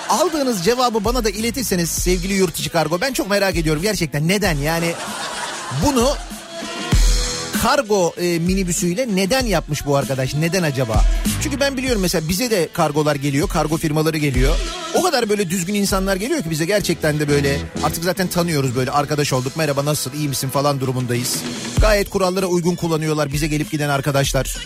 Aldığınız 0.09 0.65
cevabı 0.65 1.05
bana 1.05 1.23
da 1.23 1.29
iletirseniz 1.29 1.89
sevgili 1.89 2.33
yurt 2.33 2.59
içi 2.59 2.69
kargo 2.69 3.01
ben 3.01 3.13
çok 3.13 3.29
merak 3.29 3.55
ediyorum 3.55 3.81
gerçekten 3.81 4.27
neden 4.27 4.57
yani 4.57 4.93
bunu 5.85 6.15
kargo 7.61 8.13
e, 8.17 8.39
minibüsüyle 8.39 9.07
neden 9.15 9.45
yapmış 9.45 9.85
bu 9.85 9.95
arkadaş? 9.95 10.33
Neden 10.33 10.63
acaba? 10.63 11.03
Çünkü 11.43 11.59
ben 11.59 11.77
biliyorum 11.77 12.01
mesela 12.01 12.29
bize 12.29 12.51
de 12.51 12.69
kargolar 12.73 13.15
geliyor, 13.15 13.49
kargo 13.49 13.77
firmaları 13.77 14.17
geliyor. 14.17 14.55
O 14.95 15.03
kadar 15.03 15.29
böyle 15.29 15.49
düzgün 15.49 15.73
insanlar 15.73 16.15
geliyor 16.15 16.43
ki 16.43 16.49
bize 16.49 16.65
gerçekten 16.65 17.19
de 17.19 17.29
böyle 17.29 17.59
artık 17.83 18.03
zaten 18.03 18.27
tanıyoruz 18.27 18.75
böyle 18.75 18.91
arkadaş 18.91 19.33
olduk. 19.33 19.57
Merhaba 19.57 19.85
nasıl 19.85 20.13
iyi 20.13 20.29
misin 20.29 20.49
falan 20.49 20.79
durumundayız. 20.79 21.37
Gayet 21.81 22.09
kurallara 22.09 22.45
uygun 22.45 22.75
kullanıyorlar 22.75 23.33
bize 23.33 23.47
gelip 23.47 23.71
giden 23.71 23.89
arkadaşlar. 23.89 24.57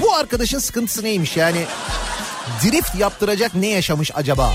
Bu 0.00 0.14
arkadaşın 0.14 0.58
sıkıntısı 0.58 1.04
neymiş 1.04 1.36
yani? 1.36 1.64
Drift 2.64 2.94
yaptıracak 2.94 3.54
ne 3.54 3.66
yaşamış 3.66 4.10
acaba? 4.14 4.52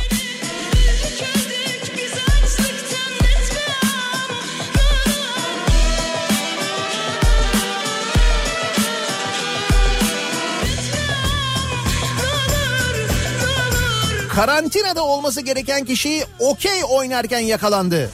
Karantinada 14.36 15.04
olması 15.04 15.42
gereken 15.42 15.86
kişi 15.86 16.24
okey 16.40 16.82
oynarken 16.90 17.40
yakalandı. 17.40 18.12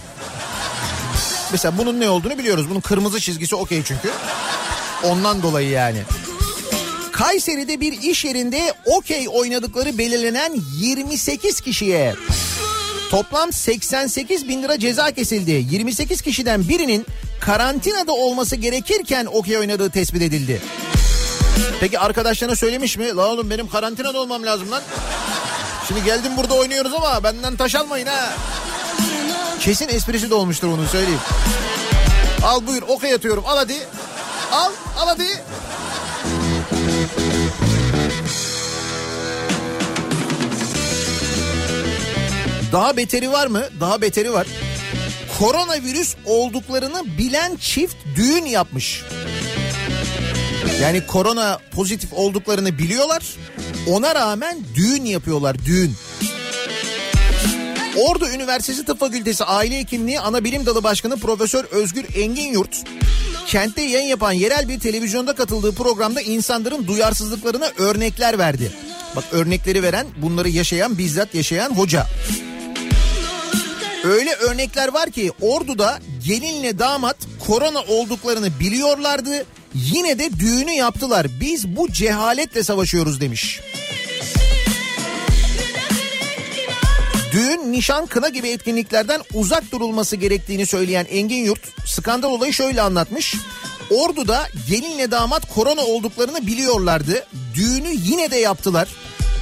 Mesela 1.52 1.78
bunun 1.78 2.00
ne 2.00 2.10
olduğunu 2.10 2.38
biliyoruz. 2.38 2.70
Bunun 2.70 2.80
kırmızı 2.80 3.20
çizgisi 3.20 3.56
okey 3.56 3.84
çünkü. 3.86 4.10
Ondan 5.04 5.44
dolayı 5.44 5.70
yani. 5.70 6.02
Kayseri'de 7.12 7.82
bir 7.82 8.02
iş 8.02 8.26
yerinde 8.26 8.74
okey 8.86 9.28
oynadıkları 9.30 9.98
belirlenen 9.98 10.56
28 10.80 11.62
kişiye 11.62 12.16
toplam 13.10 13.54
88 13.54 14.48
bin 14.48 14.64
lira 14.64 14.80
ceza 14.80 15.12
kesildi. 15.12 15.66
28 15.72 16.22
kişiden 16.22 16.70
birinin 16.70 17.06
karantinada 17.40 18.12
olması 18.12 18.56
gerekirken 18.56 19.26
okey 19.26 19.58
oynadığı 19.58 19.90
tespit 19.90 20.22
edildi. 20.22 20.62
Peki 21.80 22.00
arkadaşlarına 22.00 22.56
söylemiş 22.56 22.98
mi? 22.98 23.16
La 23.16 23.28
oğlum 23.28 23.50
benim 23.50 23.68
karantinada 23.70 24.20
olmam 24.20 24.46
lazım 24.46 24.72
lan. 24.72 24.82
Şimdi 25.94 26.06
geldim 26.06 26.32
burada 26.38 26.54
oynuyoruz 26.54 26.94
ama 26.94 27.24
benden 27.24 27.56
taş 27.56 27.76
almayın 27.76 28.06
ha. 28.06 28.34
Kesin 29.60 29.90
esprisi 29.90 30.30
de 30.30 30.36
olmuştur 30.36 30.68
onun 30.68 30.88
söyleyeyim. 30.88 31.20
Al 32.44 32.68
buyur 32.68 32.82
okey 32.82 33.14
atıyorum 33.14 33.44
al 33.48 33.58
hadi. 33.58 33.74
Al 34.52 34.72
al 35.00 35.08
hadi. 35.08 35.28
Daha 42.72 42.98
beteri 42.98 43.32
var 43.32 43.48
mı? 43.48 43.64
Daha 43.80 44.02
beteri 44.02 44.34
var. 44.34 44.48
Koronavirüs 45.40 46.16
olduklarını 46.26 47.18
bilen 47.18 47.56
çift 47.56 47.96
düğün 48.16 48.46
yapmış. 48.46 49.04
Yani 50.82 51.08
korona 51.08 51.60
pozitif 51.76 52.14
olduklarını 52.14 52.78
biliyorlar. 52.78 53.24
Ona 53.88 54.16
rağmen 54.16 54.60
düğün 54.76 55.06
yapıyorlar 55.06 55.66
düğün. 55.66 55.94
Ordu 57.98 58.28
Üniversitesi 58.30 58.86
Tıp 58.86 59.00
Fakültesi 59.00 59.44
Aile 59.44 59.80
Hekimliği 59.80 60.20
Ana 60.20 60.44
Bilim 60.44 60.66
Dalı 60.66 60.84
Başkanı 60.84 61.20
Profesör 61.20 61.64
Özgür 61.64 62.06
Engin 62.16 62.52
Yurt 62.52 62.84
kentte 63.48 63.82
yayın 63.82 64.08
yapan 64.08 64.32
yerel 64.32 64.70
bir 64.70 64.80
televizyonda 64.80 65.36
katıldığı 65.36 65.76
programda 65.76 66.22
insanların 66.22 66.88
duyarsızlıklarına 66.88 67.72
örnekler 67.78 68.40
verdi. 68.40 68.72
Bak 69.16 69.24
örnekleri 69.32 69.84
veren 69.84 70.08
bunları 70.18 70.50
yaşayan 70.50 70.98
bizzat 70.98 71.36
yaşayan 71.36 71.70
hoca. 71.70 72.08
Öyle 74.04 74.34
örnekler 74.34 74.94
var 74.94 75.12
ki 75.12 75.32
Ordu'da 75.42 76.00
gelinle 76.26 76.80
damat 76.80 77.18
korona 77.48 77.80
olduklarını 77.82 78.60
biliyorlardı. 78.60 79.46
Yine 79.76 80.20
de 80.20 80.40
düğünü 80.40 80.72
yaptılar. 80.72 81.28
Biz 81.40 81.68
bu 81.68 81.92
cehaletle 81.92 82.64
savaşıyoruz 82.64 83.22
demiş. 83.22 83.62
Düğün, 87.32 87.72
nişan, 87.72 88.06
kına 88.06 88.30
gibi 88.30 88.50
etkinliklerden 88.50 89.22
uzak 89.34 89.72
durulması 89.72 90.16
gerektiğini 90.16 90.66
söyleyen 90.66 91.06
Engin 91.10 91.44
Yurt 91.44 91.62
skandal 91.86 92.30
olayı 92.30 92.54
şöyle 92.54 92.82
anlatmış. 92.82 93.36
Ordu'da 93.90 94.48
gelinle 94.70 95.12
damat 95.12 95.54
korona 95.54 95.82
olduklarını 95.82 96.48
biliyorlardı. 96.48 97.26
Düğünü 97.56 97.90
yine 98.06 98.32
de 98.32 98.38
yaptılar. 98.38 98.88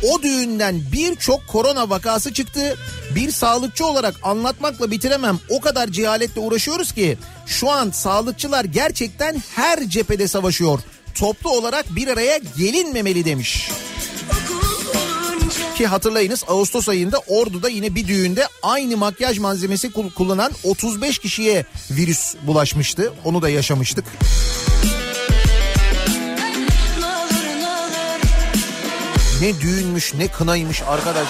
O 0.03 0.21
düğünden 0.23 0.81
birçok 0.93 1.47
korona 1.47 1.89
vakası 1.89 2.33
çıktı. 2.33 2.77
Bir 3.15 3.31
sağlıkçı 3.31 3.85
olarak 3.85 4.15
anlatmakla 4.23 4.91
bitiremem. 4.91 5.39
O 5.49 5.61
kadar 5.61 5.87
cehaletle 5.87 6.41
uğraşıyoruz 6.41 6.91
ki 6.91 7.17
şu 7.45 7.69
an 7.69 7.91
sağlıkçılar 7.91 8.65
gerçekten 8.65 9.43
her 9.55 9.89
cephede 9.89 10.27
savaşıyor. 10.27 10.79
Toplu 11.15 11.49
olarak 11.51 11.95
bir 11.95 12.07
araya 12.07 12.39
gelinmemeli 12.57 13.25
demiş. 13.25 13.69
Ki 15.77 15.87
hatırlayınız 15.87 16.43
Ağustos 16.47 16.89
ayında 16.89 17.19
Ordu'da 17.27 17.69
yine 17.69 17.95
bir 17.95 18.07
düğünde 18.07 18.47
aynı 18.63 18.97
makyaj 18.97 19.37
malzemesi 19.37 19.91
kul- 19.91 20.11
kullanan 20.11 20.51
35 20.63 21.19
kişiye 21.19 21.65
virüs 21.91 22.35
bulaşmıştı. 22.47 23.13
Onu 23.25 23.41
da 23.41 23.49
yaşamıştık. 23.49 24.05
Ne 29.41 29.61
düğünmüş 29.61 30.13
ne 30.13 30.27
kınaymış 30.27 30.81
arkadaş. 30.81 31.27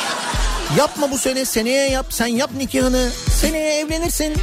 Yapma 0.78 1.12
bu 1.12 1.18
sene 1.18 1.46
seneye 1.46 1.90
yap 1.90 2.06
sen 2.10 2.28
yap 2.28 2.50
nikahını 2.58 3.10
seneye 3.32 3.80
evlenirsin. 3.80 4.34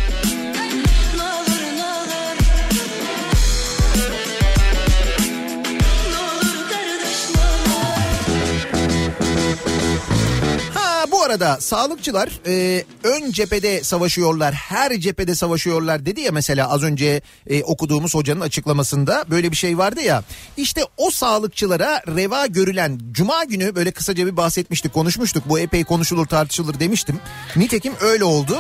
Bu 11.13 11.23
arada 11.23 11.61
sağlıkçılar 11.61 12.41
e, 12.47 12.85
ön 13.05 13.31
cephede 13.33 13.83
savaşıyorlar, 13.83 14.55
her 14.55 15.01
cephede 15.01 15.35
savaşıyorlar 15.35 16.07
dedi 16.07 16.21
ya 16.21 16.33
mesela 16.33 16.71
az 16.71 16.83
önce 16.83 17.23
e, 17.47 17.63
okuduğumuz 17.63 18.15
hocanın 18.15 18.41
açıklamasında 18.41 19.25
böyle 19.31 19.51
bir 19.51 19.57
şey 19.57 19.79
vardı 19.79 20.01
ya. 20.01 20.23
İşte 20.57 20.81
o 20.97 21.11
sağlıkçılara 21.11 22.03
reva 22.17 22.47
görülen 22.47 23.01
cuma 23.13 23.45
günü 23.45 23.75
böyle 23.75 23.91
kısaca 23.91 24.27
bir 24.27 24.37
bahsetmiştik, 24.37 24.95
konuşmuştuk. 24.95 25.45
Bu 25.49 25.59
epey 25.59 25.85
konuşulur, 25.85 26.27
tartışılır 26.27 26.81
demiştim. 26.81 27.21
Nitekim 27.57 27.93
öyle 28.01 28.25
oldu. 28.25 28.57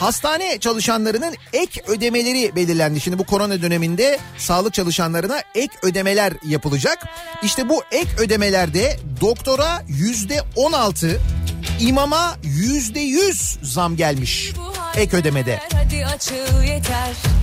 Hastane 0.00 0.58
çalışanlarının 0.58 1.34
ek 1.52 1.82
ödemeleri 1.86 2.56
belirlendi. 2.56 3.00
Şimdi 3.00 3.18
bu 3.18 3.26
korona 3.26 3.62
döneminde 3.62 4.18
sağlık 4.38 4.74
çalışanlarına 4.74 5.42
ek 5.54 5.74
ödemeler 5.82 6.32
yapılacak. 6.48 6.98
İşte 7.42 7.68
bu 7.68 7.82
ek 7.90 8.08
ödemelerde 8.18 8.96
doktora 9.20 9.82
yüzde 9.88 10.40
16, 10.56 11.20
imama 11.80 12.36
yüzde 12.42 13.00
100 13.00 13.58
zam 13.62 13.96
gelmiş 13.96 14.52
ek 14.96 15.16
ödemede. 15.16 15.60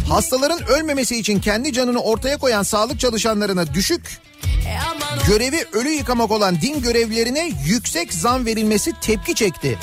Hastaların 0.10 0.68
ölmemesi 0.68 1.18
için 1.18 1.40
kendi 1.40 1.74
canını 1.74 2.00
ortaya 2.00 2.38
koyan 2.38 2.64
sağlık 2.64 3.00
çalışanlarına 3.00 3.74
düşük, 3.74 4.22
E 4.44 5.28
görevi 5.28 5.66
ölü 5.74 5.90
yıkamak 5.90 6.32
olan 6.32 6.62
din 6.62 6.82
görevlilerine 6.82 7.52
yüksek 7.66 8.14
zam 8.14 8.46
verilmesi 8.46 8.94
tepki 9.02 9.36
çekti. 9.36 9.78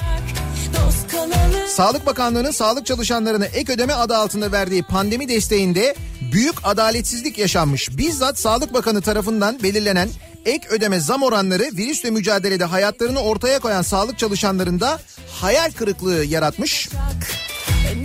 Sağlık 1.69 2.07
Bakanlığı'nın 2.07 2.51
sağlık 2.51 2.87
çalışanlarına 2.87 3.45
ek 3.45 3.73
ödeme 3.73 3.93
adı 3.93 4.17
altında 4.17 4.53
verdiği 4.53 4.83
pandemi 4.83 5.29
desteğinde 5.29 5.95
büyük 6.33 6.55
adaletsizlik 6.65 7.39
yaşanmış. 7.39 7.99
Bizzat 7.99 8.39
Sağlık 8.39 8.75
Bakanı 8.75 9.03
tarafından 9.03 9.63
belirlenen 9.63 10.09
ek 10.49 10.69
ödeme 10.69 11.01
zam 11.01 11.23
oranları 11.23 11.63
virüsle 11.73 12.11
mücadelede 12.11 12.65
hayatlarını 12.65 13.21
ortaya 13.21 13.59
koyan 13.59 13.83
sağlık 13.83 14.19
çalışanlarında 14.19 15.01
hayal 15.41 15.71
kırıklığı 15.71 16.25
yaratmış. 16.25 16.89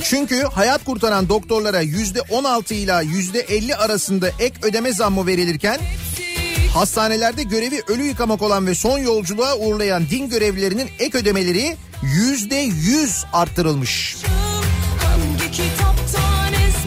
Çünkü 0.04 0.42
hayat 0.42 0.84
kurtaran 0.86 1.30
doktorlara 1.30 1.82
yüzde 1.82 2.22
16 2.22 2.74
ila 2.74 3.02
yüzde 3.02 3.40
50 3.40 3.76
arasında 3.76 4.30
ek 4.40 4.56
ödeme 4.62 4.94
zammı 4.94 5.28
verilirken 5.28 5.80
hastanelerde 6.74 7.44
görevi 7.44 7.82
ölü 7.88 8.04
yıkamak 8.04 8.42
olan 8.42 8.68
ve 8.68 8.76
son 8.76 9.00
yolculuğa 9.00 9.58
uğurlayan 9.58 10.10
din 10.10 10.30
görevlilerinin 10.30 10.90
ek 11.00 11.18
ödemeleri 11.18 11.76
yüzde 12.04 12.56
100 12.56 13.26
arttırılmış. 13.34 14.18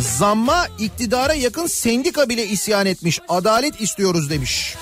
Zamma 0.01 0.67
iktidara 0.79 1.35
yakın 1.35 1.67
sendika 1.67 2.29
bile 2.29 2.47
isyan 2.47 2.87
etmiş. 2.87 3.21
Adalet 3.29 3.81
istiyoruz 3.81 4.31
demiş. 4.31 4.77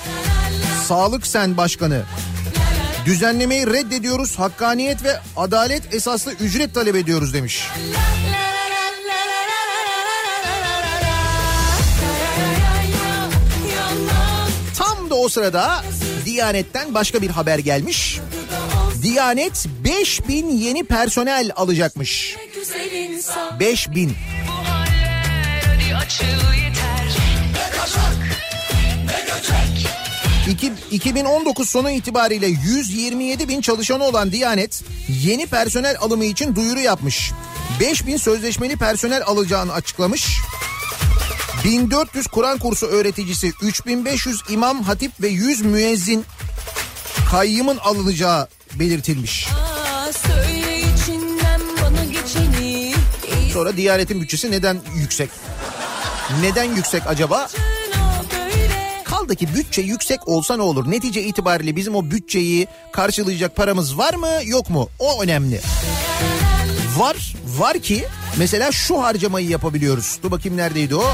Sağlık 0.89 1.27
Sen 1.27 1.57
Başkanı. 1.57 2.03
Düzenlemeyi 3.07 3.67
reddediyoruz. 3.67 4.39
Hakkaniyet 4.39 5.05
ve 5.05 5.21
adalet 5.37 5.95
esaslı 5.95 6.33
ücret 6.33 6.75
talep 6.75 6.97
ediyoruz 6.97 7.35
demiş. 7.35 7.69
Tam 14.79 15.11
da 15.11 15.15
o 15.15 15.29
sırada 15.29 15.85
Diyanet'ten 16.25 16.95
başka 16.95 17.23
bir 17.23 17.31
haber 17.31 17.59
gelmiş. 17.59 18.21
Diyanet 19.03 19.67
5000 19.85 20.49
yeni 20.49 20.85
personel 20.85 21.51
alacakmış. 21.57 22.37
Güzel 22.55 22.93
insan 22.93 23.61
5000. 23.61 24.09
bu 24.49 24.71
haller 24.71 25.63
hadi 25.67 25.97
açıl 25.97 26.55
yeter. 26.55 26.85
İki- 30.51 30.73
2019 30.91 31.69
sonu 31.71 31.91
itibariyle 31.91 32.47
127 32.47 33.49
bin 33.49 33.61
çalışanı 33.61 34.05
olan 34.05 34.33
Diyanet 34.33 34.83
yeni 35.09 35.47
personel 35.47 35.97
alımı 36.01 36.25
için 36.25 36.57
duyuru 36.57 36.81
yapmış. 36.81 37.33
5 37.81 38.07
bin 38.07 38.17
sözleşmeli 38.17 38.77
personel 38.77 39.23
alacağını 39.27 39.73
açıklamış. 39.73 40.27
1400 41.65 42.27
Kur'an 42.27 42.59
kursu 42.59 42.87
öğreticisi, 42.87 43.53
3500 43.63 44.41
imam 44.51 44.83
hatip 44.83 45.13
ve 45.21 45.29
100 45.29 45.61
müezzin 45.63 46.25
kayyımın 47.31 47.77
alınacağı 47.77 48.49
belirtilmiş. 48.75 49.47
Sonra 53.53 53.77
Diyanet'in 53.77 54.21
bütçesi 54.21 54.51
neden 54.51 54.81
yüksek? 54.97 55.31
Neden 56.41 56.65
yüksek 56.77 57.03
acaba? 57.07 57.49
İçine 57.49 57.74
böyle 59.25 59.35
Kaldı 59.35 59.37
ki 59.37 59.55
bütçe 59.55 59.83
yüksek 59.83 60.29
olsa 60.29 60.57
ne 60.57 60.63
olur? 60.63 60.91
Netice 60.91 61.23
itibariyle 61.23 61.77
bizim 61.77 61.95
o 61.95 62.11
bütçeyi 62.11 62.67
karşılayacak 62.93 63.57
paramız 63.57 63.99
var 63.99 64.15
mı 64.15 64.29
yok 64.45 64.71
mu? 64.71 64.89
O 64.99 65.23
önemli. 65.23 65.61
Var, 66.97 67.35
var 67.59 67.79
ki 67.79 68.05
mesela 68.39 68.73
şu 68.73 69.03
harcamayı 69.03 69.49
yapabiliyoruz. 69.49 70.19
Dur 70.23 70.31
bakayım 70.31 70.57
neredeydi 70.57 70.97
o? 70.97 71.05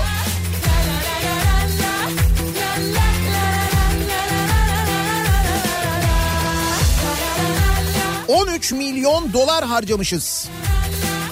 ...13 8.28 8.74
milyon 8.74 9.32
dolar 9.32 9.64
harcamışız. 9.64 10.48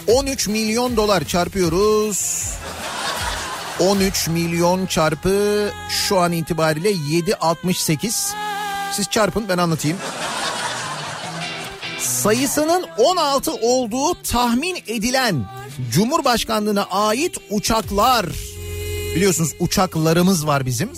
13 0.07 0.49
milyon 0.49 0.97
dolar 0.97 1.25
çarpıyoruz. 1.25 2.48
13 3.81 4.29
milyon 4.29 4.87
çarpı 4.87 5.71
şu 5.89 6.19
an 6.19 6.33
itibariyle 6.33 6.91
7.68. 6.91 8.33
Siz 8.93 9.11
çarpın 9.11 9.49
ben 9.49 9.59
anlatayım. 9.59 9.97
Sayısının 11.99 12.87
16 12.99 13.53
olduğu 13.53 14.23
tahmin 14.23 14.77
edilen 14.87 15.45
Cumhurbaşkanlığına 15.93 16.83
ait 16.83 17.37
uçaklar. 17.51 18.27
Biliyorsunuz 19.17 19.55
uçaklarımız 19.61 20.47
var 20.47 20.67
bizim. 20.67 20.91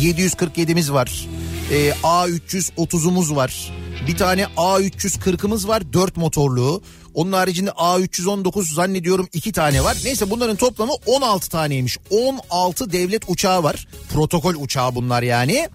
747'miz 0.00 0.92
var. 0.92 1.28
Ee, 1.72 1.90
A330'umuz 1.90 3.36
var. 3.36 3.72
Bir 4.06 4.16
tane 4.16 4.42
A340'ımız 4.42 5.68
var 5.68 5.92
4 5.92 6.16
motorlu. 6.16 6.82
Onun 7.14 7.32
haricinde 7.32 7.70
A319 7.70 8.74
zannediyorum 8.74 9.28
2 9.32 9.52
tane 9.52 9.84
var. 9.84 9.96
Neyse 10.04 10.30
bunların 10.30 10.56
toplamı 10.56 10.92
16 11.06 11.50
taneymiş. 11.50 11.98
16 12.10 12.92
devlet 12.92 13.22
uçağı 13.28 13.62
var. 13.62 13.88
Protokol 14.12 14.54
uçağı 14.54 14.94
bunlar 14.94 15.22
yani. 15.22 15.68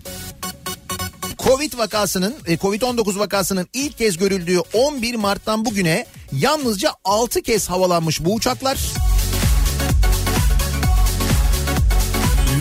Covid 1.40 1.78
vakasının, 1.78 2.36
e, 2.48 2.58
Covid-19 2.58 3.20
vakasının 3.20 3.68
ilk 3.74 3.98
kez 3.98 4.18
görüldüğü 4.18 4.60
11 4.74 5.16
Mart'tan 5.16 5.66
bugüne 5.66 6.06
yalnızca 6.32 6.92
6 7.04 7.42
kez 7.42 7.70
havalanmış 7.70 8.26
bu 8.26 8.34
uçaklar. 8.34 8.78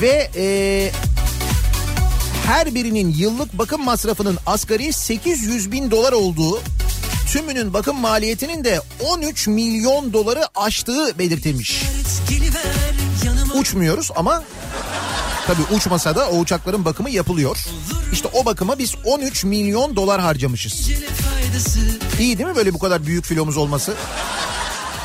Ve 0.01 0.31
e, 0.37 0.47
her 2.47 2.75
birinin 2.75 3.15
yıllık 3.19 3.59
bakım 3.59 3.85
masrafının 3.85 4.39
asgari 4.47 4.93
800 4.93 5.73
bin 5.73 5.91
dolar 5.91 6.13
olduğu 6.13 6.61
tümünün 7.33 7.75
bakım 7.75 8.01
maliyetinin 8.01 8.65
de 8.65 8.81
13 9.01 9.47
milyon 9.47 10.13
doları 10.13 10.43
aştığı 10.55 11.19
belirtilmiş. 11.19 11.83
Uçmuyoruz 13.55 14.11
ama 14.17 14.43
tabii 15.47 15.63
uçmasa 15.77 16.15
da 16.15 16.29
o 16.31 16.39
uçakların 16.39 16.85
bakımı 16.85 17.11
yapılıyor. 17.11 17.57
İşte 18.13 18.29
o 18.33 18.45
bakıma 18.45 18.79
biz 18.79 18.95
13 19.05 19.45
milyon 19.45 19.97
dolar 19.97 20.21
harcamışız. 20.21 20.89
İyi 22.21 22.39
değil 22.39 22.49
mi 22.49 22.57
böyle 22.57 22.75
bu 22.75 22.79
kadar 22.79 23.07
büyük 23.07 23.25
filomuz 23.25 23.57
olması? 23.57 23.95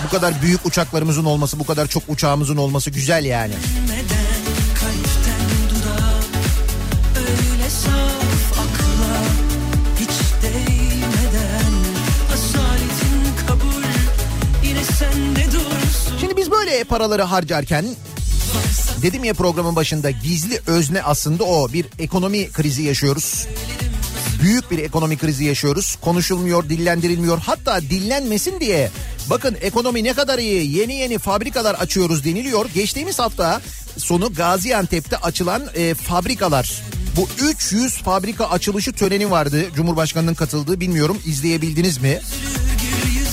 Bu 0.05 0.09
kadar 0.09 0.41
büyük 0.41 0.65
uçaklarımızın 0.65 1.25
olması, 1.25 1.59
bu 1.59 1.65
kadar 1.65 1.87
çok 1.87 2.03
uçağımızın 2.07 2.57
olması 2.57 2.89
güzel 2.89 3.25
yani. 3.25 3.53
Neden 3.85 4.18
böyle 16.69 16.83
paraları 16.83 17.23
harcarken 17.23 17.85
dedim 19.01 19.23
ya 19.23 19.33
programın 19.33 19.75
başında 19.75 20.11
gizli 20.11 20.59
özne 20.67 21.01
aslında 21.01 21.43
o 21.43 21.73
bir 21.73 21.85
ekonomi 21.99 22.51
krizi 22.51 22.83
yaşıyoruz. 22.83 23.47
Büyük 24.41 24.71
bir 24.71 24.77
ekonomi 24.77 25.17
krizi 25.17 25.43
yaşıyoruz. 25.43 25.95
Konuşulmuyor, 26.01 26.69
dillendirilmiyor. 26.69 27.37
Hatta 27.37 27.81
dillenmesin 27.81 28.59
diye 28.59 28.91
bakın 29.29 29.57
ekonomi 29.61 30.03
ne 30.03 30.13
kadar 30.13 30.39
iyi 30.39 30.77
yeni 30.77 30.95
yeni 30.95 31.17
fabrikalar 31.17 31.75
açıyoruz 31.75 32.23
deniliyor. 32.23 32.65
Geçtiğimiz 32.73 33.19
hafta 33.19 33.61
sonu 33.97 34.33
Gaziantep'te 34.33 35.17
açılan 35.17 35.61
e, 35.75 35.93
fabrikalar 35.93 36.81
bu 37.17 37.27
300 37.49 37.97
fabrika 37.97 38.49
açılışı 38.49 38.93
töreni 38.93 39.31
vardı. 39.31 39.65
Cumhurbaşkanının 39.75 40.33
katıldığı 40.33 40.79
bilmiyorum 40.79 41.17
izleyebildiniz 41.25 41.97
mi? 41.97 42.19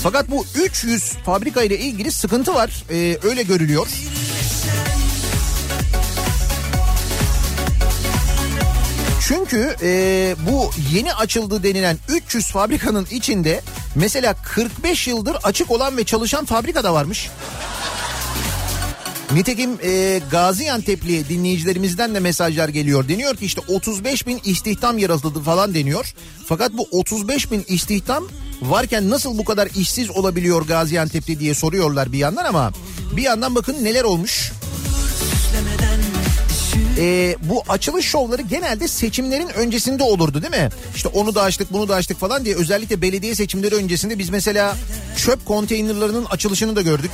Fakat 0.07 0.31
bu 0.31 0.45
300 0.55 1.03
fabrika 1.03 1.63
ile 1.63 1.79
ilgili 1.79 2.11
sıkıntı 2.11 2.53
var. 2.53 2.83
Ee, 2.91 3.17
öyle 3.23 3.43
görülüyor. 3.43 3.87
Çünkü 9.21 9.75
e, 9.81 10.35
bu 10.49 10.71
yeni 10.93 11.13
açıldı 11.13 11.63
denilen 11.63 11.97
300 12.09 12.47
fabrikanın 12.47 13.07
içinde 13.11 13.61
mesela 13.95 14.35
45 14.43 15.07
yıldır 15.07 15.37
açık 15.43 15.71
olan 15.71 15.97
ve 15.97 16.03
çalışan 16.03 16.45
fabrika 16.45 16.83
da 16.83 16.93
varmış. 16.93 17.29
Nitekim 19.33 19.69
e, 19.83 20.21
Gaziantep'li 20.31 21.29
dinleyicilerimizden 21.29 22.15
de 22.15 22.19
mesajlar 22.19 22.69
geliyor. 22.69 23.07
Deniyor 23.07 23.35
ki 23.35 23.45
işte 23.45 23.61
35 23.67 24.27
bin 24.27 24.41
istihdam 24.45 24.97
yaratıldı 24.97 25.39
falan 25.39 25.73
deniyor. 25.73 26.13
Fakat 26.47 26.73
bu 26.73 26.87
35 26.91 27.51
bin 27.51 27.65
istihdam 27.67 28.27
varken 28.61 29.09
nasıl 29.09 29.37
bu 29.37 29.45
kadar 29.45 29.67
işsiz 29.75 30.09
olabiliyor 30.09 30.67
Gaziantep'te 30.67 31.39
diye 31.39 31.53
soruyorlar 31.53 32.11
bir 32.11 32.17
yandan 32.17 32.45
ama 32.45 32.71
bir 33.15 33.21
yandan 33.21 33.55
bakın 33.55 33.83
neler 33.83 34.03
olmuş. 34.03 34.51
Ee, 36.97 37.35
bu 37.43 37.63
açılış 37.69 38.05
şovları 38.05 38.41
genelde 38.41 38.87
seçimlerin 38.87 39.49
öncesinde 39.49 40.03
olurdu 40.03 40.41
değil 40.41 40.63
mi? 40.63 40.69
İşte 40.95 41.09
onu 41.09 41.35
da 41.35 41.41
açtık 41.41 41.73
bunu 41.73 41.89
da 41.89 41.95
açtık 41.95 42.19
falan 42.19 42.45
diye 42.45 42.55
özellikle 42.55 43.01
belediye 43.01 43.35
seçimleri 43.35 43.75
öncesinde 43.75 44.19
biz 44.19 44.29
mesela 44.29 44.77
çöp 45.17 45.45
konteynerlarının 45.45 46.25
açılışını 46.25 46.75
da 46.75 46.81
gördük. 46.81 47.11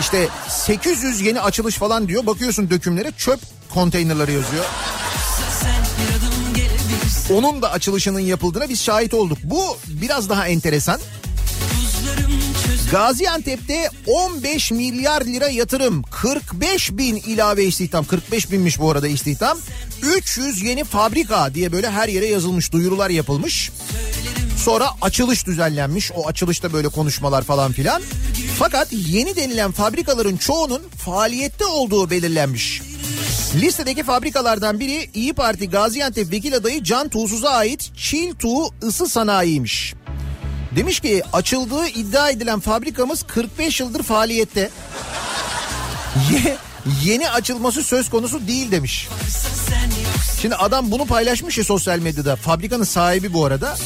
İşte 0.00 0.28
800 0.48 1.20
yeni 1.20 1.40
açılış 1.40 1.74
falan 1.74 2.08
diyor 2.08 2.26
bakıyorsun 2.26 2.70
dökümlere 2.70 3.12
çöp 3.18 3.40
konteynerları 3.74 4.32
yazıyor. 4.32 4.64
Onun 7.34 7.62
da 7.62 7.72
açılışının 7.72 8.20
yapıldığına 8.20 8.68
biz 8.68 8.82
şahit 8.82 9.14
olduk. 9.14 9.38
Bu 9.44 9.76
biraz 9.86 10.28
daha 10.28 10.48
enteresan. 10.48 11.00
Gaziantep'te 12.90 13.90
15 14.06 14.70
milyar 14.70 15.22
lira 15.22 15.48
yatırım, 15.48 16.02
45 16.02 16.92
bin 16.92 17.16
ilave 17.16 17.64
istihdam, 17.64 18.04
45 18.04 18.52
binmiş 18.52 18.78
bu 18.78 18.90
arada 18.90 19.08
istihdam, 19.08 19.58
300 20.02 20.62
yeni 20.62 20.84
fabrika 20.84 21.54
diye 21.54 21.72
böyle 21.72 21.90
her 21.90 22.08
yere 22.08 22.26
yazılmış, 22.26 22.72
duyurular 22.72 23.10
yapılmış. 23.10 23.70
Sonra 24.64 24.88
açılış 25.02 25.46
düzenlenmiş, 25.46 26.12
o 26.14 26.26
açılışta 26.28 26.72
böyle 26.72 26.88
konuşmalar 26.88 27.42
falan 27.44 27.72
filan. 27.72 28.02
Fakat 28.58 28.88
yeni 28.92 29.36
denilen 29.36 29.72
fabrikaların 29.72 30.36
çoğunun 30.36 30.82
faaliyette 31.04 31.64
olduğu 31.64 32.10
belirlenmiş. 32.10 32.82
Listedeki 33.54 34.02
fabrikalardan 34.04 34.80
biri 34.80 35.10
İyi 35.14 35.32
Parti 35.32 35.70
Gaziantep 35.70 36.30
Vekil 36.32 36.54
Adayı 36.56 36.82
Can 36.84 37.08
Tuğsuz'a 37.08 37.50
ait 37.50 37.90
Çiltuğ 37.96 38.64
Isı 38.88 39.08
Sanayi'ymiş. 39.08 39.94
Demiş 40.76 41.00
ki 41.00 41.22
açıldığı 41.32 41.86
iddia 41.86 42.30
edilen 42.30 42.60
fabrikamız 42.60 43.22
45 43.22 43.80
yıldır 43.80 44.02
faaliyette. 44.02 44.70
Ye- 46.32 46.56
yeni 47.04 47.30
açılması 47.30 47.82
söz 47.82 48.10
konusu 48.10 48.46
değil 48.48 48.70
demiş. 48.70 49.08
Şimdi 50.42 50.54
adam 50.54 50.90
bunu 50.90 51.06
paylaşmış 51.06 51.58
ya 51.58 51.64
sosyal 51.64 51.98
medyada. 51.98 52.36
Fabrikanın 52.36 52.84
sahibi 52.84 53.32
bu 53.32 53.44
arada. 53.44 53.76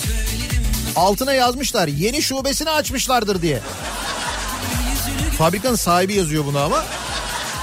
Altına 0.96 1.32
yazmışlar 1.32 1.88
yeni 1.88 2.22
şubesini 2.22 2.70
açmışlardır 2.70 3.42
diye. 3.42 3.60
Fabrikanın 5.38 5.74
sahibi 5.74 6.14
yazıyor 6.14 6.44
bunu 6.46 6.58
ama. 6.58 6.84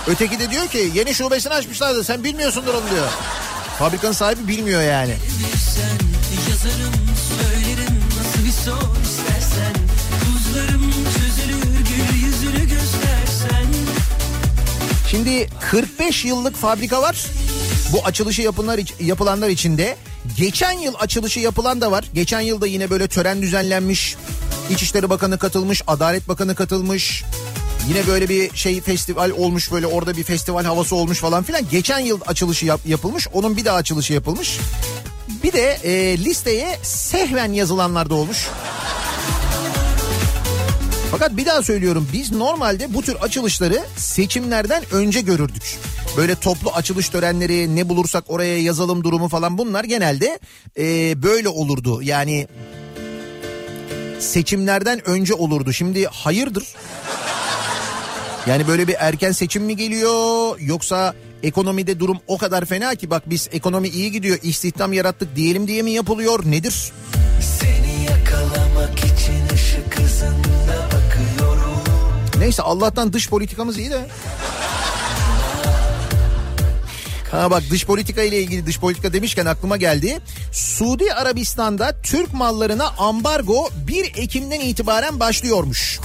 Öteki 0.08 0.40
de 0.40 0.52
diyor 0.52 0.68
ki 0.68 0.92
yeni 0.96 1.14
şubesini 1.14 1.54
açmışlardır 1.54 2.04
sen 2.04 2.24
bilmiyorsundur 2.24 2.74
onu 2.74 2.90
diyor. 2.92 3.08
Fabrikanın 3.80 4.14
sahibi 4.14 4.48
bilmiyor 4.48 4.82
yani. 4.82 5.14
Yazarım 6.50 6.94
söylerim 7.40 8.04
nasıl 8.18 8.46
bir 8.46 8.52
son 8.52 8.96
istersen 9.04 9.74
Buzlarım 10.26 10.92
çözülür 10.92 11.78
gül 11.78 12.26
yüzünü 12.26 12.70
göstersen 12.70 13.66
Şimdi 15.12 15.50
45 15.72 16.26
yıllık 16.26 16.56
fabrika 16.56 17.02
var. 17.02 17.26
Bu 17.94 18.06
açılışı 18.06 18.42
yapılanlar, 18.42 18.80
yapılanlar 19.00 19.50
içinde. 19.50 19.98
Geçen 20.38 20.72
yıl 20.72 20.94
açılışı 21.00 21.40
yapılan 21.40 21.82
da 21.82 21.92
var. 21.92 22.06
Geçen 22.14 22.40
yılda 22.42 22.68
yine 22.68 22.90
böyle 22.90 23.08
tören 23.08 23.42
düzenlenmiş. 23.42 24.16
İçişleri 24.70 25.10
Bakanı 25.10 25.38
katılmış, 25.38 25.82
Adalet 25.88 26.28
Bakanı 26.28 26.56
katılmış. 26.56 27.24
Yine 27.90 28.08
böyle 28.08 28.30
bir 28.30 28.56
şey 28.56 28.82
festival 28.82 29.32
olmuş 29.32 29.72
böyle 29.72 29.88
orada 29.88 30.18
bir 30.18 30.24
festival 30.24 30.66
havası 30.66 30.96
olmuş 30.96 31.18
falan 31.20 31.44
filan. 31.44 31.70
Geçen 31.72 32.00
yıl 32.00 32.20
açılışı 32.28 32.66
yap- 32.66 32.86
yapılmış. 32.88 33.28
Onun 33.34 33.58
bir 33.58 33.66
daha 33.66 33.76
açılışı 33.78 34.14
yapılmış. 34.14 34.58
Bir 35.44 35.54
de 35.54 35.80
e, 35.84 36.18
listeye 36.18 36.80
sehven 36.84 37.54
yazılanlar 37.54 38.10
da 38.10 38.16
olmuş. 38.16 38.48
Fakat 41.12 41.38
bir 41.38 41.46
daha 41.46 41.64
söylüyorum 41.64 42.08
biz 42.14 42.32
normalde 42.32 42.94
bu 42.94 43.02
tür 43.02 43.16
açılışları 43.16 43.80
seçimlerden 43.96 44.84
önce 44.92 45.22
görürdük. 45.22 45.78
Böyle 46.18 46.36
toplu 46.36 46.72
açılış 46.72 47.10
törenleri 47.10 47.76
ne 47.76 47.90
bulursak 47.90 48.24
oraya 48.28 48.62
yazalım 48.62 49.04
durumu 49.04 49.28
falan 49.28 49.58
bunlar 49.58 49.84
genelde 49.84 50.40
e, 50.78 50.84
böyle 51.24 51.50
olurdu. 51.50 52.02
Yani 52.02 52.48
seçimlerden 54.20 55.10
önce 55.10 55.34
olurdu. 55.34 55.74
Şimdi 55.74 56.06
hayırdır? 56.06 56.64
Yani 58.48 58.68
böyle 58.68 58.88
bir 58.88 58.96
erken 59.00 59.32
seçim 59.32 59.64
mi 59.64 59.76
geliyor 59.76 60.60
yoksa 60.60 61.14
ekonomide 61.44 62.00
durum 62.00 62.18
o 62.28 62.38
kadar 62.38 62.66
fena 62.66 62.96
ki 62.96 63.10
bak 63.10 63.24
biz 63.26 63.50
ekonomi 63.52 63.88
iyi 63.88 64.12
gidiyor 64.12 64.38
istihdam 64.44 64.94
yarattık 64.94 65.36
diyelim 65.36 65.68
diye 65.68 65.82
mi 65.82 65.92
yapılıyor 65.92 66.46
nedir? 66.46 66.92
Seni 67.60 68.06
yakalamak 68.10 68.59
Neyse 72.40 72.62
Allah'tan 72.62 73.14
dış 73.14 73.30
politikamız 73.30 73.78
iyi 73.78 73.90
de. 73.90 74.08
Ha 77.32 77.52
bak 77.52 77.64
dış 77.70 77.86
politika 77.86 78.24
ile 78.24 78.42
ilgili 78.42 78.66
dış 78.66 78.80
politika 78.80 79.14
demişken 79.14 79.46
aklıma 79.46 79.78
geldi. 79.78 80.20
Suudi 80.52 81.14
Arabistan'da 81.14 82.02
Türk 82.04 82.34
mallarına 82.34 82.88
ambargo 82.88 83.70
1 83.88 84.12
Ekim'den 84.16 84.60
itibaren 84.60 85.20
başlıyormuş. 85.20 86.00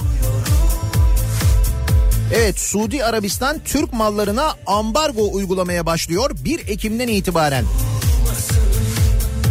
Evet 2.33 2.59
Suudi 2.59 3.05
Arabistan 3.05 3.59
Türk 3.65 3.93
mallarına 3.93 4.53
ambargo 4.67 5.31
uygulamaya 5.31 5.85
başlıyor 5.85 6.31
1 6.45 6.67
Ekim'den 6.67 7.07
itibaren. 7.07 7.65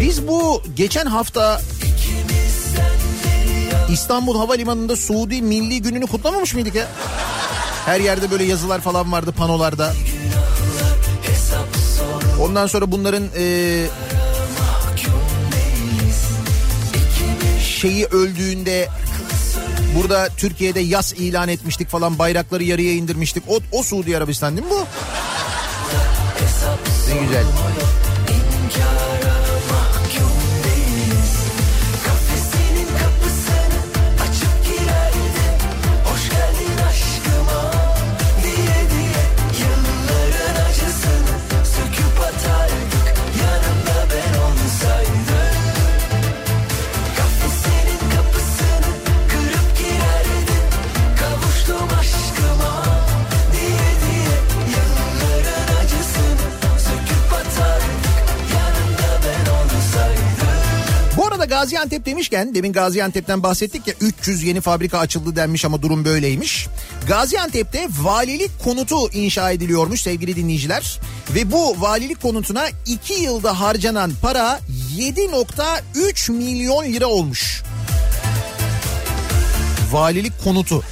Biz 0.00 0.28
bu 0.28 0.62
geçen 0.76 1.06
hafta 1.06 1.60
İstanbul 3.94 4.38
Havalimanı'nda 4.38 4.96
Suudi 4.96 5.42
Milli 5.42 5.82
Günü'nü 5.82 6.06
kutlamamış 6.06 6.54
mıydık 6.54 6.74
ya? 6.74 6.88
Her 7.86 8.00
yerde 8.00 8.30
böyle 8.30 8.44
yazılar 8.44 8.80
falan 8.80 9.12
vardı 9.12 9.32
panolarda. 9.32 9.94
Ondan 12.40 12.66
sonra 12.66 12.92
bunların 12.92 13.24
e, 13.36 13.86
şeyi 17.60 18.06
öldüğünde 18.06 18.88
burada 19.96 20.28
Türkiye'de 20.36 20.80
yas 20.80 21.12
ilan 21.12 21.48
etmiştik 21.48 21.88
falan 21.88 22.18
bayrakları 22.18 22.64
yarıya 22.64 22.92
indirmiştik. 22.92 23.44
O, 23.48 23.58
o 23.72 23.82
Suudi 23.82 24.16
Arabistan 24.16 24.56
değil 24.56 24.66
mi 24.66 24.72
bu? 24.72 24.86
Ne 27.14 27.20
güzel. 27.26 27.44
Gaziantep 61.64 62.06
demişken 62.06 62.54
demin 62.54 62.72
Gaziantep'ten 62.72 63.42
bahsettik 63.42 63.86
ya 63.86 63.94
300 64.00 64.42
yeni 64.42 64.60
fabrika 64.60 64.98
açıldı 64.98 65.36
denmiş 65.36 65.64
ama 65.64 65.82
durum 65.82 66.04
böyleymiş. 66.04 66.66
Gaziantep'te 67.08 67.88
valilik 68.00 68.50
konutu 68.64 69.10
inşa 69.10 69.50
ediliyormuş 69.50 70.00
sevgili 70.00 70.36
dinleyiciler. 70.36 71.00
Ve 71.34 71.52
bu 71.52 71.80
valilik 71.80 72.22
konutuna 72.22 72.66
2 72.86 73.14
yılda 73.14 73.60
harcanan 73.60 74.12
para 74.22 74.60
7.3 74.96 76.32
milyon 76.32 76.84
lira 76.84 77.06
olmuş. 77.06 77.62
Valilik 79.92 80.44
konutu. 80.44 80.82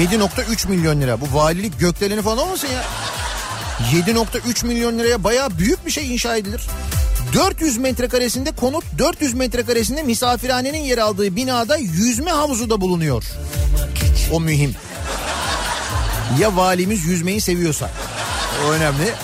7.3 0.00 0.68
milyon 0.68 1.00
lira. 1.00 1.20
Bu 1.20 1.26
valilik 1.32 1.80
gökdeleni 1.80 2.22
falan 2.22 2.38
olmasın 2.38 2.68
ya? 2.68 2.84
7.3 3.92 4.66
milyon 4.66 4.98
liraya 4.98 5.24
bayağı 5.24 5.58
büyük 5.58 5.86
bir 5.86 5.90
şey 5.90 6.12
inşa 6.12 6.36
edilir. 6.36 6.62
400 7.34 7.78
metrekaresinde 7.78 8.52
konut, 8.52 8.84
400 8.98 9.34
metrekaresinde 9.34 10.02
misafirhanenin 10.02 10.78
yer 10.78 10.98
aldığı 10.98 11.36
binada 11.36 11.76
yüzme 11.76 12.30
havuzu 12.30 12.70
da 12.70 12.80
bulunuyor. 12.80 13.24
O 14.32 14.40
mühim. 14.40 14.74
Ya 16.40 16.56
valimiz 16.56 17.04
yüzmeyi 17.04 17.40
seviyorsa. 17.40 17.90
O 18.66 18.70
önemli. 18.70 19.14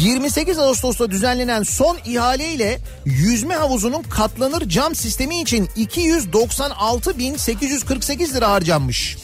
28 0.00 0.58
Ağustos'ta 0.58 1.10
düzenlenen 1.10 1.62
son 1.62 1.98
ihale 2.04 2.52
ile 2.52 2.78
yüzme 3.04 3.54
havuzunun 3.54 4.02
katlanır 4.02 4.68
cam 4.68 4.94
sistemi 4.94 5.40
için 5.40 5.66
296.848 5.66 8.34
lira 8.34 8.50
harcanmış. 8.50 9.16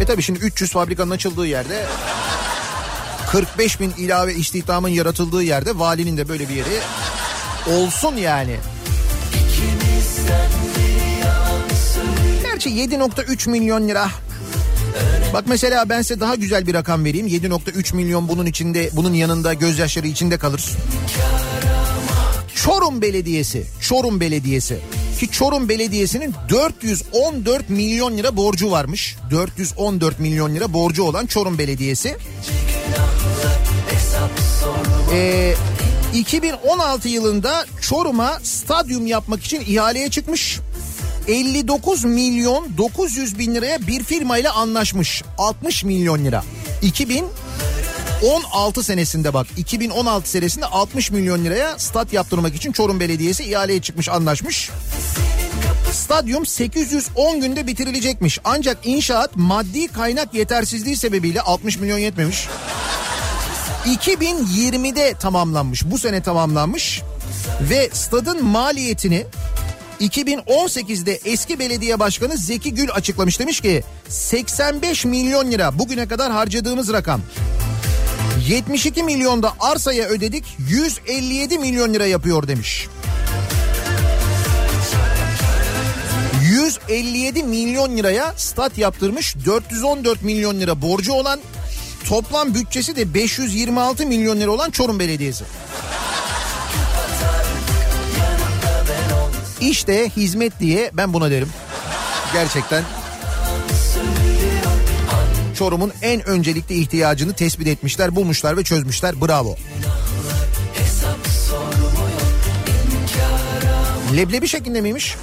E 0.00 0.04
tabii 0.04 0.22
şimdi 0.22 0.38
300 0.38 0.70
fabrikanın 0.70 1.10
açıldığı 1.10 1.46
yerde 1.46 1.86
45 3.32 3.80
bin 3.80 3.90
ilave 3.90 4.34
istihdamın 4.34 4.88
yaratıldığı 4.88 5.42
yerde 5.42 5.78
valinin 5.78 6.16
de 6.16 6.28
böyle 6.28 6.48
bir 6.48 6.54
yeri 6.54 6.78
olsun 7.66 8.16
yani. 8.16 8.56
Gerçi 12.42 12.70
7.3 12.70 13.50
milyon 13.50 13.88
lira. 13.88 14.08
Bak 15.32 15.44
mesela 15.46 15.88
ben 15.88 16.02
size 16.02 16.20
daha 16.20 16.34
güzel 16.34 16.66
bir 16.66 16.74
rakam 16.74 17.04
vereyim. 17.04 17.26
7.3 17.26 17.96
milyon 17.96 18.28
bunun 18.28 18.46
içinde, 18.46 18.90
bunun 18.92 19.14
yanında 19.14 19.54
gözyaşları 19.54 20.06
içinde 20.06 20.38
kalır. 20.38 20.70
Çorum 22.54 23.02
Belediyesi, 23.02 23.66
Çorum 23.80 24.20
Belediyesi 24.20 24.78
ki 25.22 25.30
Çorum 25.30 25.68
Belediyesi'nin 25.68 26.34
414 26.48 27.70
milyon 27.70 28.16
lira 28.16 28.36
borcu 28.36 28.70
varmış. 28.70 29.16
414 29.30 30.20
milyon 30.20 30.54
lira 30.54 30.72
borcu 30.72 31.02
olan 31.02 31.26
Çorum 31.26 31.58
Belediyesi. 31.58 32.16
Ee, 35.12 35.54
2016 36.14 37.08
yılında 37.08 37.66
Çorum'a 37.80 38.40
stadyum 38.42 39.06
yapmak 39.06 39.44
için 39.44 39.62
ihaleye 39.66 40.10
çıkmış. 40.10 40.60
59 41.28 42.04
milyon 42.04 42.78
900 42.78 43.38
bin 43.38 43.54
liraya 43.54 43.86
bir 43.86 44.02
firmayla 44.02 44.52
anlaşmış. 44.52 45.22
60 45.38 45.84
milyon 45.84 46.24
lira. 46.24 46.44
2016 46.82 48.82
senesinde 48.82 49.34
bak 49.34 49.46
2016 49.56 50.30
senesinde 50.30 50.66
60 50.66 51.10
milyon 51.10 51.44
liraya 51.44 51.78
stat 51.78 52.12
yaptırmak 52.12 52.54
için 52.54 52.72
Çorum 52.72 53.00
Belediyesi 53.00 53.44
ihaleye 53.44 53.82
çıkmış 53.82 54.08
anlaşmış. 54.08 54.70
Stadyum 55.92 56.46
810 56.46 57.40
günde 57.40 57.66
bitirilecekmiş. 57.66 58.38
Ancak 58.44 58.78
inşaat 58.84 59.36
maddi 59.36 59.88
kaynak 59.88 60.34
yetersizliği 60.34 60.96
sebebiyle 60.96 61.40
60 61.40 61.78
milyon 61.78 61.98
yetmemiş. 61.98 62.48
2020'de 63.86 65.14
tamamlanmış. 65.14 65.84
Bu 65.84 65.98
sene 65.98 66.22
tamamlanmış. 66.22 67.02
Ve 67.60 67.90
stadın 67.92 68.44
maliyetini 68.44 69.26
2018'de 70.00 71.20
eski 71.24 71.58
belediye 71.58 72.00
başkanı 72.00 72.36
Zeki 72.36 72.74
Gül 72.74 72.90
açıklamış 72.90 73.40
demiş 73.40 73.60
ki 73.60 73.82
85 74.08 75.04
milyon 75.04 75.50
lira 75.50 75.78
bugüne 75.78 76.08
kadar 76.08 76.32
harcadığımız 76.32 76.92
rakam. 76.92 77.20
72 78.48 79.02
milyonda 79.02 79.52
arsaya 79.60 80.08
ödedik 80.08 80.44
157 80.70 81.58
milyon 81.58 81.94
lira 81.94 82.06
yapıyor 82.06 82.48
demiş. 82.48 82.88
157 86.42 87.42
milyon 87.42 87.96
liraya 87.96 88.34
stat 88.36 88.78
yaptırmış 88.78 89.36
414 89.46 90.22
milyon 90.22 90.60
lira 90.60 90.82
borcu 90.82 91.12
olan 91.12 91.40
toplam 92.08 92.54
bütçesi 92.54 92.96
de 92.96 93.14
526 93.14 94.06
milyon 94.06 94.40
lira 94.40 94.50
olan 94.50 94.70
Çorum 94.70 94.98
Belediyesi. 94.98 95.44
İşte 99.60 100.10
hizmet 100.16 100.60
diye 100.60 100.90
ben 100.92 101.12
buna 101.12 101.30
derim. 101.30 101.48
Gerçekten 102.32 102.84
Çorum'un 105.58 105.92
en 106.02 106.28
öncelikli 106.28 106.74
ihtiyacını 106.74 107.32
tespit 107.32 107.66
etmişler, 107.66 108.16
bulmuşlar 108.16 108.56
ve 108.56 108.64
çözmüşler. 108.64 109.20
Bravo. 109.20 109.56
Leblebi 114.16 114.48
şeklinde 114.48 114.80
miymiş? 114.80 115.16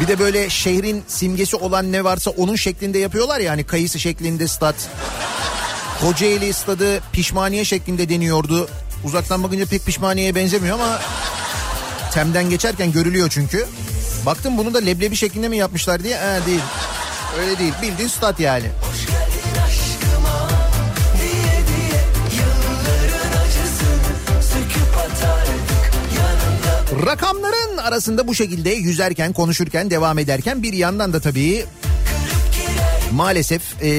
Bir 0.00 0.08
de 0.08 0.18
böyle 0.18 0.50
şehrin 0.50 1.04
simgesi 1.08 1.56
olan 1.56 1.92
ne 1.92 2.04
varsa 2.04 2.30
onun 2.30 2.56
şeklinde 2.56 2.98
yapıyorlar 2.98 3.40
ya 3.40 3.52
hani 3.52 3.64
kayısı 3.64 4.00
şeklinde 4.00 4.48
stat. 4.48 4.74
Kocaeli 6.00 6.52
stadı 6.52 7.00
pişmaniye 7.12 7.64
şeklinde 7.64 8.08
deniyordu. 8.08 8.68
Uzaktan 9.04 9.42
bakınca 9.42 9.66
pek 9.66 9.86
pişmaniyeye 9.86 10.34
benzemiyor 10.34 10.74
ama 10.74 10.98
Tem'den 12.14 12.50
geçerken 12.50 12.92
görülüyor 12.92 13.28
çünkü. 13.30 13.66
Baktım 14.26 14.58
bunu 14.58 14.74
da 14.74 14.78
leblebi 14.78 15.16
şeklinde 15.16 15.48
mi 15.48 15.56
yapmışlar 15.56 16.02
diye. 16.04 16.16
Ee, 16.16 16.46
değil. 16.46 16.60
Öyle 17.40 17.58
değil. 17.58 17.72
Bildiğin 17.82 18.08
stat 18.08 18.40
yani. 18.40 18.66
Rakamların 27.06 27.76
arasında 27.76 28.28
bu 28.28 28.34
şekilde 28.34 28.70
yüzerken, 28.70 29.32
konuşurken, 29.32 29.90
devam 29.90 30.18
ederken 30.18 30.62
bir 30.62 30.72
yandan 30.72 31.12
da 31.12 31.20
tabii 31.20 31.64
maalesef 33.12 33.82
e, 33.82 33.90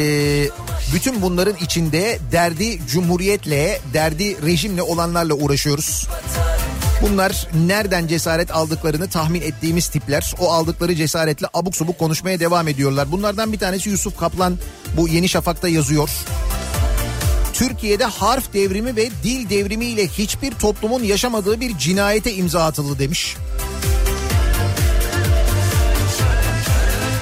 bütün 0.94 1.22
bunların 1.22 1.56
içinde 1.62 2.20
derdi 2.32 2.80
cumhuriyetle, 2.88 3.82
derdi 3.94 4.46
rejimle 4.46 4.82
olanlarla 4.82 5.34
uğraşıyoruz. 5.34 6.08
Bunlar 7.02 7.48
nereden 7.68 8.08
cesaret 8.08 8.52
aldıklarını 8.52 9.10
tahmin 9.10 9.42
ettiğimiz 9.42 9.88
tipler. 9.88 10.34
O 10.40 10.52
aldıkları 10.52 10.96
cesaretle 10.96 11.48
abuk 11.54 11.76
subuk 11.76 12.00
konuşmaya 12.00 12.40
devam 12.40 12.68
ediyorlar. 12.68 13.12
Bunlardan 13.12 13.54
bir 13.54 13.60
tanesi 13.60 13.90
Yusuf 13.90 14.20
Kaplan 14.20 14.58
bu 14.98 15.08
Yeni 15.08 15.30
Şafak'ta 15.30 15.70
yazıyor. 15.70 16.10
Türkiye'de 17.60 18.06
harf 18.06 18.54
devrimi 18.54 18.96
ve 18.96 19.10
dil 19.24 19.50
devrimiyle 19.50 20.08
hiçbir 20.08 20.52
toplumun 20.52 21.04
yaşamadığı 21.04 21.62
bir 21.62 21.78
cinayete 21.78 22.34
imza 22.34 22.66
atıldı 22.66 23.00
demiş. 23.00 23.36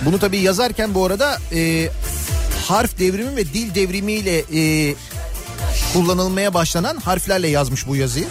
Bunu 0.02 0.20
tabii 0.20 0.38
yazarken 0.38 0.94
bu 0.94 1.06
arada 1.06 1.38
e, 1.54 1.90
harf 2.68 3.00
devrimi 3.00 3.36
ve 3.36 3.46
dil 3.46 3.76
devrimiyle 3.76 4.44
e, 4.54 4.96
kullanılmaya 5.94 6.54
başlanan 6.54 6.98
harflerle 6.98 7.48
yazmış 7.48 7.88
bu 7.88 7.96
yazıyı 7.96 8.28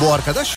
bu 0.00 0.12
arkadaş. 0.12 0.56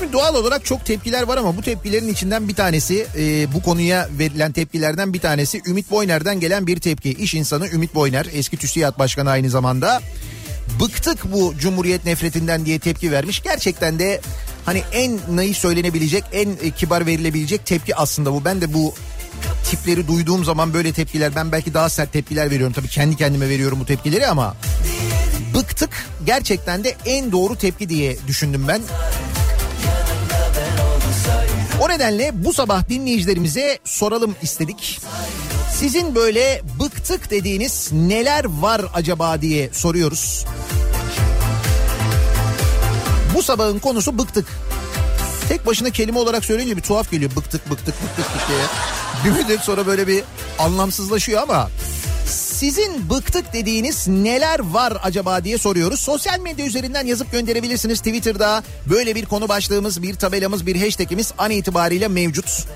Şimdi 0.00 0.12
doğal 0.12 0.34
olarak 0.34 0.64
çok 0.64 0.84
tepkiler 0.84 1.22
var 1.22 1.36
ama 1.36 1.56
bu 1.56 1.62
tepkilerin 1.62 2.08
içinden 2.08 2.48
bir 2.48 2.54
tanesi 2.54 3.06
e, 3.18 3.52
bu 3.52 3.62
konuya 3.62 4.08
verilen 4.18 4.52
tepkilerden 4.52 5.14
bir 5.14 5.20
tanesi 5.20 5.62
Ümit 5.66 5.90
Boyner'den 5.90 6.40
gelen 6.40 6.66
bir 6.66 6.80
tepki. 6.80 7.10
İş 7.10 7.34
insanı 7.34 7.68
Ümit 7.68 7.94
Boyner 7.94 8.26
eski 8.32 8.56
TÜSİAD 8.56 8.98
Başkanı 8.98 9.30
aynı 9.30 9.50
zamanda 9.50 10.00
bıktık 10.80 11.32
bu 11.32 11.54
cumhuriyet 11.58 12.04
nefretinden 12.04 12.66
diye 12.66 12.78
tepki 12.78 13.12
vermiş. 13.12 13.42
Gerçekten 13.42 13.98
de 13.98 14.20
hani 14.64 14.82
en 14.92 15.18
naif 15.30 15.56
söylenebilecek 15.56 16.24
en 16.32 16.48
e, 16.48 16.70
kibar 16.70 17.06
verilebilecek 17.06 17.66
tepki 17.66 17.96
aslında 17.96 18.32
bu. 18.32 18.44
Ben 18.44 18.60
de 18.60 18.74
bu 18.74 18.94
tipleri 19.70 20.08
duyduğum 20.08 20.44
zaman 20.44 20.74
böyle 20.74 20.92
tepkiler 20.92 21.34
ben 21.34 21.52
belki 21.52 21.74
daha 21.74 21.88
sert 21.88 22.12
tepkiler 22.12 22.50
veriyorum. 22.50 22.72
Tabii 22.72 22.88
kendi 22.88 23.16
kendime 23.16 23.48
veriyorum 23.48 23.80
bu 23.80 23.86
tepkileri 23.86 24.26
ama 24.26 24.56
bıktık 25.54 25.90
gerçekten 26.26 26.84
de 26.84 26.96
en 27.06 27.32
doğru 27.32 27.56
tepki 27.56 27.88
diye 27.88 28.16
düşündüm 28.28 28.68
ben. 28.68 28.80
O 31.80 31.88
nedenle 31.88 32.30
bu 32.34 32.52
sabah 32.52 32.88
dinleyicilerimize 32.88 33.78
soralım 33.84 34.36
istedik. 34.42 35.00
Sizin 35.74 36.14
böyle 36.14 36.62
bıktık 36.80 37.30
dediğiniz 37.30 37.92
neler 37.92 38.44
var 38.44 38.82
acaba 38.94 39.42
diye 39.42 39.70
soruyoruz. 39.72 40.44
Bu 43.34 43.42
sabahın 43.42 43.78
konusu 43.78 44.18
bıktık. 44.18 44.46
Tek 45.48 45.66
başına 45.66 45.90
kelime 45.90 46.18
olarak 46.18 46.44
söyleyince 46.44 46.76
bir 46.76 46.82
tuhaf 46.82 47.10
geliyor. 47.10 47.30
Bıktık 47.36 47.70
bıktık 47.70 47.94
bıktık 48.02 48.18
bıktık 48.18 48.48
diye. 48.48 48.60
Bir 49.24 49.42
müddet 49.42 49.60
sonra 49.64 49.86
böyle 49.86 50.06
bir 50.06 50.22
anlamsızlaşıyor 50.58 51.42
ama 51.42 51.70
Sizin 52.60 53.10
bıktık 53.10 53.52
dediğiniz 53.52 54.08
neler 54.08 54.58
var 54.58 54.96
acaba 55.02 55.44
diye 55.44 55.58
soruyoruz. 55.58 56.00
Sosyal 56.00 56.40
medya 56.40 56.66
üzerinden 56.66 57.06
yazıp 57.06 57.32
gönderebilirsiniz. 57.32 57.98
Twitter'da 57.98 58.62
böyle 58.90 59.14
bir 59.14 59.24
konu 59.24 59.48
başlığımız, 59.48 60.02
bir 60.02 60.14
tabelamız, 60.14 60.66
bir 60.66 60.80
hashtagimiz 60.80 61.32
an 61.38 61.50
itibariyle 61.50 62.08
mevcut. 62.08 62.66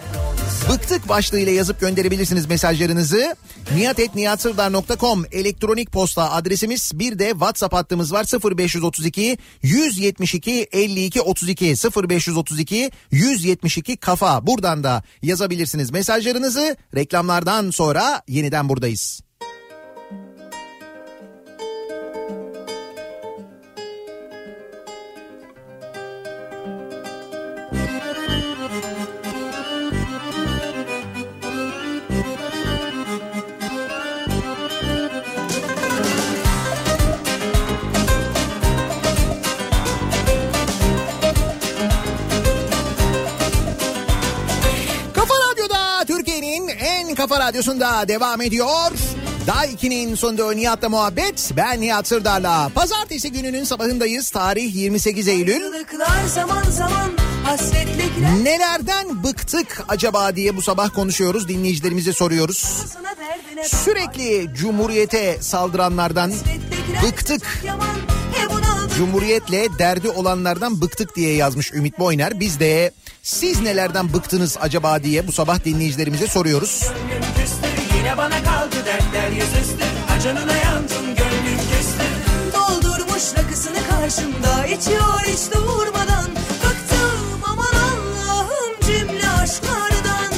Bıktık 0.68 1.09
başlığıyla 1.09 1.53
yazıp 1.53 1.80
gönderebilirsiniz 1.80 2.47
mesajlarınızı. 2.47 3.37
niyatetniyatsırdar.com 3.74 5.24
elektronik 5.32 5.93
posta 5.93 6.32
adresimiz. 6.32 6.91
Bir 6.95 7.18
de 7.18 7.30
WhatsApp 7.30 7.74
hattımız 7.74 8.12
var 8.12 8.26
0532 8.57 9.39
172 9.62 10.68
52 10.72 11.20
32 11.20 11.74
0532 12.11 12.91
172 13.11 13.97
kafa. 13.97 14.47
Buradan 14.47 14.85
da 14.85 15.03
yazabilirsiniz 15.22 15.91
mesajlarınızı. 15.91 16.76
Reklamlardan 16.95 17.70
sonra 17.70 18.22
yeniden 18.28 18.68
buradayız. 18.68 19.24
Kafa 47.35 47.47
radyosunda 47.47 48.09
devam 48.09 48.41
ediyor. 48.41 48.91
Daha 49.47 49.66
2'nin 49.66 50.14
sonunda 50.14 50.53
Nihat'la 50.53 50.89
muhabbet. 50.89 51.51
Ben 51.57 51.80
Nihat 51.80 52.09
Sırdar'la. 52.09 52.70
Pazartesi 52.74 53.32
gününün 53.32 53.64
sabahındayız. 53.64 54.30
Tarih 54.30 54.74
28 54.74 55.28
Eylül. 55.28 55.62
Zaman 56.35 56.62
zaman 56.62 57.11
hasretlikler 57.45 58.45
Nelerden 58.45 59.24
bıktık 59.24 59.85
acaba 59.89 60.37
diye 60.37 60.57
bu 60.57 60.62
sabah 60.62 60.95
konuşuyoruz. 60.95 61.49
Dinleyicilerimize 61.49 62.12
soruyoruz. 62.12 62.85
Sürekli 63.64 64.55
Cumhuriyete 64.55 65.39
saldıranlardan 65.41 66.32
bıktık. 67.03 67.64
Cumhuriyetle 68.97 69.78
derdi 69.78 70.09
olanlardan 70.09 70.80
bıktık 70.80 71.16
diye 71.16 71.35
yazmış 71.35 71.72
Ümit 71.72 71.99
Boyner. 71.99 72.41
Biz 72.41 72.61
de 72.61 72.93
siz 73.22 73.61
nelerden 73.61 74.12
bıktınız 74.12 74.57
acaba 74.61 75.03
diye 75.03 75.26
bu 75.26 75.32
sabah 75.32 75.64
dinleyicilerimize 75.64 76.26
soruyoruz. 76.26 76.82
Yine 78.05 78.16
bana 78.16 78.44
kaldı 78.44 78.76
dertler 78.86 79.30
yüzüstü. 79.30 79.84
Acanına 80.16 80.57
yandım 80.57 81.07
gönlüm 81.07 81.59
küstü 81.59 82.05
Doldurmuş 82.55 83.22
rakısını 83.38 83.78
karşımda 83.90 84.66
içiyor 84.66 85.20
hiç 85.26 85.55
durmadan. 85.55 86.30
Bıktım 86.64 87.42
aman 87.44 87.74
Allah'ım 87.74 88.80
cümle 88.86 89.28
aşklardan. 89.28 90.32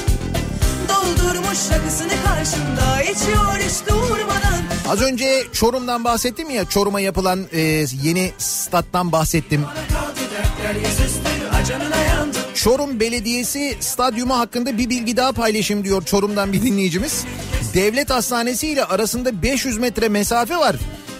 Doldurmuş 0.88 1.58
rakısını 1.72 2.12
karşımda 2.24 3.02
içiyor 3.02 3.56
hiç 3.58 3.88
durmadan. 3.88 4.62
Az 4.88 5.02
önce 5.02 5.42
Çorum'dan 5.52 6.04
bahsettim 6.04 6.50
ya 6.50 6.68
Çorum'a 6.68 7.00
yapılan 7.00 7.46
e, 7.52 7.60
yeni 8.02 8.32
stat'tan 8.38 9.12
bahsettim. 9.12 9.64
Çorum 12.54 13.00
Belediyesi 13.00 13.76
stadyumu 13.80 14.38
hakkında 14.38 14.78
bir 14.78 14.90
bilgi 14.90 15.16
daha 15.16 15.32
paylaşayım 15.32 15.84
diyor 15.84 16.04
Çorum'dan 16.04 16.52
bir 16.52 16.62
dinleyicimiz. 16.62 17.24
Devlet 17.76 18.10
Hastanesi 18.10 18.68
ile 18.68 18.84
arasında 18.84 19.42
500 19.42 19.78
metre 19.78 20.08
mesafe 20.08 20.56
var. 20.56 20.76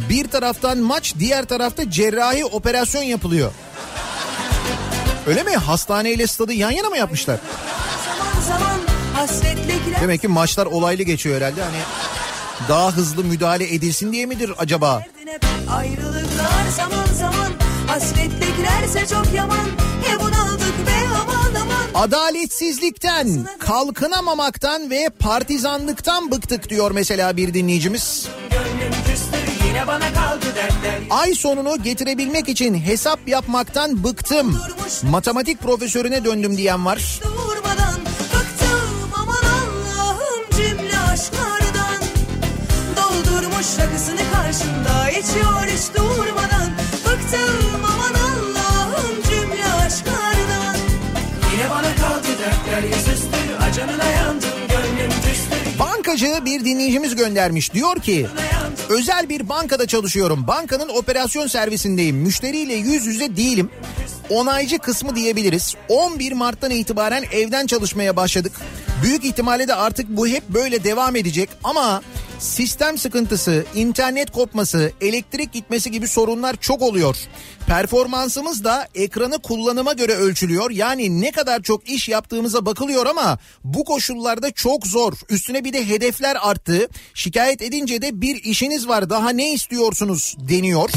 Bir 0.09 0.29
taraftan 0.29 0.79
maç 0.79 1.15
diğer 1.19 1.45
tarafta 1.45 1.91
cerrahi 1.91 2.45
operasyon 2.45 3.03
yapılıyor. 3.03 3.53
Öyle 5.27 5.43
mi? 5.43 5.57
Hastane 5.57 6.13
ile 6.13 6.27
stadı 6.27 6.53
yan 6.53 6.71
yana 6.71 6.89
mı 6.89 6.97
yapmışlar? 6.97 7.39
Zaman 8.07 8.59
zaman 8.59 8.81
Demek 10.01 10.21
ki 10.21 10.29
maçlar 10.29 10.67
olaylı 10.67 11.03
geçiyor 11.03 11.37
herhalde. 11.37 11.63
Hani 11.63 11.77
daha 12.69 12.93
hızlı 12.93 13.25
müdahale 13.25 13.75
edilsin 13.75 14.13
diye 14.13 14.27
midir 14.27 14.53
acaba? 14.59 15.03
Ayrılıklar 15.71 16.69
zaman 16.77 17.07
zaman 17.15 17.53
hasretliklerse 17.87 19.07
çok 19.15 19.35
yaman 19.35 19.67
He 20.05 20.17
aman 20.17 20.36
Adaletsizlikten, 21.97 23.47
kalkınamamaktan 23.59 24.91
ve 24.91 25.09
partizanlıktan 25.19 26.31
bıktık 26.31 26.71
diyor 26.71 26.91
mesela 26.91 27.37
bir 27.37 27.55
dinleyicimiz. 27.55 28.29
Ay 31.11 31.35
sonunu 31.35 31.83
getirebilmek 31.83 32.49
için 32.49 32.75
hesap 32.75 33.29
yapmaktan 33.29 34.05
bıktım. 34.05 34.61
Matematik 35.03 35.61
profesörüne 35.61 36.25
döndüm 36.25 36.57
diyen 36.57 36.87
var. 36.87 37.21
Doldurmuş 42.97 43.67
karşımda 44.33 45.11
içiyor 45.11 45.67
hiç 45.67 45.97
durmadan 45.97 46.71
Bıktım 47.05 47.66
Bankacı 56.17 56.45
bir 56.45 56.65
dinleyicimiz 56.65 57.17
göndermiş. 57.17 57.73
Diyor 57.73 57.97
ki 57.97 58.27
özel 58.89 59.29
bir 59.29 59.49
bankada 59.49 59.87
çalışıyorum. 59.87 60.47
Bankanın 60.47 60.89
operasyon 60.89 61.47
servisindeyim. 61.47 62.17
Müşteriyle 62.17 62.75
yüz 62.75 63.07
yüze 63.07 63.37
değilim. 63.37 63.71
Onaycı 64.31 64.79
kısmı 64.79 65.17
diyebiliriz. 65.17 65.75
11 65.89 66.33
Mart'tan 66.33 66.71
itibaren 66.71 67.25
evden 67.33 67.67
çalışmaya 67.67 68.17
başladık. 68.17 68.53
Büyük 69.03 69.25
ihtimalle 69.25 69.69
de 69.69 69.75
artık 69.75 70.09
bu 70.09 70.27
hep 70.27 70.49
böyle 70.49 70.85
devam 70.85 71.17
edecek 71.17 71.51
ama 71.65 72.03
sistem 72.39 72.99
sıkıntısı, 72.99 73.65
internet 73.75 74.31
kopması, 74.31 74.93
elektrik 75.01 75.53
gitmesi 75.53 75.91
gibi 75.91 76.09
sorunlar 76.09 76.57
çok 76.57 76.83
oluyor. 76.83 77.17
Performansımız 77.67 78.65
da 78.65 78.89
ekranı 78.95 79.39
kullanıma 79.39 79.93
göre 79.93 80.15
ölçülüyor. 80.15 80.71
Yani 80.71 81.21
ne 81.21 81.31
kadar 81.31 81.63
çok 81.63 81.89
iş 81.89 82.09
yaptığımıza 82.09 82.67
bakılıyor 82.67 83.07
ama 83.07 83.39
bu 83.65 83.85
koşullarda 83.85 84.51
çok 84.51 84.87
zor. 84.87 85.13
Üstüne 85.29 85.65
bir 85.65 85.73
de 85.73 85.89
hedefler 85.89 86.37
arttı. 86.41 86.89
Şikayet 87.15 87.63
edince 87.63 88.03
de 88.03 88.21
bir 88.21 88.45
işiniz 88.45 88.89
var 88.89 89.11
daha 89.11 89.31
ne 89.31 89.53
istiyorsunuz 89.53 90.37
deniyor. 90.39 90.91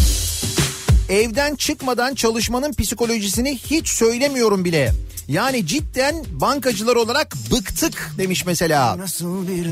Evden 1.09 1.55
çıkmadan 1.55 2.15
çalışmanın 2.15 2.73
psikolojisini 2.73 3.57
hiç 3.57 3.87
söylemiyorum 3.87 4.65
bile. 4.65 4.91
Yani 5.29 5.67
cidden 5.67 6.25
bankacılar 6.29 6.95
olarak 6.95 7.35
bıktık 7.51 8.11
demiş 8.17 8.45
mesela. 8.45 8.97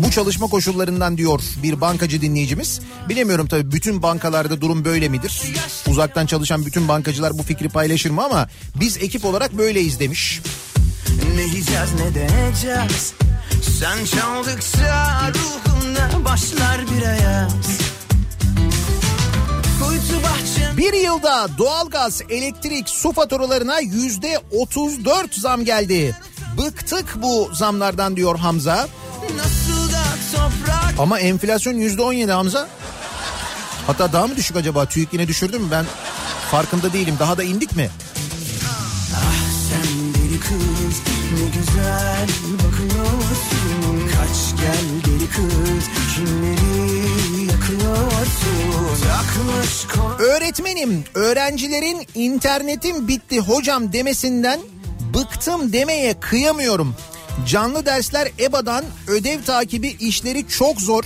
Bu 0.04 0.12
çalışma 0.12 0.48
koşullarından 0.48 1.18
diyor 1.18 1.42
bir 1.64 1.82
bankacı 1.82 2.22
dinleyicimiz. 2.22 2.82
Bilemiyorum 3.10 3.48
tabii 3.48 3.72
bütün 3.72 4.04
bankalarda 4.04 4.62
durum 4.62 4.86
böyle 4.86 5.10
midir? 5.10 5.42
Uzaktan 5.88 6.26
çalışan 6.26 6.66
bütün 6.66 6.88
bankacılar 6.88 7.38
bu 7.38 7.44
fikri 7.44 7.70
paylaşır 7.70 8.10
mı 8.10 8.24
ama 8.24 8.48
biz 8.76 8.98
ekip 8.98 9.26
olarak 9.26 9.58
böyleyiz 9.58 10.00
demiş. 10.00 10.42
Ne 11.36 11.42
yiyeceğiz 11.42 11.94
ne 11.94 12.16
de 12.16 12.26
edeceğiz 12.26 13.14
Sen 13.80 14.06
çaldıkça 14.06 15.32
ruhumda 15.34 16.26
başlar 16.26 16.82
bir 16.92 17.06
ayaz 17.06 17.87
Bir 20.78 20.94
yılda 20.94 21.48
doğalgaz, 21.58 22.22
elektrik, 22.30 22.90
su 22.90 23.12
faturalarına 23.12 23.80
yüzde 23.80 24.40
34 24.52 25.36
zam 25.36 25.66
geldi. 25.66 26.16
Bıktık 26.58 27.06
bu 27.22 27.50
zamlardan 27.54 28.16
diyor 28.16 28.40
Hamza. 28.40 28.88
Ama 31.00 31.20
enflasyon 31.20 31.74
yüzde 31.74 32.02
17 32.02 32.32
Hamza. 32.32 32.68
Hatta 33.88 34.14
daha 34.14 34.28
mı 34.28 34.36
düşük 34.36 34.58
acaba? 34.58 34.86
TÜİK 34.86 35.14
yine 35.14 35.28
düşürdü 35.28 35.60
mü? 35.60 35.68
Ben 35.72 35.86
farkında 36.52 36.94
değilim. 36.94 37.16
Daha 37.20 37.38
da 37.38 37.44
indik 37.44 37.76
mi? 37.76 37.90
Sen 39.70 40.14
deli 40.14 40.40
kız 40.40 41.02
ne 41.34 41.60
güzel 41.60 42.28
bakıyorsun 42.54 44.08
Kaç 44.08 44.62
gel 44.62 44.86
deli 45.06 45.30
kız 45.30 45.86
kimleri 46.16 47.27
Öğretmenim, 50.20 51.04
öğrencilerin 51.14 52.08
internetim 52.16 53.08
bitti 53.08 53.40
hocam 53.40 53.94
demesinden 53.94 54.60
bıktım 55.14 55.74
demeye 55.74 56.20
kıyamıyorum. 56.20 56.96
Canlı 57.48 57.86
dersler 57.86 58.32
EBA'dan 58.40 58.86
ödev 59.08 59.44
takibi 59.44 59.88
işleri 59.88 60.48
çok 60.48 60.82
zor. 60.82 61.04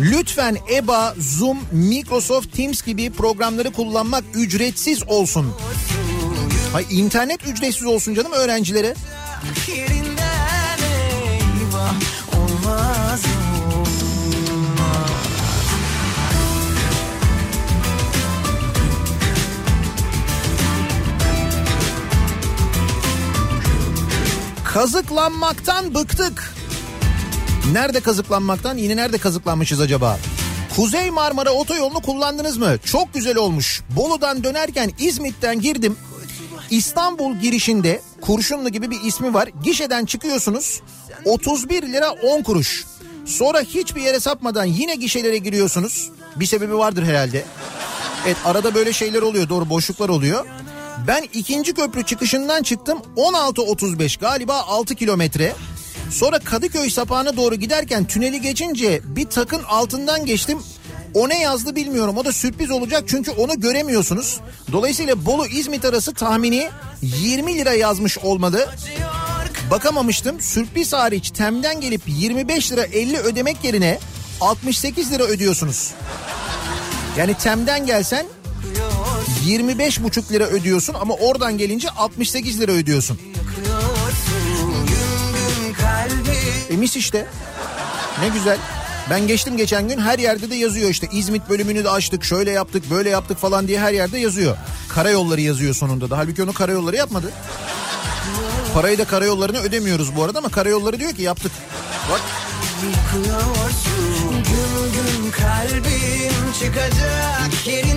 Lütfen 0.00 0.56
EBA, 0.72 1.14
Zoom, 1.18 1.58
Microsoft 1.72 2.56
Teams 2.56 2.82
gibi 2.82 3.10
programları 3.10 3.72
kullanmak 3.72 4.24
ücretsiz 4.34 5.02
olsun. 5.08 5.54
Hay 6.72 6.84
internet 6.90 7.46
ücretsiz 7.46 7.86
olsun 7.86 8.14
canım 8.14 8.32
öğrencilere. 8.32 8.94
Kazıklanmaktan 24.76 25.94
bıktık. 25.94 26.54
Nerede 27.72 28.00
kazıklanmaktan? 28.00 28.76
Yine 28.76 28.96
nerede 28.96 29.18
kazıklanmışız 29.18 29.80
acaba? 29.80 30.18
Kuzey 30.76 31.10
Marmara 31.10 31.50
otoyolunu 31.50 32.00
kullandınız 32.00 32.56
mı? 32.56 32.78
Çok 32.84 33.14
güzel 33.14 33.36
olmuş. 33.36 33.82
Bolu'dan 33.96 34.44
dönerken 34.44 34.90
İzmit'ten 34.98 35.60
girdim. 35.60 35.96
İstanbul 36.70 37.36
girişinde 37.36 38.00
Kurşunlu 38.20 38.68
gibi 38.68 38.90
bir 38.90 39.00
ismi 39.00 39.34
var. 39.34 39.48
Gişeden 39.64 40.04
çıkıyorsunuz. 40.04 40.80
31 41.24 41.82
lira 41.82 42.10
10 42.10 42.42
kuruş. 42.42 42.84
Sonra 43.26 43.60
hiçbir 43.60 44.02
yere 44.02 44.20
sapmadan 44.20 44.64
yine 44.64 44.94
gişelere 44.94 45.38
giriyorsunuz. 45.38 46.10
Bir 46.36 46.46
sebebi 46.46 46.78
vardır 46.78 47.02
herhalde. 47.02 47.44
Evet 48.26 48.36
arada 48.44 48.74
böyle 48.74 48.92
şeyler 48.92 49.22
oluyor 49.22 49.48
doğru 49.48 49.70
boşluklar 49.70 50.08
oluyor. 50.08 50.46
Ben 51.06 51.24
ikinci 51.32 51.74
köprü 51.74 52.04
çıkışından 52.04 52.62
çıktım 52.62 52.98
16.35 53.16 54.20
galiba 54.20 54.60
6 54.60 54.94
kilometre. 54.94 55.52
Sonra 56.10 56.38
Kadıköy 56.38 56.90
sapağına 56.90 57.36
doğru 57.36 57.54
giderken 57.54 58.04
tüneli 58.04 58.40
geçince 58.40 59.00
bir 59.04 59.26
takın 59.26 59.62
altından 59.62 60.26
geçtim. 60.26 60.58
O 61.14 61.28
ne 61.28 61.40
yazdı 61.40 61.76
bilmiyorum. 61.76 62.16
O 62.18 62.24
da 62.24 62.32
sürpriz 62.32 62.70
olacak 62.70 63.04
çünkü 63.06 63.30
onu 63.30 63.60
göremiyorsunuz. 63.60 64.40
Dolayısıyla 64.72 65.24
Bolu 65.24 65.46
İzmit 65.46 65.84
arası 65.84 66.14
tahmini 66.14 66.68
20 67.02 67.58
lira 67.58 67.72
yazmış 67.72 68.18
olmalı. 68.18 68.68
Bakamamıştım. 69.70 70.40
Sürpriz 70.40 70.92
hariç 70.92 71.30
Tem'den 71.30 71.80
gelip 71.80 72.02
25 72.06 72.72
lira 72.72 72.82
50 72.84 73.18
ödemek 73.18 73.64
yerine 73.64 73.98
68 74.40 75.12
lira 75.12 75.22
ödüyorsunuz. 75.22 75.90
Yani 77.18 77.34
Tem'den 77.34 77.86
gelsen 77.86 78.26
25 79.44 80.02
buçuk 80.02 80.32
lira 80.32 80.44
ödüyorsun 80.44 80.94
ama 80.94 81.14
oradan 81.14 81.58
gelince 81.58 81.90
68 81.90 82.60
lira 82.60 82.72
ödüyorsun. 82.72 83.18
E 86.70 86.76
mis 86.76 86.96
işte. 86.96 87.26
Ne 88.20 88.28
güzel. 88.28 88.58
Ben 89.10 89.26
geçtim 89.26 89.56
geçen 89.56 89.88
gün 89.88 89.98
her 89.98 90.18
yerde 90.18 90.50
de 90.50 90.54
yazıyor 90.54 90.90
işte 90.90 91.08
İzmit 91.12 91.48
bölümünü 91.48 91.84
de 91.84 91.90
açtık 91.90 92.24
şöyle 92.24 92.50
yaptık 92.50 92.90
böyle 92.90 93.10
yaptık 93.10 93.38
falan 93.38 93.68
diye 93.68 93.80
her 93.80 93.92
yerde 93.92 94.18
yazıyor. 94.18 94.56
Karayolları 94.88 95.40
yazıyor 95.40 95.74
sonunda 95.74 96.10
da 96.10 96.18
halbuki 96.18 96.42
onu 96.42 96.52
karayolları 96.52 96.96
yapmadı. 96.96 97.32
Parayı 98.74 98.98
da 98.98 99.04
karayollarına 99.04 99.58
ödemiyoruz 99.58 100.16
bu 100.16 100.24
arada 100.24 100.38
ama 100.38 100.48
karayolları 100.48 101.00
diyor 101.00 101.12
ki 101.12 101.22
yaptık. 101.22 101.52
Bak 102.10 102.20
Gün 102.82 102.92
gün 104.92 105.30
kalbim 105.30 106.52
çıkacak 106.60 107.66
yerinden 107.66 107.95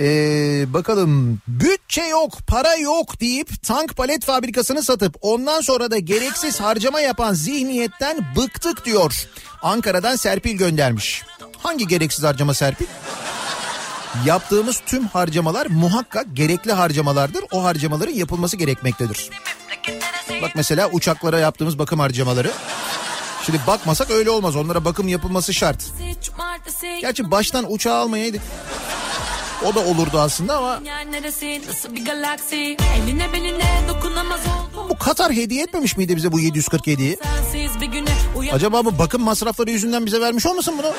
Ee, 0.00 0.64
bakalım 0.72 1.40
bütçe 1.48 2.02
yok 2.02 2.38
para 2.46 2.74
yok 2.74 3.20
deyip 3.20 3.62
tank 3.62 3.96
palet 3.96 4.24
fabrikasını 4.24 4.82
satıp 4.82 5.16
ondan 5.20 5.60
sonra 5.60 5.90
da 5.90 5.98
gereksiz 5.98 6.60
harcama 6.60 7.00
yapan 7.00 7.34
zihniyetten 7.34 8.26
bıktık 8.36 8.84
diyor. 8.84 9.28
Ankara'dan 9.62 10.16
Serpil 10.16 10.56
göndermiş. 10.56 11.22
Hangi 11.58 11.86
gereksiz 11.86 12.24
harcama 12.24 12.54
Serpil? 12.54 12.86
Yaptığımız 14.26 14.82
tüm 14.86 15.06
harcamalar 15.06 15.66
muhakkak 15.66 16.26
gerekli 16.34 16.72
harcamalardır. 16.72 17.44
O 17.52 17.64
harcamaların 17.64 18.14
yapılması 18.14 18.56
gerekmektedir. 18.56 19.30
Bak 20.42 20.50
mesela 20.54 20.88
uçaklara 20.92 21.38
yaptığımız 21.38 21.78
bakım 21.78 22.00
harcamaları. 22.00 22.50
Şimdi 23.46 23.58
bakmasak 23.66 24.10
öyle 24.10 24.30
olmaz. 24.30 24.56
Onlara 24.56 24.84
bakım 24.84 25.08
yapılması 25.08 25.54
şart. 25.54 25.84
Gerçi 27.00 27.30
baştan 27.30 27.72
uçağı 27.72 27.96
almayaydık. 27.96 28.42
O 29.66 29.74
da 29.74 29.80
olurdu 29.80 30.18
aslında 30.18 30.56
ama 30.56 30.80
bu 34.90 34.98
Katar 34.98 35.32
hediye 35.32 35.62
etmemiş 35.62 35.96
miydi 35.96 36.16
bize 36.16 36.32
bu 36.32 36.40
747'yi? 36.40 37.18
Sensiz 37.22 37.80
bir 37.80 37.86
güne 37.86 38.10
uyan 38.36 38.54
Acaba 38.56 38.84
bu 38.84 38.98
bakım 38.98 39.22
masrafları 39.22 39.70
yüzünden 39.70 40.06
bize 40.06 40.20
vermiş 40.20 40.46
olmasın 40.46 40.74
bunu? 40.78 40.92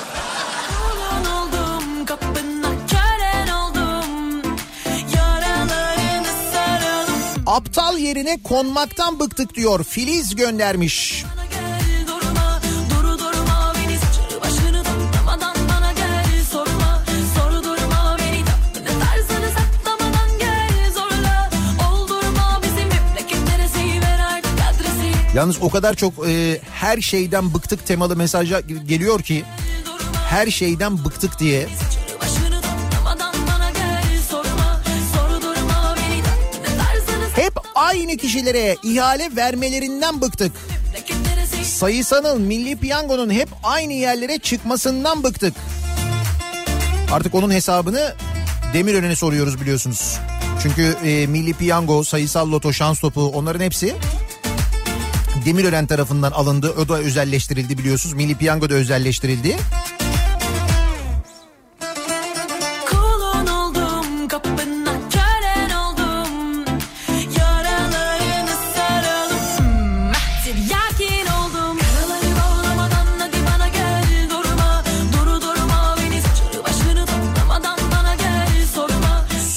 Aptal 7.45 7.97
yerine 7.97 8.43
konmaktan 8.43 9.19
bıktık 9.19 9.55
diyor. 9.55 9.83
Filiz 9.83 10.35
göndermiş. 10.35 11.25
Yalnız 25.35 25.57
o 25.61 25.69
kadar 25.69 25.93
çok 25.93 26.13
e, 26.27 26.59
her 26.73 27.01
şeyden 27.01 27.53
bıktık 27.53 27.87
temalı 27.87 28.15
mesaj 28.15 28.49
geliyor 28.87 29.21
ki 29.21 29.43
her 30.29 30.47
şeyden 30.51 31.05
bıktık 31.05 31.39
diye. 31.39 31.67
Hep 37.35 37.53
aynı 37.75 38.17
kişilere 38.17 38.77
ihale 38.83 39.35
vermelerinden 39.35 40.21
bıktık. 40.21 40.51
Sayısanın 41.63 42.41
Milli 42.41 42.75
Piyango'nun 42.75 43.29
hep 43.29 43.49
aynı 43.63 43.93
yerlere 43.93 44.39
çıkmasından 44.39 45.23
bıktık. 45.23 45.53
Artık 47.11 47.35
onun 47.35 47.51
hesabını 47.51 48.15
Demirören'e 48.73 49.15
soruyoruz 49.15 49.61
biliyorsunuz. 49.61 50.17
Çünkü 50.63 50.95
e, 51.05 51.27
Milli 51.27 51.53
Piyango, 51.53 52.03
sayısal 52.03 52.51
loto, 52.51 52.73
şans 52.73 52.99
topu 52.99 53.21
onların 53.21 53.65
hepsi 53.65 53.95
Demirören 55.45 55.87
tarafından 55.87 56.31
alındı. 56.31 56.73
O 56.77 56.89
da 56.89 56.97
özelleştirildi 56.97 57.77
biliyorsunuz. 57.77 58.15
Milli 58.15 58.35
Piyango 58.35 58.69
da 58.69 58.73
özelleştirildi. 58.73 59.57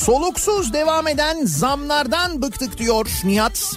Soluksuz 0.05 0.73
devam 0.73 1.09
eden 1.09 1.45
zamlardan 1.45 2.43
bıktık 2.43 2.79
diyor 2.79 3.07
Nihat. 3.25 3.77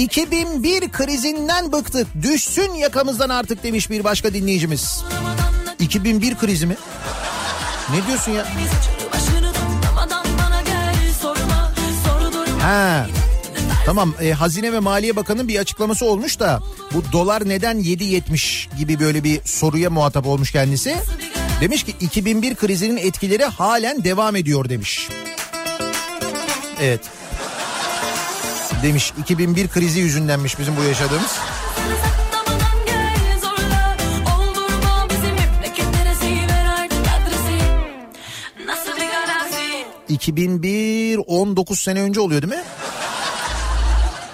Oldurma 0.00 0.30
bizim 0.30 0.62
2001 0.62 0.88
krizinden 0.92 1.72
bıktık. 1.72 2.06
Düşsün 2.22 2.74
yakamızdan 2.74 3.28
artık 3.28 3.62
demiş 3.62 3.90
bir 3.90 4.04
başka 4.04 4.34
dinleyicimiz. 4.34 5.02
bağlamadan 5.10 5.52
hadi 5.66 5.84
2001 5.84 6.38
krizi 6.38 6.66
mi? 6.66 6.76
Ne 7.90 8.06
diyorsun 8.06 8.32
ya? 8.32 8.46
Ha. 12.62 13.06
Tamam 13.86 14.14
e, 14.22 14.32
Hazine 14.32 14.72
ve 14.72 14.78
Maliye 14.78 15.16
Bakanı'nın 15.16 15.48
bir 15.48 15.58
açıklaması 15.58 16.04
olmuş 16.04 16.40
da 16.40 16.62
bu 16.94 17.12
dolar 17.12 17.48
neden 17.48 17.78
7.70 17.78 18.76
gibi 18.78 19.00
böyle 19.00 19.24
bir 19.24 19.40
soruya 19.44 19.90
muhatap 19.90 20.26
olmuş 20.26 20.52
kendisi. 20.52 20.96
Demiş 21.60 21.84
ki 21.84 21.94
2001 22.00 22.54
krizinin 22.54 22.96
etkileri 22.96 23.44
halen 23.44 24.04
devam 24.04 24.36
ediyor 24.36 24.68
demiş. 24.68 25.08
Evet. 26.80 27.00
Demiş 28.82 29.12
2001 29.20 29.68
krizi 29.68 30.00
yüzündenmiş 30.00 30.58
bizim 30.58 30.76
bu 30.76 30.82
yaşadığımız. 30.82 31.30
Saklamadan 32.02 32.86
gel 32.86 33.40
zorla 33.40 33.96
Oldurma 34.36 35.06
bizim 35.10 35.34
memleket 35.34 35.86
neresi 35.94 36.26
Ver 36.48 36.66
artık 36.66 36.98
adresi 36.98 37.64
Nasıl 38.66 38.92
bir 38.96 39.06
galaksi 39.10 39.86
2001 40.08 41.20
19 41.26 41.80
sene 41.80 42.00
önce 42.02 42.20
oluyor 42.20 42.42
değil 42.42 42.54
mi? 42.54 42.62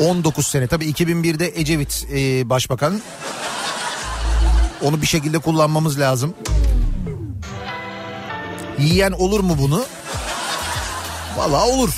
19 0.01 0.47
sene 0.47 0.67
tabii 0.67 0.91
2001'de 0.91 1.61
Ecevit 1.61 2.07
e, 2.13 2.51
başbakan. 2.51 3.01
Onu 4.83 5.03
bir 5.03 5.07
şekilde 5.07 5.39
kullanmamız 5.39 6.01
lazım. 6.01 6.35
Yiyen 8.79 9.13
olur 9.13 9.41
mu 9.41 9.57
bunu? 9.61 9.85
Vallahi 11.37 11.71
olur. 11.71 11.91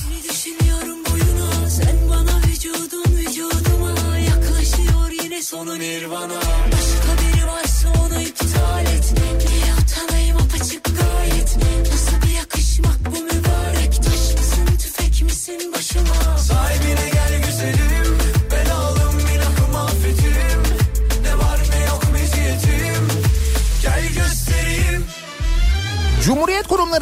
Sonu 5.51 5.79
nirvana. 5.79 6.41
Başka 6.73 7.11
biri 7.23 7.47
varsa 7.47 7.89
onu 8.01 8.21
iptal 8.23 8.87
et. 8.87 9.15
Niye 9.49 9.73
utanayım 9.83 10.37
apaçık 10.37 10.85
gayet? 10.85 11.57
Nasıl 11.93 12.23
bir 12.23 12.35
yakışmak 12.37 12.99
bu 13.07 13.21
mübarek? 13.23 14.03
Taş 14.03 14.35
mısın 14.39 14.67
tüfek 14.83 15.23
misin 15.23 15.73
başıma? 15.75 16.39
Sahibine 16.39 17.09
gel 17.13 17.43
güzelim 17.47 18.19
Ben 18.53 18.71
aldım 18.71 19.19
ilahım 19.35 19.77
affetim. 19.77 20.63
Ne 21.23 21.39
var 21.39 21.61
ne 21.71 21.85
yok 21.87 22.03
meziyetim. 22.13 23.09
Gel 23.83 24.09
göstereyim. 24.09 25.07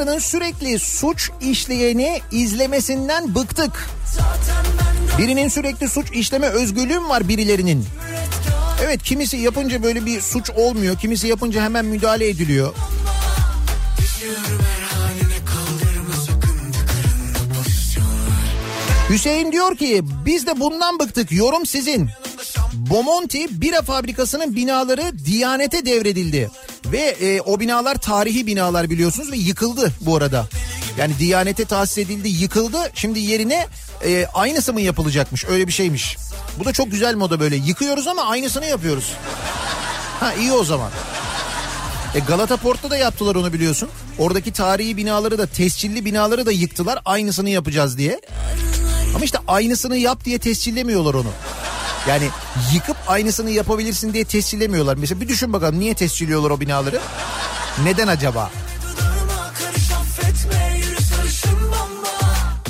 Birilerinin 0.07 0.19
sürekli 0.19 0.79
suç 0.79 1.31
işleyeni 1.41 2.21
izlemesinden 2.31 3.35
bıktık. 3.35 3.89
Birinin 5.19 5.49
sürekli 5.49 5.89
suç 5.89 6.11
işleme 6.13 6.47
özgürlüğüm 6.47 7.09
var 7.09 7.29
birilerinin. 7.29 7.85
Evet 8.85 9.03
kimisi 9.03 9.37
yapınca 9.37 9.83
böyle 9.83 10.07
bir 10.07 10.21
suç 10.21 10.51
olmuyor. 10.51 10.97
Kimisi 10.99 11.27
yapınca 11.27 11.63
hemen 11.63 11.85
müdahale 11.85 12.29
ediliyor. 12.29 12.75
Hüseyin 19.11 19.53
diyor 19.53 19.77
ki 19.77 20.03
biz 20.27 20.47
de 20.47 20.61
bundan 20.61 20.99
bıktık 20.99 21.33
yorum 21.33 21.67
sizin. 21.67 22.09
Bomonti 22.73 23.61
bira 23.61 23.83
fabrikasının 23.83 24.57
binaları 24.57 25.13
Diyanet'e 25.25 25.87
devredildi. 25.87 26.51
Ve 26.87 26.99
e, 26.99 27.41
o 27.41 27.61
binalar 27.61 27.95
tarihi 27.95 28.47
binalar 28.47 28.91
biliyorsunuz 28.91 29.33
ve 29.33 29.37
yıkıldı 29.37 29.93
bu 30.01 30.17
arada. 30.17 30.47
Yani 30.99 31.13
Diyanet'e 31.19 31.65
tahsis 31.65 31.99
edildi 31.99 32.29
yıkıldı 32.29 32.79
şimdi 32.95 33.21
yerine 33.21 33.67
e, 34.05 34.27
aynısı 34.35 34.73
mı 34.73 34.81
yapılacakmış 34.81 35.45
öyle 35.45 35.67
bir 35.67 35.73
şeymiş. 35.73 36.17
Bu 36.59 36.65
da 36.65 36.73
çok 36.73 36.91
güzel 36.91 37.15
moda 37.15 37.41
böyle 37.41 37.57
yıkıyoruz 37.57 38.07
ama 38.07 38.23
aynısını 38.25 38.67
yapıyoruz. 38.67 39.13
Ha 40.21 40.35
iyi 40.35 40.53
o 40.53 40.65
zaman. 40.65 40.91
E 42.15 42.19
Galata 42.19 42.57
Port'ta 42.57 42.91
da 42.91 42.97
yaptılar 42.97 43.35
onu 43.35 43.53
biliyorsun. 43.53 43.89
Oradaki 44.19 44.53
tarihi 44.53 44.97
binaları 44.97 45.39
da 45.39 45.47
tescilli 45.47 46.05
binaları 46.05 46.47
da 46.47 46.53
yıktılar 46.53 46.99
aynısını 47.05 47.51
yapacağız 47.51 47.99
diye. 47.99 48.21
Ama 49.15 49.25
işte 49.25 49.39
aynısını 49.49 49.97
yap 49.97 50.25
diye 50.25 50.39
tescillemiyorlar 50.39 51.15
onu. 51.15 51.31
Yani 52.09 52.29
yıkıp 52.75 52.97
aynısını 53.07 53.51
yapabilirsin 53.51 54.13
diye 54.13 54.25
tescillemiyorlar. 54.25 54.97
Mesela 54.97 55.21
bir 55.21 55.29
düşün 55.29 55.53
bakalım 55.53 55.81
niye 55.81 55.95
tescilliyorlar 55.95 56.51
o 56.51 56.61
binaları? 56.61 57.01
Neden 57.85 58.07
acaba? 58.07 58.51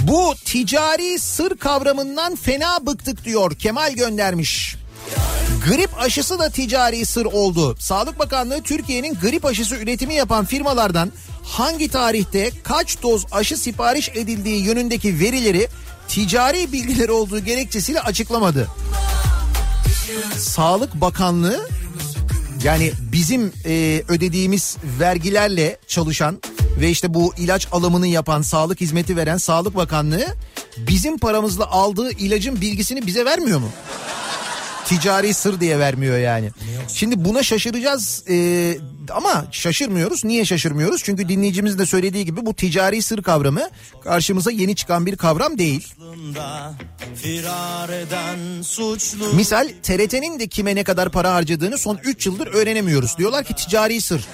Bu 0.09 0.35
ticari 0.45 1.19
sır 1.19 1.57
kavramından 1.57 2.37
fena 2.37 2.87
bıktık 2.87 3.25
diyor 3.25 3.55
Kemal 3.55 3.93
göndermiş. 3.93 4.77
Grip 5.69 5.91
aşısı 6.01 6.39
da 6.39 6.51
ticari 6.51 7.07
sır 7.07 7.25
oldu. 7.25 7.77
Sağlık 7.79 8.19
Bakanlığı 8.19 8.63
Türkiye'nin 8.63 9.15
grip 9.15 9.45
aşısı 9.45 9.77
üretimi 9.77 10.15
yapan 10.15 10.45
firmalardan 10.45 11.13
hangi 11.43 11.89
tarihte 11.89 12.51
kaç 12.63 13.03
doz 13.03 13.27
aşı 13.33 13.57
sipariş 13.57 14.09
edildiği 14.09 14.65
yönündeki 14.65 15.21
verileri 15.21 15.69
ticari 16.09 16.73
bilgiler 16.73 17.09
olduğu 17.09 17.39
gerekçesiyle 17.39 18.01
açıklamadı. 18.01 18.69
Sağlık 20.39 20.95
Bakanlığı 20.95 21.69
yani 22.65 22.93
bizim 23.13 23.53
e, 23.65 24.03
ödediğimiz 24.09 24.77
vergilerle 25.01 25.79
çalışan 25.87 26.41
ve 26.81 26.91
işte 26.91 27.15
bu 27.15 27.33
ilaç 27.39 27.69
alımını 27.73 28.07
yapan, 28.07 28.43
sağlık 28.43 28.81
hizmeti 28.81 29.17
veren 29.17 29.37
Sağlık 29.37 29.77
Bakanlığı 29.77 30.27
bizim 30.79 31.19
paramızla 31.19 31.71
aldığı 31.71 32.11
ilacın 32.11 32.61
bilgisini 32.61 33.07
bize 33.07 33.25
vermiyor 33.25 33.59
mu? 33.59 33.69
Ticari 34.87 35.35
sır 35.35 35.61
diye 35.61 35.79
vermiyor 35.79 36.19
yani. 36.19 36.51
Şimdi 36.89 37.25
buna 37.25 37.43
şaşıracağız 37.43 38.25
ee, 38.29 38.79
ama 39.13 39.45
şaşırmıyoruz. 39.51 40.25
Niye 40.25 40.45
şaşırmıyoruz? 40.45 41.03
Çünkü 41.05 41.29
dinleyicimiz 41.29 41.79
de 41.79 41.87
söylediği 41.87 42.25
gibi 42.25 42.47
bu 42.47 42.55
ticari 42.55 43.03
sır 43.03 43.23
kavramı 43.23 43.69
karşımıza 44.05 44.51
yeni 44.51 44.77
çıkan 44.77 45.07
bir 45.07 45.17
kavram 45.17 45.59
değil. 45.59 45.95
Misal 49.35 49.69
TRT'nin 49.83 50.41
de 50.41 50.47
kime 50.47 50.75
ne 50.75 50.85
kadar 50.85 51.11
para 51.11 51.35
harcadığını 51.35 51.79
son 51.79 51.99
3 52.05 52.27
yıldır 52.27 52.47
öğrenemiyoruz. 52.47 53.19
Diyorlar 53.19 53.45
ki 53.45 53.55
ticari 53.55 54.01
sır. 54.01 54.25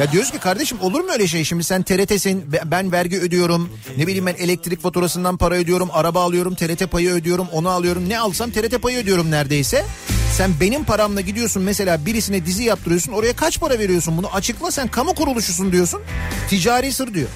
Ya 0.00 0.12
diyoruz 0.12 0.30
ki 0.30 0.38
kardeşim 0.38 0.78
olur 0.80 1.00
mu 1.00 1.10
öyle 1.12 1.26
şey 1.28 1.44
şimdi 1.44 1.64
sen 1.64 1.82
TRT'sin 1.82 2.52
be- 2.52 2.62
ben 2.64 2.92
vergi 2.92 3.18
ödüyorum 3.20 3.70
ne 3.96 4.06
bileyim 4.06 4.26
ben 4.26 4.34
elektrik 4.34 4.82
faturasından 4.82 5.36
para 5.36 5.54
ödüyorum 5.54 5.88
araba 5.92 6.22
alıyorum 6.22 6.54
TRT 6.54 6.90
payı 6.90 7.10
ödüyorum 7.10 7.46
onu 7.52 7.68
alıyorum 7.70 8.08
ne 8.08 8.18
alsam 8.18 8.50
TRT 8.50 8.82
payı 8.82 8.98
ödüyorum 8.98 9.30
neredeyse. 9.30 9.84
Sen 10.32 10.50
benim 10.60 10.84
paramla 10.84 11.20
gidiyorsun 11.20 11.62
mesela 11.62 12.06
birisine 12.06 12.46
dizi 12.46 12.64
yaptırıyorsun 12.64 13.12
oraya 13.12 13.36
kaç 13.36 13.60
para 13.60 13.78
veriyorsun 13.78 14.16
bunu 14.16 14.28
açıkla 14.34 14.70
sen 14.70 14.88
kamu 14.88 15.14
kuruluşusun 15.14 15.72
diyorsun 15.72 16.02
ticari 16.48 16.92
sır 16.92 17.14
diyor. 17.14 17.28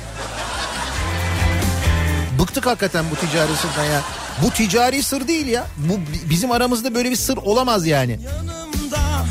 Bıktık 2.39 2.67
hakikaten 2.67 3.05
bu 3.11 3.15
ticari 3.27 3.53
sırdan 3.57 3.85
ya. 3.85 4.01
Bu 4.43 4.51
ticari 4.51 5.03
sır 5.03 5.29
değil 5.29 5.47
ya. 5.47 5.67
Bu 5.77 5.97
bi- 5.97 6.31
bizim 6.31 6.51
aramızda 6.51 6.95
böyle 6.95 7.11
bir 7.11 7.17
sır 7.17 7.37
olamaz 7.37 7.87
yani. 7.87 8.19
yanımda 8.25 9.25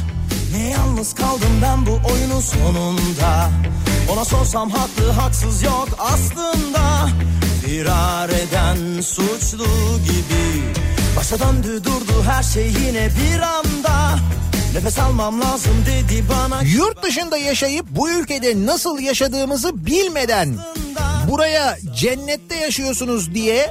Ne 0.57 0.69
yalnız 0.69 1.15
kaldım 1.15 1.59
ben 1.61 1.85
bu 1.85 1.99
oyunun 2.13 2.41
sonunda 2.41 3.49
Ona 4.13 4.25
sorsam 4.25 4.69
haklı 4.69 5.11
haksız 5.11 5.63
yok 5.63 5.87
aslında 5.99 7.09
Firar 7.65 8.29
eden 8.29 9.01
suçlu 9.01 9.65
gibi 10.05 10.78
Başa 11.17 11.39
döndü 11.39 11.83
durdu 11.83 12.23
her 12.29 12.43
şey 12.43 12.67
yine 12.67 13.09
bir 13.09 13.39
anda. 13.39 14.19
Nefes 14.73 14.99
almam 14.99 15.41
lazım 15.41 15.85
dedi 15.85 16.23
bana. 16.29 16.61
Yurt 16.61 17.03
dışında 17.03 17.37
yaşayıp 17.37 17.85
bu 17.89 18.09
ülkede 18.11 18.65
nasıl 18.65 18.99
yaşadığımızı 18.99 19.85
bilmeden 19.85 20.57
buraya 21.29 21.77
cennette 21.95 22.55
yaşıyorsunuz 22.55 23.33
diye 23.33 23.69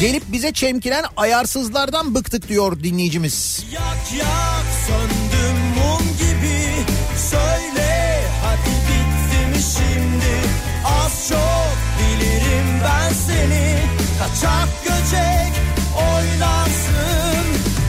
gelip 0.00 0.22
bize 0.32 0.52
çemkiren 0.52 1.04
ayarsızlardan 1.16 2.14
bıktık 2.14 2.48
diyor 2.48 2.82
dinleyicimiz. 2.82 3.64
Yak 3.72 4.18
yak 4.18 4.64
söndüm 4.86 5.56
mum 5.76 6.02
gibi. 6.18 6.62
Söyle 7.30 8.20
hadi 8.44 8.70
bitti 8.70 9.46
mi 9.58 9.62
şimdi? 9.76 10.34
Az 10.84 11.28
çok 11.28 11.76
bilirim 11.98 12.80
ben 12.84 13.12
seni 13.12 13.95
Kaçak 14.18 14.68
göcek 14.84 15.52
oynarsın 15.96 17.46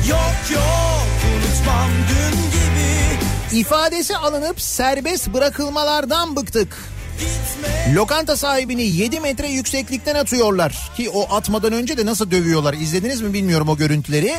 Yok 0.10 0.52
yok 0.54 1.08
unutmam 1.28 1.90
dün 2.10 2.38
gibi 2.38 3.60
İfadesi 3.60 4.18
alınıp 4.18 4.62
serbest 4.62 5.28
bırakılmalardan 5.34 6.36
bıktık. 6.36 6.78
Gitme 7.20 7.96
Lokanta 7.96 8.38
sahibini 8.38 8.84
7 8.84 9.20
metre 9.20 9.48
yükseklikten 9.48 10.16
atıyorlar. 10.16 10.92
Ki 10.98 11.10
o 11.10 11.36
atmadan 11.36 11.74
önce 11.74 11.98
de 11.98 12.06
nasıl 12.06 12.32
dövüyorlar 12.32 12.74
izlediniz 12.74 13.22
mi 13.22 13.34
bilmiyorum 13.34 13.70
o 13.70 13.78
görüntüleri. 13.78 14.36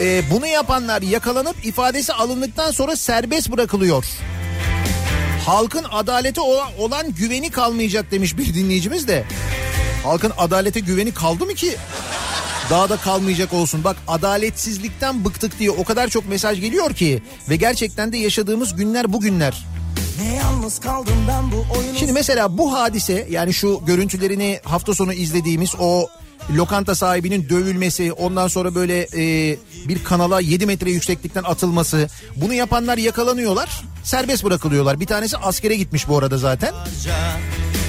Ee, 0.00 0.22
bunu 0.30 0.46
yapanlar 0.46 1.02
yakalanıp 1.02 1.66
ifadesi 1.66 2.12
alındıktan 2.12 2.70
sonra 2.70 2.96
serbest 2.96 3.50
bırakılıyor. 3.50 4.04
Halkın 5.46 5.84
adalete 5.90 6.40
olan 6.78 7.12
güveni 7.18 7.50
kalmayacak 7.50 8.10
demiş 8.10 8.38
bir 8.38 8.54
dinleyicimiz 8.54 9.08
de. 9.08 9.24
Halkın 10.02 10.32
adalete 10.38 10.80
güveni 10.80 11.14
kaldı 11.14 11.46
mı 11.46 11.54
ki? 11.54 11.76
Daha 12.70 12.88
da 12.88 12.96
kalmayacak 12.96 13.52
olsun. 13.52 13.84
Bak 13.84 13.96
adaletsizlikten 14.08 15.24
bıktık 15.24 15.58
diye 15.58 15.70
o 15.70 15.84
kadar 15.84 16.08
çok 16.08 16.28
mesaj 16.28 16.60
geliyor 16.60 16.94
ki. 16.94 17.22
Ve 17.48 17.56
gerçekten 17.56 18.12
de 18.12 18.16
yaşadığımız 18.16 18.76
günler 18.76 19.12
bugünler. 19.12 19.66
Şimdi 21.98 22.12
mesela 22.12 22.58
bu 22.58 22.72
hadise 22.72 23.26
yani 23.30 23.54
şu 23.54 23.82
görüntülerini 23.86 24.60
hafta 24.64 24.94
sonu 24.94 25.12
izlediğimiz 25.12 25.74
o 25.78 26.08
lokanta 26.50 26.94
sahibinin 26.94 27.48
dövülmesi 27.48 28.12
ondan 28.12 28.48
sonra 28.48 28.74
böyle 28.74 29.06
e, 29.16 29.56
bir 29.88 30.04
kanala 30.04 30.40
7 30.40 30.66
metre 30.66 30.90
yükseklikten 30.90 31.42
atılması 31.42 32.08
bunu 32.36 32.54
yapanlar 32.54 32.98
yakalanıyorlar 32.98 33.82
serbest 34.04 34.44
bırakılıyorlar. 34.44 35.00
Bir 35.00 35.06
tanesi 35.06 35.36
askere 35.36 35.76
gitmiş 35.76 36.08
bu 36.08 36.18
arada 36.18 36.38
zaten. 36.38 36.74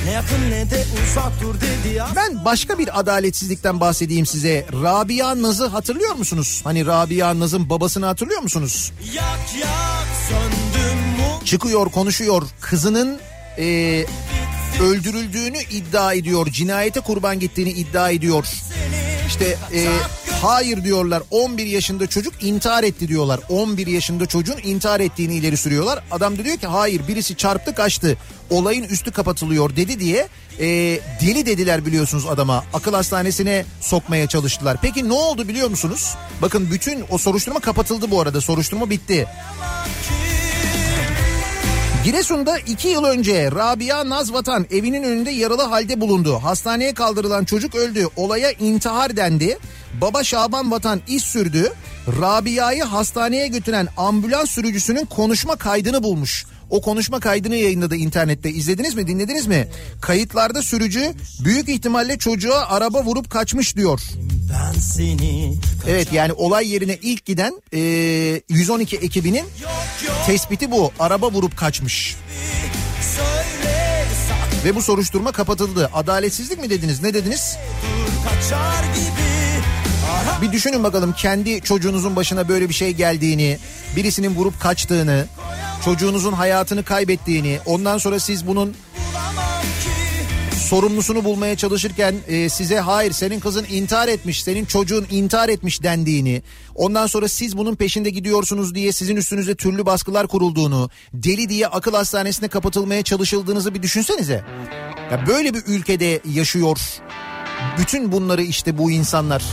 Ne 0.05 0.11
yakın 0.11 0.51
ne 0.51 0.69
de 0.71 0.85
uzak 1.03 1.41
dur 1.41 1.55
dedi 1.55 1.95
ya 1.95 2.07
Ben 2.15 2.45
başka 2.45 2.77
bir 2.79 2.99
adaletsizlikten 2.99 3.79
bahsedeyim 3.79 4.25
size. 4.25 4.65
Rabia 4.83 5.41
Naz'ı 5.41 5.67
hatırlıyor 5.67 6.15
musunuz? 6.15 6.61
Hani 6.63 6.85
Rabia 6.85 7.39
Naz'ın 7.39 7.69
babasını 7.69 8.05
hatırlıyor 8.05 8.41
musunuz? 8.41 8.91
Yak 9.13 9.39
yak 9.61 10.07
söndüm 10.29 10.97
mum 11.17 11.45
çıkıyor 11.45 11.89
konuşuyor 11.91 12.43
kızının 12.61 13.19
e, 13.57 13.65
öldürüldüğünü 14.81 15.57
iddia 15.71 16.13
ediyor 16.13 16.47
cinayete 16.51 16.99
kurban 16.99 17.39
gittiğini 17.39 17.71
iddia 17.71 18.09
ediyor 18.09 18.45
işte 19.33 19.57
e, 19.73 19.87
hayır 20.41 20.83
diyorlar. 20.83 21.23
11 21.31 21.65
yaşında 21.65 22.07
çocuk 22.07 22.43
intihar 22.43 22.83
etti 22.83 23.07
diyorlar. 23.07 23.39
11 23.49 23.87
yaşında 23.87 24.25
çocuğun 24.25 24.57
intihar 24.63 24.99
ettiğini 24.99 25.35
ileri 25.35 25.57
sürüyorlar. 25.57 26.03
Adam 26.11 26.37
da 26.37 26.43
diyor 26.43 26.57
ki 26.57 26.67
hayır 26.67 27.07
birisi 27.07 27.35
çarptı 27.37 27.75
kaçtı. 27.75 28.17
Olayın 28.49 28.83
üstü 28.83 29.11
kapatılıyor 29.11 29.75
dedi 29.75 29.99
diye 29.99 30.27
e, 30.59 30.65
deli 31.21 31.45
dediler 31.45 31.85
biliyorsunuz 31.85 32.25
adama. 32.27 32.63
Akıl 32.73 32.93
hastanesine 32.93 33.65
sokmaya 33.81 34.27
çalıştılar. 34.27 34.77
Peki 34.81 35.09
ne 35.09 35.13
oldu 35.13 35.47
biliyor 35.47 35.69
musunuz? 35.69 36.15
Bakın 36.41 36.71
bütün 36.71 37.05
o 37.09 37.17
soruşturma 37.17 37.59
kapatıldı 37.59 38.11
bu 38.11 38.21
arada. 38.21 38.41
Soruşturma 38.41 38.89
bitti 38.89 39.27
Giresun'da 42.03 42.59
iki 42.59 42.87
yıl 42.87 43.03
önce 43.03 43.51
Rabia 43.51 44.09
Nazvatan 44.09 44.65
evinin 44.71 45.03
önünde 45.03 45.31
yaralı 45.31 45.61
halde 45.61 46.01
bulundu. 46.01 46.39
Hastaneye 46.43 46.93
kaldırılan 46.93 47.45
çocuk 47.45 47.75
öldü. 47.75 48.07
Olaya 48.15 48.51
intihar 48.51 49.17
dendi. 49.17 49.57
Baba 50.01 50.23
Şaban 50.23 50.71
Vatan 50.71 51.01
iz 51.07 51.23
sürdü. 51.23 51.73
Rabia'yı 52.21 52.83
hastaneye 52.83 53.47
götüren 53.47 53.87
ambulans 53.97 54.49
sürücüsünün 54.49 55.05
konuşma 55.05 55.55
kaydını 55.55 56.03
bulmuş. 56.03 56.45
O 56.73 56.81
konuşma 56.81 57.19
kaydını 57.19 57.55
yayınladı 57.55 57.95
internette. 57.95 58.49
İzlediniz 58.49 58.95
mi 58.95 59.07
dinlediniz 59.07 59.47
mi? 59.47 59.67
Kayıtlarda 60.01 60.61
sürücü 60.61 61.13
büyük 61.39 61.69
ihtimalle 61.69 62.17
çocuğa 62.17 62.65
araba 62.67 63.03
vurup 63.03 63.29
kaçmış 63.29 63.75
diyor. 63.75 64.01
Evet 65.87 66.13
yani 66.13 66.33
olay 66.33 66.73
yerine 66.73 66.97
ilk 67.01 67.25
giden 67.25 67.61
e, 67.73 67.79
112 68.49 68.97
ekibinin 68.97 69.45
tespiti 70.25 70.71
bu. 70.71 70.91
Araba 70.99 71.31
vurup 71.31 71.57
kaçmış. 71.57 72.15
Ve 74.65 74.75
bu 74.75 74.81
soruşturma 74.81 75.31
kapatıldı. 75.31 75.89
Adaletsizlik 75.93 76.61
mi 76.61 76.69
dediniz 76.69 77.01
ne 77.01 77.13
dediniz? 77.13 77.57
Bir 80.41 80.51
düşünün 80.51 80.83
bakalım 80.83 81.13
kendi 81.13 81.61
çocuğunuzun 81.61 82.15
başına 82.15 82.49
böyle 82.49 82.69
bir 82.69 82.73
şey 82.73 82.91
geldiğini, 82.91 83.57
birisinin 83.95 84.35
vurup 84.35 84.59
kaçtığını, 84.61 85.25
çocuğunuzun 85.85 86.33
hayatını 86.33 86.83
kaybettiğini, 86.83 87.59
ondan 87.65 87.97
sonra 87.97 88.19
siz 88.19 88.47
bunun 88.47 88.75
sorumlusunu 90.57 91.23
bulmaya 91.23 91.55
çalışırken 91.57 92.15
e, 92.27 92.49
size 92.49 92.79
hayır 92.79 93.11
senin 93.11 93.39
kızın 93.39 93.65
intihar 93.69 94.07
etmiş, 94.07 94.43
senin 94.43 94.65
çocuğun 94.65 95.07
intihar 95.11 95.49
etmiş 95.49 95.83
dendiğini, 95.83 96.41
ondan 96.75 97.07
sonra 97.07 97.27
siz 97.27 97.57
bunun 97.57 97.75
peşinde 97.75 98.09
gidiyorsunuz 98.09 98.75
diye 98.75 98.91
sizin 98.91 99.15
üstünüze 99.15 99.55
türlü 99.55 99.85
baskılar 99.85 100.27
kurulduğunu, 100.27 100.89
deli 101.13 101.49
diye 101.49 101.67
akıl 101.67 101.93
hastanesine 101.93 102.47
kapatılmaya 102.47 103.03
çalışıldığınızı 103.03 103.73
bir 103.73 103.81
düşünsenize. 103.81 104.43
Ya 105.11 105.27
böyle 105.27 105.53
bir 105.53 105.63
ülkede 105.67 106.19
yaşıyor 106.33 106.77
bütün 107.77 108.11
bunları 108.11 108.43
işte 108.43 108.77
bu 108.77 108.91
insanlar. 108.91 109.43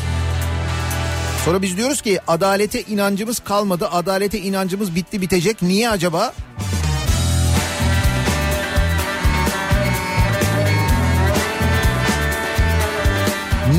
Sonra 1.45 1.63
biz 1.63 1.77
diyoruz 1.77 2.03
ki 2.03 2.19
adalete 2.27 2.83
inancımız 2.83 3.39
kalmadı. 3.39 3.89
Adalete 3.89 4.39
inancımız 4.39 4.95
bitti 4.95 5.21
bitecek. 5.21 5.63
Niye 5.63 5.91
acaba? 5.91 6.33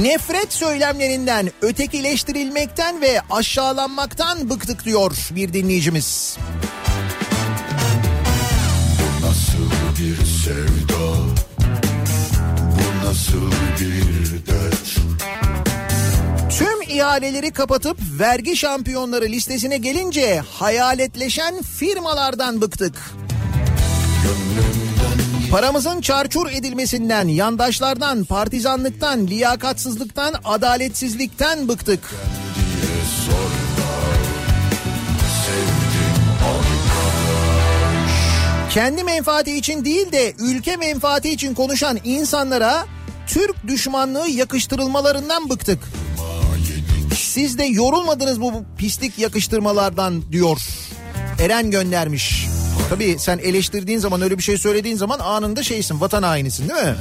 Nefret 0.01 0.53
söylemlerinden, 0.53 1.51
ötekileştirilmekten 1.61 3.01
ve 3.01 3.21
aşağılanmaktan 3.29 4.49
bıktık 4.49 4.85
diyor 4.85 5.29
bir 5.31 5.53
dinleyicimiz. 5.53 6.37
Nasıl 6.37 6.70
ihaleleri 16.91 17.51
kapatıp 17.51 17.97
vergi 18.19 18.57
şampiyonları 18.57 19.25
listesine 19.25 19.77
gelince 19.77 20.43
hayaletleşen 20.53 21.61
firmalardan 21.61 22.61
bıktık. 22.61 22.95
Paramızın 25.51 26.01
çarçur 26.01 26.51
edilmesinden, 26.51 27.27
yandaşlardan, 27.27 28.23
partizanlıktan, 28.23 29.27
liyakatsızlıktan, 29.27 30.33
adaletsizlikten 30.43 31.67
bıktık. 31.67 31.99
Kendi 38.69 39.03
menfaati 39.03 39.57
için 39.57 39.85
değil 39.85 40.11
de 40.11 40.33
ülke 40.39 40.75
menfaati 40.75 41.29
için 41.29 41.53
konuşan 41.53 41.99
insanlara 42.03 42.85
Türk 43.27 43.67
düşmanlığı 43.67 44.29
yakıştırılmalarından 44.29 45.49
bıktık. 45.49 45.79
Siz 47.31 47.57
de 47.57 47.63
yorulmadınız 47.63 48.41
bu 48.41 48.53
pislik 48.77 49.19
yakıştırmalardan 49.19 50.31
diyor. 50.31 50.61
Eren 51.39 51.71
göndermiş. 51.71 52.47
Tabii 52.89 53.15
sen 53.19 53.37
eleştirdiğin 53.37 53.99
zaman 53.99 54.21
öyle 54.21 54.37
bir 54.37 54.43
şey 54.43 54.57
söylediğin 54.57 54.97
zaman 54.97 55.19
anında 55.19 55.63
şeysin 55.63 56.01
vatan 56.01 56.23
hainisin 56.23 56.69
değil 56.69 56.83
mi? 56.83 56.95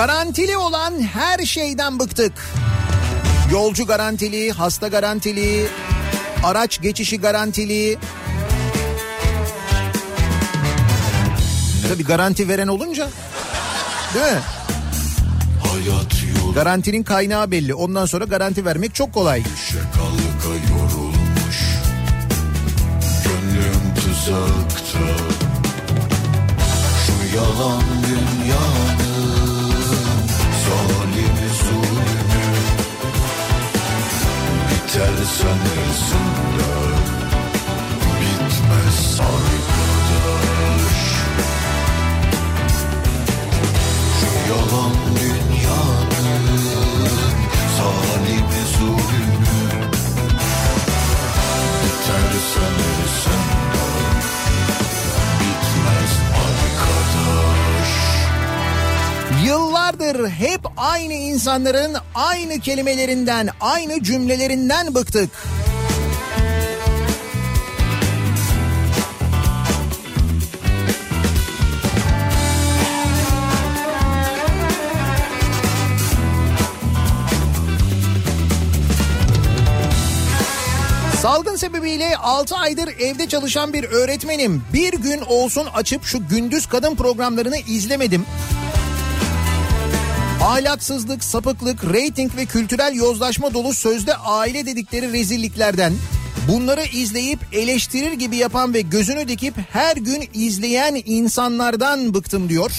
Garantili 0.00 0.56
olan 0.56 1.02
her 1.02 1.38
şeyden 1.38 1.98
bıktık. 1.98 2.32
Yolcu 3.52 3.86
garantili, 3.86 4.52
hasta 4.52 4.88
garantili, 4.88 5.66
araç 6.44 6.82
geçişi 6.82 7.20
garantili. 7.20 7.98
Tabii 11.88 12.04
garanti 12.04 12.48
veren 12.48 12.68
olunca 12.68 13.08
değil 14.14 14.24
mi? 14.24 14.40
Garantinin 16.54 17.02
kaynağı 17.02 17.50
belli. 17.50 17.74
Ondan 17.74 18.06
sonra 18.06 18.24
garanti 18.24 18.64
vermek 18.64 18.94
çok 18.94 19.14
kolay. 19.14 19.42
yorulmuş 20.70 21.58
Gönlüm 23.24 23.94
tuzakta 23.94 24.98
Şu 27.06 27.36
yalan 27.36 27.82
dünyanın 28.08 29.09
Biter 34.90 35.06
sanırsın 35.06 36.26
da 36.58 36.72
Bitmez 38.20 39.20
arkadaş. 39.20 40.50
Şu 44.20 44.28
yalan 44.50 44.94
dünyanın 45.16 45.39
hep 60.60 60.72
aynı 60.76 61.12
insanların 61.12 61.96
aynı 62.14 62.60
kelimelerinden, 62.60 63.48
aynı 63.60 64.02
cümlelerinden 64.02 64.94
bıktık. 64.94 65.30
Salgın 81.22 81.56
sebebiyle 81.56 82.16
6 82.16 82.56
aydır 82.56 82.88
evde 82.88 83.28
çalışan 83.28 83.72
bir 83.72 83.84
öğretmenim. 83.84 84.62
Bir 84.72 84.92
gün 84.92 85.20
olsun 85.20 85.66
açıp 85.74 86.04
şu 86.04 86.28
gündüz 86.28 86.66
kadın 86.66 86.94
programlarını 86.94 87.56
izlemedim. 87.56 88.26
Ahlaksızlık, 90.44 91.24
sapıklık, 91.24 91.92
reyting 91.92 92.36
ve 92.36 92.46
kültürel 92.46 92.94
yozlaşma 92.94 93.54
dolu 93.54 93.74
sözde 93.74 94.14
aile 94.14 94.66
dedikleri 94.66 95.12
rezilliklerden 95.12 95.92
bunları 96.48 96.84
izleyip 96.84 97.38
eleştirir 97.52 98.12
gibi 98.12 98.36
yapan 98.36 98.74
ve 98.74 98.80
gözünü 98.80 99.28
dikip 99.28 99.54
her 99.70 99.96
gün 99.96 100.28
izleyen 100.34 101.02
insanlardan 101.04 102.14
bıktım 102.14 102.48
diyor. 102.48 102.70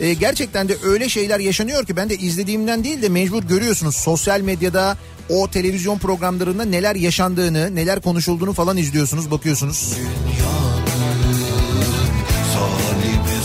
Ee, 0.00 0.14
gerçekten 0.14 0.68
de 0.68 0.76
öyle 0.84 1.08
şeyler 1.08 1.40
yaşanıyor 1.40 1.86
ki 1.86 1.96
ben 1.96 2.10
de 2.10 2.16
izlediğimden 2.16 2.84
değil 2.84 3.02
de 3.02 3.08
mecbur 3.08 3.42
görüyorsunuz 3.42 3.96
sosyal 3.96 4.40
medyada 4.40 4.96
o 5.28 5.50
televizyon 5.50 5.98
programlarında 5.98 6.64
neler 6.64 6.96
yaşandığını, 6.96 7.74
neler 7.74 8.00
konuşulduğunu 8.00 8.52
falan 8.52 8.76
izliyorsunuz, 8.76 9.30
bakıyorsunuz. 9.30 9.94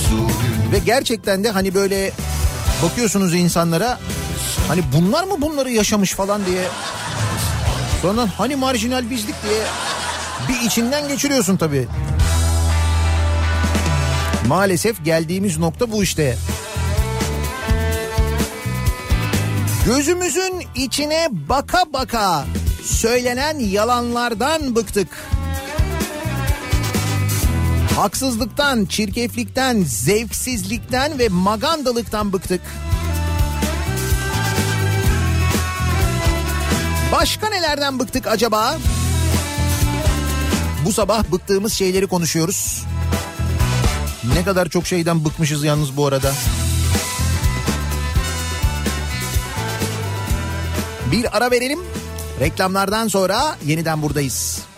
Zulmü 0.09 0.71
Ve 0.71 0.79
gerçekten 0.85 1.43
de 1.43 1.49
hani 1.49 1.73
böyle 1.73 2.11
bakıyorsunuz 2.83 3.33
insanlara 3.33 3.99
hani 4.67 4.83
bunlar 4.93 5.23
mı 5.23 5.41
bunları 5.41 5.71
yaşamış 5.71 6.13
falan 6.13 6.45
diye 6.45 6.67
sonra 8.01 8.27
hani 8.37 8.55
marjinal 8.55 9.09
bizlik 9.09 9.35
diye 9.43 9.61
bir 10.49 10.65
içinden 10.65 11.07
geçiriyorsun 11.07 11.57
tabii. 11.57 11.87
Maalesef 14.47 15.05
geldiğimiz 15.05 15.57
nokta 15.57 15.91
bu 15.91 16.03
işte. 16.03 16.37
Gözümüzün 19.85 20.63
içine 20.75 21.27
baka 21.31 21.83
baka 21.93 22.45
söylenen 22.83 23.59
yalanlardan 23.59 24.75
bıktık. 24.75 25.07
Haksızlıktan, 27.99 28.85
çirkeflikten, 28.85 29.83
zevksizlikten 29.83 31.19
ve 31.19 31.29
magandalıktan 31.29 32.33
bıktık. 32.33 32.61
Başka 37.11 37.49
nelerden 37.49 37.99
bıktık 37.99 38.27
acaba? 38.27 38.77
Bu 40.85 40.93
sabah 40.93 41.23
bıktığımız 41.31 41.73
şeyleri 41.73 42.07
konuşuyoruz. 42.07 42.83
Ne 44.35 44.43
kadar 44.43 44.69
çok 44.69 44.87
şeyden 44.87 45.25
bıkmışız 45.25 45.63
yalnız 45.63 45.97
bu 45.97 46.07
arada. 46.07 46.31
Bir 51.11 51.37
ara 51.37 51.51
verelim. 51.51 51.79
Reklamlardan 52.39 53.07
sonra 53.07 53.57
yeniden 53.65 54.01
buradayız. 54.01 54.68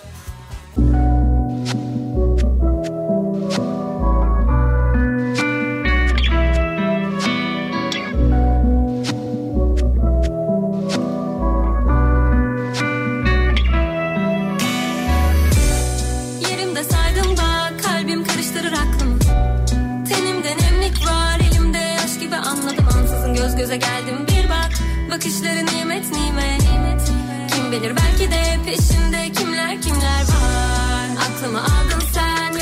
Kim 27.72 27.82
bilir 27.82 27.95
belki 27.95 28.32
de 28.32 28.59
peşinde 28.65 29.32
kimler 29.32 29.82
kimler 29.82 30.22
var 30.22 31.09
Aklımı 31.19 31.63
aldın 31.63 32.03
sen 32.13 32.53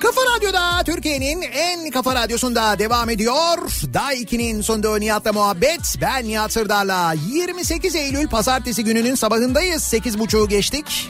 Kafa 0.00 0.20
Radyo'da 0.36 0.82
Türkiye'nin 0.84 1.42
en 1.42 1.90
kafa 1.90 2.14
radyosunda 2.14 2.78
devam 2.78 3.10
ediyor. 3.10 3.58
Daha 3.94 4.14
2'nin 4.14 4.60
sonunda 4.60 4.98
Nihat'la 4.98 5.32
muhabbet. 5.32 5.96
Ben 6.00 6.28
Nihat 6.28 6.52
Sırdar'la 6.52 7.14
28 7.32 7.94
Eylül 7.94 8.28
pazartesi 8.28 8.84
gününün 8.84 9.14
sabahındayız. 9.14 9.82
8.30'u 9.82 10.48
geçtik. 10.48 11.08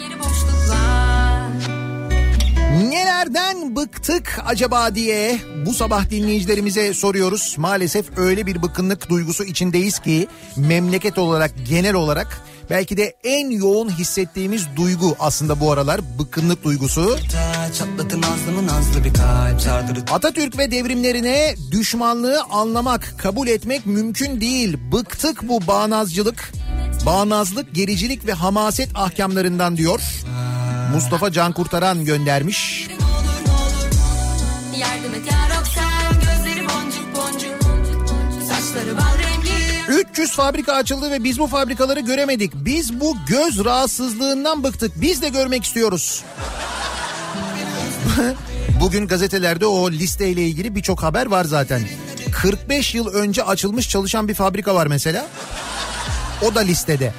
Nelerden 2.82 3.76
bıktık 3.76 4.40
acaba 4.46 4.94
diye 4.94 5.38
bu 5.66 5.74
sabah 5.74 6.10
dinleyicilerimize 6.10 6.94
soruyoruz. 6.94 7.54
Maalesef 7.58 8.18
öyle 8.18 8.46
bir 8.46 8.62
bıkkınlık 8.62 9.08
duygusu 9.08 9.44
içindeyiz 9.44 9.98
ki 9.98 10.28
memleket 10.56 11.18
olarak 11.18 11.52
genel 11.68 11.94
olarak 11.94 12.40
belki 12.70 12.96
de 12.96 13.16
en 13.24 13.50
yoğun 13.50 13.88
hissettiğimiz 13.88 14.66
duygu 14.76 15.16
aslında 15.18 15.60
bu 15.60 15.72
aralar 15.72 16.00
bıkkınlık 16.18 16.64
duygusu. 16.64 17.18
Atatürk 20.12 20.58
ve 20.58 20.70
devrimlerine 20.70 21.54
düşmanlığı 21.70 22.42
anlamak, 22.50 23.14
kabul 23.18 23.48
etmek 23.48 23.86
mümkün 23.86 24.40
değil. 24.40 24.78
Bıktık 24.92 25.48
bu 25.48 25.66
bağnazcılık, 25.66 26.52
bağnazlık, 27.06 27.74
gericilik 27.74 28.26
ve 28.26 28.32
hamaset 28.32 28.88
ahkamlarından 28.94 29.76
diyor. 29.76 30.00
Mustafa 30.94 31.32
Can 31.32 31.52
Kurtaran 31.52 32.04
göndermiş. 32.04 32.88
Ne 32.88 32.94
olur 32.94 33.46
ne 33.46 33.52
olur 33.52 33.92
Yardım 34.78 35.14
et 35.14 35.32
yarab 35.32 35.66
sen 35.74 36.20
Gözleri 36.20 36.68
boncuk 36.68 37.16
boncuk 37.16 37.62
Saçları 38.48 38.96
bal 38.96 39.23
300 39.88 40.32
fabrika 40.32 40.72
açıldı 40.72 41.10
ve 41.10 41.24
biz 41.24 41.38
bu 41.38 41.46
fabrikaları 41.46 42.00
göremedik. 42.00 42.52
Biz 42.54 43.00
bu 43.00 43.16
göz 43.28 43.64
rahatsızlığından 43.64 44.64
bıktık. 44.64 44.92
Biz 45.00 45.22
de 45.22 45.28
görmek 45.28 45.64
istiyoruz. 45.64 46.24
Bugün 48.80 49.06
gazetelerde 49.06 49.66
o 49.66 49.90
listeyle 49.90 50.42
ilgili 50.42 50.74
birçok 50.74 51.02
haber 51.02 51.26
var 51.26 51.44
zaten. 51.44 51.82
45 52.32 52.94
yıl 52.94 53.06
önce 53.06 53.42
açılmış 53.42 53.88
çalışan 53.88 54.28
bir 54.28 54.34
fabrika 54.34 54.74
var 54.74 54.86
mesela. 54.86 55.26
O 56.42 56.54
da 56.54 56.60
listede. 56.60 57.12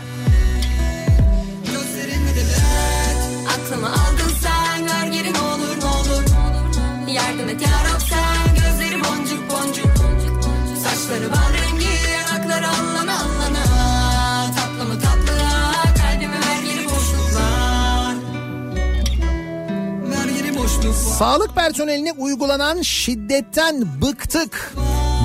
Sağlık 21.19 21.55
personeline 21.55 22.11
uygulanan 22.11 22.81
şiddetten 22.81 24.01
bıktık. 24.01 24.73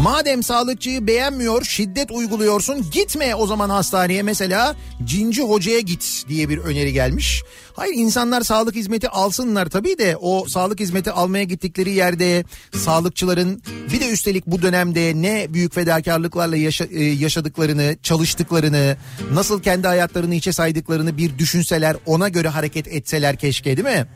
Madem 0.03 0.43
sağlıkçıyı 0.43 1.07
beğenmiyor, 1.07 1.65
şiddet 1.65 2.11
uyguluyorsun, 2.11 2.91
gitme 2.91 3.35
o 3.35 3.47
zaman 3.47 3.71
hastaneye 3.71 4.23
mesela 4.23 4.77
cinci 5.05 5.43
hocaya 5.43 5.81
git 5.81 6.25
diye 6.29 6.49
bir 6.49 6.59
öneri 6.59 6.93
gelmiş. 6.93 7.43
Hayır 7.73 7.95
insanlar 7.95 8.41
sağlık 8.41 8.75
hizmeti 8.75 9.09
alsınlar 9.09 9.67
tabii 9.67 9.99
de 9.99 10.17
o 10.21 10.49
sağlık 10.49 10.81
hizmeti 10.81 11.11
almaya 11.11 11.45
gittikleri 11.45 11.91
yerde 11.91 12.45
sağlıkçıların 12.77 13.63
bir 13.93 14.01
de 14.01 14.09
üstelik 14.11 14.47
bu 14.47 14.63
dönemde 14.63 15.13
ne 15.17 15.47
büyük 15.55 15.75
fedakarlıklarla 15.75 16.57
yaşa- 16.57 16.85
e, 16.93 17.05
yaşadıklarını, 17.05 17.97
çalıştıklarını, 18.03 18.97
nasıl 19.33 19.63
kendi 19.63 19.87
hayatlarını 19.87 20.35
içe 20.35 20.53
saydıklarını 20.53 21.17
bir 21.17 21.39
düşünseler, 21.39 21.97
ona 22.07 22.29
göre 22.29 22.49
hareket 22.49 22.89
etseler 22.89 23.37
keşke 23.37 23.77
değil 23.77 23.97
mi? 23.99 24.07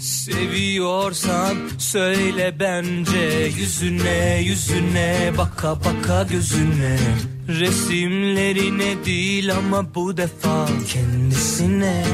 Seviyorsan 0.00 1.56
söyle 1.78 2.56
bence 2.60 3.50
yüzüne 3.58 4.40
yüzüne 4.44 5.32
baka 5.38 5.76
baka 5.76 6.22
gözüne 6.22 6.98
Resimlerine 7.48 9.04
değil 9.04 9.54
ama 9.54 9.94
bu 9.94 10.16
defa 10.16 10.68
kendisine 10.92 12.04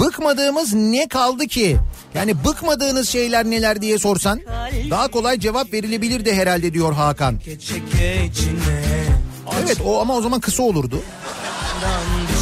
Bıkmadığımız 0.00 0.74
ne 0.74 1.08
kaldı 1.08 1.46
ki? 1.46 1.76
Yani 2.14 2.44
bıkmadığınız 2.44 3.08
şeyler 3.08 3.44
neler 3.44 3.82
diye 3.82 3.98
sorsan 3.98 4.40
daha 4.90 5.08
kolay 5.08 5.40
cevap 5.40 5.72
verilebilir 5.72 6.24
de 6.24 6.34
herhalde 6.34 6.74
diyor 6.74 6.92
Hakan. 6.92 7.38
Evet 9.64 9.78
o 9.84 10.00
ama 10.00 10.14
o 10.14 10.20
zaman 10.20 10.40
kısa 10.40 10.62
olurdu. 10.62 11.02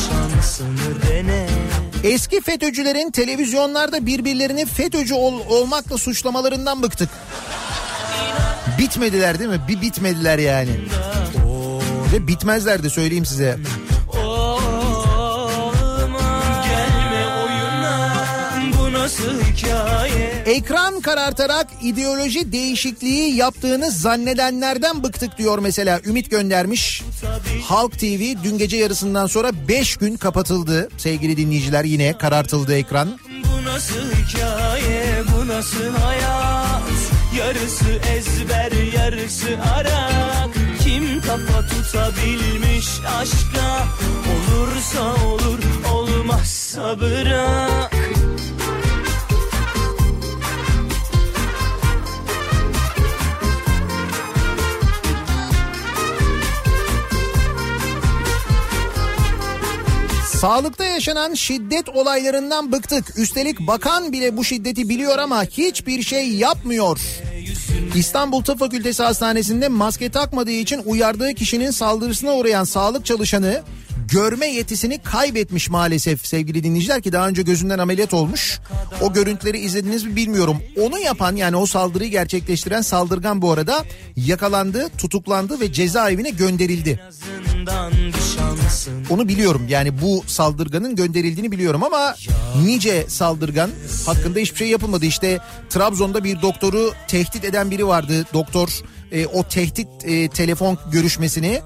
Şansını 0.09 1.03
dene 1.11 1.42
Eski 2.05 2.41
FETÖ'cülerin 2.41 3.11
televizyonlarda 3.11 4.07
birbirlerini 4.07 4.67
FETÖ'cü 4.67 5.15
ol- 5.15 5.41
olmakla 5.49 5.99
suçlamalarından 5.99 6.83
bıktık. 6.83 7.09
Bitmediler 8.79 9.39
değil 9.39 9.51
mi? 9.51 9.61
Bir 9.69 9.81
bitmediler 9.81 10.39
yani. 10.39 10.71
Ve 12.13 12.27
bitmezler 12.27 12.83
de 12.83 12.91
söyleyeyim 12.91 13.27
size. 13.27 13.59
Ekran 20.47 21.01
karartarak 21.01 21.67
ideoloji 21.83 22.53
değişikliği 22.53 23.37
yaptığını 23.37 23.91
zannedenlerden 23.91 25.03
bıktık 25.03 25.39
diyor 25.39 25.59
mesela 25.59 26.01
Ümit 26.07 26.31
göndermiş. 26.31 27.03
Halk 27.65 27.99
TV 27.99 28.45
dün 28.45 28.59
gece 28.59 28.77
yarısından 28.77 29.27
sonra 29.27 29.51
5 29.69 29.97
gün 29.97 30.17
kapatıldı. 30.17 30.89
Sevgili 30.97 31.37
dinleyiciler 31.37 31.85
yine 31.85 32.19
karartıldı 32.19 32.75
ekran. 32.75 33.19
Bu 33.45 33.65
nasıl 33.69 34.13
hikaye 34.13 35.23
bu 35.37 35.49
nasıl 35.49 35.95
hayat? 35.95 36.83
Yarısı 37.39 37.91
ezber 38.17 38.73
yarısı 38.95 39.49
arak. 39.75 40.51
Kim 40.85 41.21
kafa 41.21 41.67
tutabilmiş 41.69 42.87
aşka? 43.21 43.87
Olursa 44.33 45.27
olur 45.27 45.59
olmazsa 45.93 47.01
bırak 47.01 47.93
Sağlıkta 60.43 60.85
yaşanan 60.85 61.35
şiddet 61.35 61.89
olaylarından 61.89 62.73
bıktık. 62.73 63.19
Üstelik 63.19 63.61
bakan 63.61 64.13
bile 64.13 64.37
bu 64.37 64.45
şiddeti 64.45 64.89
biliyor 64.89 65.19
ama 65.19 65.45
hiçbir 65.45 66.03
şey 66.03 66.29
yapmıyor. 66.29 66.99
İstanbul 67.95 68.43
Tıp 68.43 68.59
Fakültesi 68.59 69.03
Hastanesi'nde 69.03 69.69
maske 69.69 70.11
takmadığı 70.11 70.51
için 70.51 70.83
uyardığı 70.85 71.35
kişinin 71.35 71.71
saldırısına 71.71 72.35
uğrayan 72.35 72.65
sağlık 72.65 73.07
çalışanı 73.07 73.63
görme 74.13 74.47
yetisini 74.47 75.03
kaybetmiş 75.03 75.71
maalesef 75.71 76.27
sevgili 76.27 76.65
dinleyiciler 76.65 77.03
ki 77.03 77.13
daha 77.13 77.29
önce 77.29 77.43
gözünden 77.43 77.79
ameliyat 77.79 78.15
olmuş. 78.15 78.61
O 79.01 79.13
görüntüleri 79.13 79.59
izlediniz 79.59 80.05
mi 80.05 80.17
bilmiyorum. 80.17 80.57
Onu 80.81 80.99
yapan 80.99 81.37
yani 81.37 81.57
o 81.57 81.67
saldırıyı 81.67 82.11
gerçekleştiren 82.11 82.81
saldırgan 82.81 83.43
bu 83.43 83.53
arada 83.53 83.85
yakalandı, 84.17 84.89
tutuklandı 84.99 85.61
ve 85.61 85.73
cezaevine 85.73 86.31
gönderildi. 86.31 87.01
Onu 89.11 89.29
biliyorum 89.29 89.67
yani 89.69 90.03
bu 90.03 90.25
saldırganın 90.27 90.97
gönderildiğini 90.97 91.53
biliyorum 91.53 91.83
ama 91.83 92.15
nice 92.65 93.05
saldırgan 93.09 93.71
hakkında 94.07 94.39
hiçbir 94.39 94.57
şey 94.59 94.69
yapılmadı. 94.69 95.07
İşte 95.07 95.39
Trabzon'da 95.71 96.25
bir 96.25 96.43
doktoru 96.43 96.93
tehdit 97.09 97.45
eden 97.45 97.71
biri 97.71 97.87
vardı. 97.87 98.27
Doktor 98.35 98.69
e, 99.13 99.27
o 99.27 99.43
tehdit 99.43 99.89
e, 100.05 100.29
telefon 100.29 100.79
görüşmesini 100.93 101.61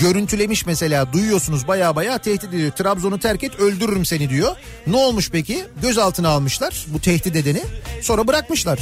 görüntülemiş 0.00 0.66
mesela 0.66 1.12
duyuyorsunuz 1.12 1.68
baya 1.68 1.96
baya 1.96 2.18
tehdit 2.18 2.44
ediyor. 2.44 2.70
Trabzon'u 2.72 3.18
terk 3.18 3.44
et 3.44 3.60
öldürürüm 3.60 4.04
seni 4.04 4.30
diyor. 4.30 4.56
Ne 4.86 4.96
olmuş 4.96 5.30
peki? 5.30 5.64
Gözaltına 5.82 6.28
almışlar 6.28 6.84
bu 6.88 7.00
tehdit 7.00 7.36
edeni 7.36 7.62
sonra 8.02 8.26
bırakmışlar. 8.28 8.78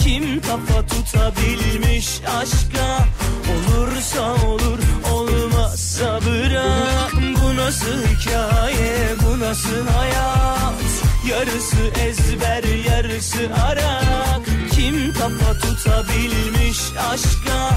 Kim 0.00 0.40
kafa 0.40 0.86
tutabilmiş 0.86 2.20
aşka 2.40 3.06
Olursa 3.52 4.46
olur 4.46 4.78
olmazsa 5.12 6.20
bırak 6.26 7.12
Bu 7.14 7.56
nasıl 7.56 8.06
hikaye 8.06 9.08
bu 9.22 9.40
nasıl 9.40 9.86
hayat 9.86 10.74
Yarısı 11.28 12.00
ezber 12.00 12.64
yarısı 12.90 13.38
arak 13.64 14.55
Kim 14.76 15.12
kafa 15.12 15.54
tutabilmiş 15.54 16.78
aşka 17.12 17.70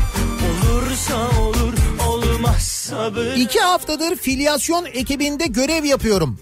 Olursa 0.73 1.39
olur 1.39 1.73
olmazsa 2.07 3.15
bırak 3.15 3.37
İki 3.37 3.59
haftadır 3.59 4.15
filyasyon 4.15 4.85
ekibinde 4.85 5.47
görev 5.47 5.83
yapıyorum. 5.83 6.39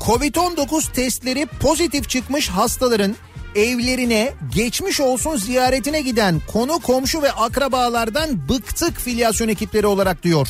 Covid-19 0.00 0.92
testleri 0.92 1.46
pozitif 1.46 2.08
çıkmış 2.08 2.48
hastaların 2.48 3.16
evlerine 3.54 4.32
geçmiş 4.54 5.00
olsun 5.00 5.36
ziyaretine 5.36 6.00
giden 6.00 6.40
konu 6.52 6.78
komşu 6.78 7.22
ve 7.22 7.32
akrabalardan 7.32 8.48
bıktık 8.48 9.00
filyasyon 9.00 9.48
ekipleri 9.48 9.86
olarak 9.86 10.22
diyor. 10.22 10.48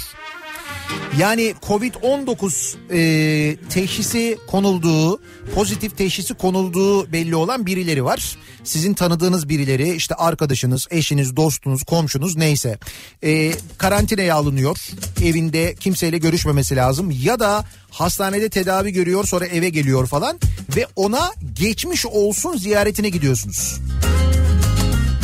Yani 1.18 1.54
Covid-19 1.62 2.76
e, 2.92 3.56
teşhisi 3.70 4.38
konulduğu, 4.46 5.20
pozitif 5.54 5.98
teşhisi 5.98 6.34
konulduğu 6.34 7.12
belli 7.12 7.36
olan 7.36 7.66
birileri 7.66 8.04
var. 8.04 8.36
Sizin 8.64 8.94
tanıdığınız 8.94 9.48
birileri, 9.48 9.94
işte 9.94 10.14
arkadaşınız, 10.14 10.86
eşiniz, 10.90 11.36
dostunuz, 11.36 11.82
komşunuz 11.82 12.36
neyse. 12.36 12.78
E, 13.24 13.52
karantinaya 13.78 14.34
alınıyor. 14.34 14.78
Evinde 15.24 15.74
kimseyle 15.74 16.18
görüşmemesi 16.18 16.76
lazım. 16.76 17.12
Ya 17.22 17.40
da 17.40 17.64
hastanede 17.90 18.48
tedavi 18.48 18.92
görüyor 18.92 19.24
sonra 19.24 19.46
eve 19.46 19.68
geliyor 19.68 20.06
falan. 20.06 20.38
Ve 20.76 20.86
ona 20.96 21.32
geçmiş 21.58 22.06
olsun 22.06 22.56
ziyaretine 22.56 23.08
gidiyorsunuz. 23.08 23.80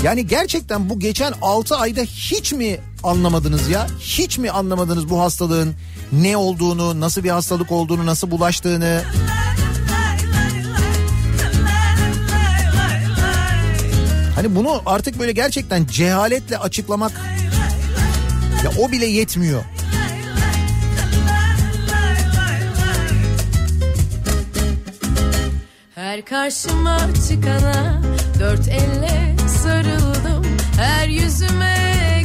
Yani 0.04 0.26
gerçekten 0.26 0.90
bu 0.90 1.00
geçen 1.00 1.32
6 1.42 1.76
ayda 1.76 2.00
hiç 2.02 2.52
mi 2.52 2.80
anlamadınız 3.04 3.68
ya? 3.68 3.86
Hiç 4.00 4.38
mi 4.38 4.50
anlamadınız 4.50 5.10
bu 5.10 5.20
hastalığın 5.20 5.74
ne 6.12 6.36
olduğunu, 6.36 7.00
nasıl 7.00 7.24
bir 7.24 7.30
hastalık 7.30 7.72
olduğunu, 7.72 8.06
nasıl 8.06 8.30
bulaştığını? 8.30 9.02
Hani 14.34 14.56
bunu 14.56 14.82
artık 14.86 15.18
böyle 15.18 15.32
gerçekten 15.32 15.86
cehaletle 15.86 16.58
açıklamak 16.58 17.12
ya 18.64 18.70
o 18.78 18.92
bile 18.92 19.06
yetmiyor. 19.06 19.64
Her 25.94 26.24
karşıma 26.24 26.98
çıkana 27.28 28.02
dört 28.40 28.68
elle 28.68 29.36
sarıldım. 29.62 30.46
Her 30.76 31.08
yüzüme 31.08 32.19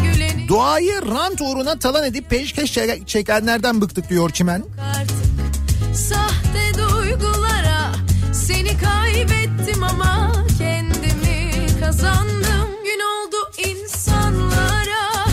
Doğayı 0.49 1.01
rant 1.01 1.41
uğruna 1.41 1.79
talan 1.79 2.03
edip 2.03 2.29
peşkeş 2.29 2.77
çe- 2.77 3.05
çekenlerden 3.05 3.81
bıktık 3.81 4.09
diyor 4.09 4.29
Çimen. 4.29 4.63
artık. 4.97 5.15
Sahte 5.97 6.73
duygulara 6.73 7.91
seni 8.33 8.77
kaybettim 8.77 9.83
ama 9.83 10.31
kendimi 10.57 11.51
kazandım. 11.79 12.69
Gün 12.83 12.99
oldu 12.99 13.35
insanlara 13.69 15.25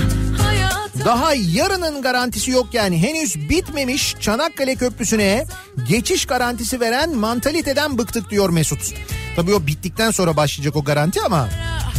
hayata 0.43 1.05
Daha 1.05 1.35
yarının 1.35 2.03
garantisi 2.03 2.51
yok 2.51 2.67
yani 2.73 3.03
henüz 3.03 3.49
bitmemiş 3.49 4.17
Çanakkale 4.21 4.75
Köprüsü'ne 4.75 5.47
geçiş 5.89 6.27
garantisi 6.27 6.81
veren 6.81 7.17
mantaliteden 7.17 7.99
bıktık 7.99 8.31
diyor 8.31 8.51
Mesut. 8.51 8.95
Tabii 9.37 9.55
o 9.55 9.67
bittikten 9.67 10.11
sonra 10.11 10.37
başlayacak 10.37 10.77
o 10.77 10.85
garanti 10.85 11.21
ama 11.21 11.49
seni 11.49 11.92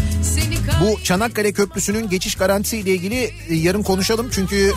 bu 0.81 1.03
Çanakkale 1.03 1.53
Köprüsü'nün 1.53 2.09
geçiş 2.09 2.35
garantisi 2.35 2.77
ile 2.77 2.91
ilgili 2.91 3.31
e, 3.49 3.55
yarın 3.55 3.83
konuşalım 3.83 4.27
çünkü 4.31 4.73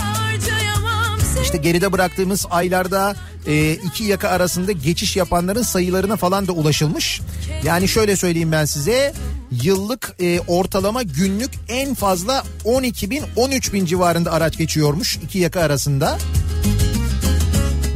işte 1.43 1.59
geride 1.59 1.93
bıraktığımız 1.93 2.47
aylarda 2.51 3.17
e, 3.47 3.73
iki 3.73 4.05
yaka 4.05 4.29
arasında 4.29 4.73
geçiş 4.73 5.17
yapanların 5.17 5.63
sayılarına 5.63 6.17
falan 6.17 6.47
da 6.47 6.53
ulaşılmış. 6.53 7.21
Yani 7.65 7.89
şöyle 7.89 8.17
söyleyeyim 8.17 8.53
ben 8.53 8.65
size 8.65 9.15
yıllık 9.63 10.17
e, 10.21 10.41
ortalama 10.41 11.03
günlük 11.03 11.51
en 11.69 11.95
fazla 11.95 12.45
12 12.65 13.11
bin 13.11 13.23
13 13.37 13.73
bin 13.73 13.85
civarında 13.85 14.33
araç 14.33 14.59
geçiyormuş 14.59 15.17
iki 15.17 15.39
yaka 15.39 15.61
arasında. 15.61 16.19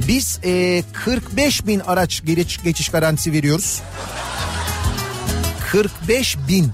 Biz 0.09 0.41
e, 0.45 0.83
45 1.05 1.67
bin 1.67 1.81
araç 1.81 2.23
geçiş 2.65 2.89
garantisi 2.89 3.33
veriyoruz. 3.33 3.81
45 5.73 6.37
bin. 6.49 6.73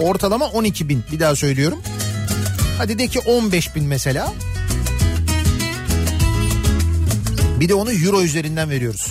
Ortalama 0.00 0.46
12 0.46 0.88
bin 0.88 1.04
bir 1.12 1.20
daha 1.20 1.36
söylüyorum. 1.36 1.78
Hadi 2.78 2.98
de 2.98 3.06
ki 3.08 3.20
15 3.20 3.74
bin 3.74 3.84
mesela. 3.84 4.32
Bir 7.60 7.68
de 7.68 7.74
onu 7.74 7.92
euro 7.92 8.22
üzerinden 8.22 8.70
veriyoruz. 8.70 9.06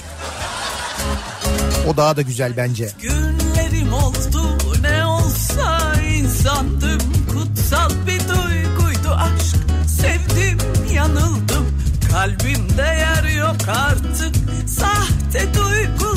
O 1.88 1.98
daha 1.98 2.18
da 2.18 2.22
güzel 2.22 2.58
bence. 2.58 2.91
Günlerim 3.02 3.94
oldu 3.94 4.58
ne 4.82 5.06
olsa 5.06 5.94
insandım 6.02 6.99
Kutsal 7.34 7.90
bir 8.08 8.20
duyguydu 8.20 9.10
aşk 9.10 9.56
Sevdim 9.88 10.58
yanıldım 10.94 11.66
Kalbimde 12.12 12.82
yer 12.82 13.24
yok 13.38 13.56
artık 13.68 14.36
Sahte 14.68 15.53
duygulara 15.53 16.10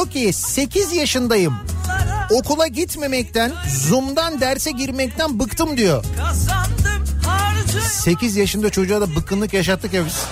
diyor 0.00 0.10
ki 0.10 0.32
8 0.32 0.92
yaşındayım. 0.92 1.54
Okula 2.30 2.66
gitmemekten, 2.66 3.52
Zoom'dan 3.88 4.40
derse 4.40 4.70
girmekten 4.70 5.38
bıktım 5.38 5.76
diyor. 5.76 6.04
Kazandım 6.16 7.22
harcayamam 7.26 7.90
8 7.90 8.36
yaşında 8.36 8.70
çocuğa 8.70 9.00
da 9.00 9.16
bıkkınlık 9.16 9.52
yaşattık 9.52 9.92
ya 9.92 10.06
biz. 10.06 10.24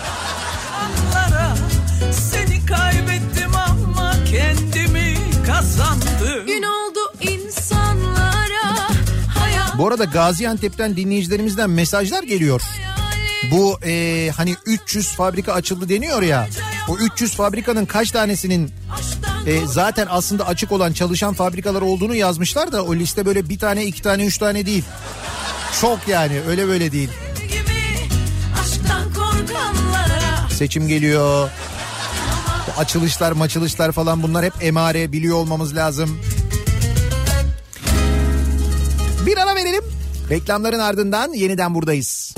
Seni 2.13 2.67
kaybettim 2.67 3.51
ama 3.57 4.15
kendimi 4.31 5.15
kazandım 5.47 6.47
Gün 6.47 6.63
oldu 6.63 6.99
insanlara 7.21 8.89
hayat 9.39 9.79
Bu 9.79 9.89
arada 9.89 10.05
Gaziantep'ten 10.05 10.97
dinleyicilerimizden 10.97 11.71
mesajlar 11.71 12.23
geliyor. 12.23 12.63
Bu 13.51 13.79
e, 13.87 14.31
hani 14.37 14.57
300 14.67 15.09
fabrika 15.09 15.53
açıldı 15.53 15.89
deniyor 15.89 16.23
ya. 16.23 16.49
O 16.89 16.97
300 16.97 17.35
fabrikanın 17.35 17.87
kaç 17.87 18.11
tanesinin 18.11 18.73
e, 19.49 19.67
zaten 19.67 20.07
aslında 20.11 20.47
açık 20.47 20.73
olan 20.73 20.93
çalışan 20.93 21.35
fabrikalar 21.35 21.83
olduğunu 21.83 22.15
yazmışlar 22.15 22.73
da 22.73 22.85
o 22.85 22.95
liste 22.95 23.27
böyle 23.27 23.49
bir 23.49 23.59
tane 23.59 23.85
iki 23.85 24.03
tane 24.03 24.27
üç 24.27 24.39
tane 24.39 24.67
değil. 24.67 24.85
Çok 25.81 26.09
yani 26.09 26.41
öyle 26.49 26.69
böyle 26.69 26.93
değil. 26.93 27.11
Seçim 30.51 30.89
geliyor. 30.89 31.51
Bu 32.67 32.81
Açılışlar 32.81 33.33
maçılışlar 33.33 33.93
falan 33.93 34.23
bunlar 34.23 34.45
hep 34.45 34.53
emare 34.61 35.13
biliyor 35.13 35.37
olmamız 35.37 35.77
lazım. 35.77 36.21
Bir 39.27 39.39
ara 39.39 39.55
verelim. 39.55 39.85
Reklamların 40.31 40.79
ardından 40.79 41.33
yeniden 41.33 41.75
buradayız. 41.75 42.35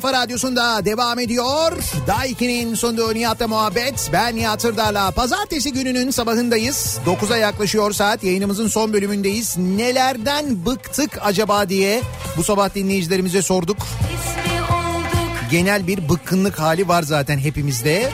Kafa 0.00 0.22
Radyosu'nda 0.22 0.84
devam 0.84 1.18
ediyor. 1.18 1.72
Daiki'nin 2.06 2.74
sunduğu 2.74 3.14
Nihat'la 3.14 3.48
muhabbet. 3.48 4.10
Ben 4.12 4.36
Nihat 4.36 4.64
Hırdar'la. 4.64 5.10
Pazartesi 5.10 5.72
gününün 5.72 6.10
sabahındayız. 6.10 6.98
9'a 7.06 7.36
yaklaşıyor 7.36 7.92
saat. 7.92 8.24
Yayınımızın 8.24 8.68
son 8.68 8.92
bölümündeyiz. 8.92 9.56
Nelerden 9.58 10.66
bıktık 10.66 11.18
acaba 11.22 11.68
diye 11.68 12.02
bu 12.36 12.44
sabah 12.44 12.74
dinleyicilerimize 12.74 13.42
sorduk. 13.42 13.76
Genel 15.50 15.86
bir 15.86 16.08
bıkkınlık 16.08 16.60
hali 16.60 16.88
var 16.88 17.02
zaten 17.02 17.38
hepimizde. 17.38 18.10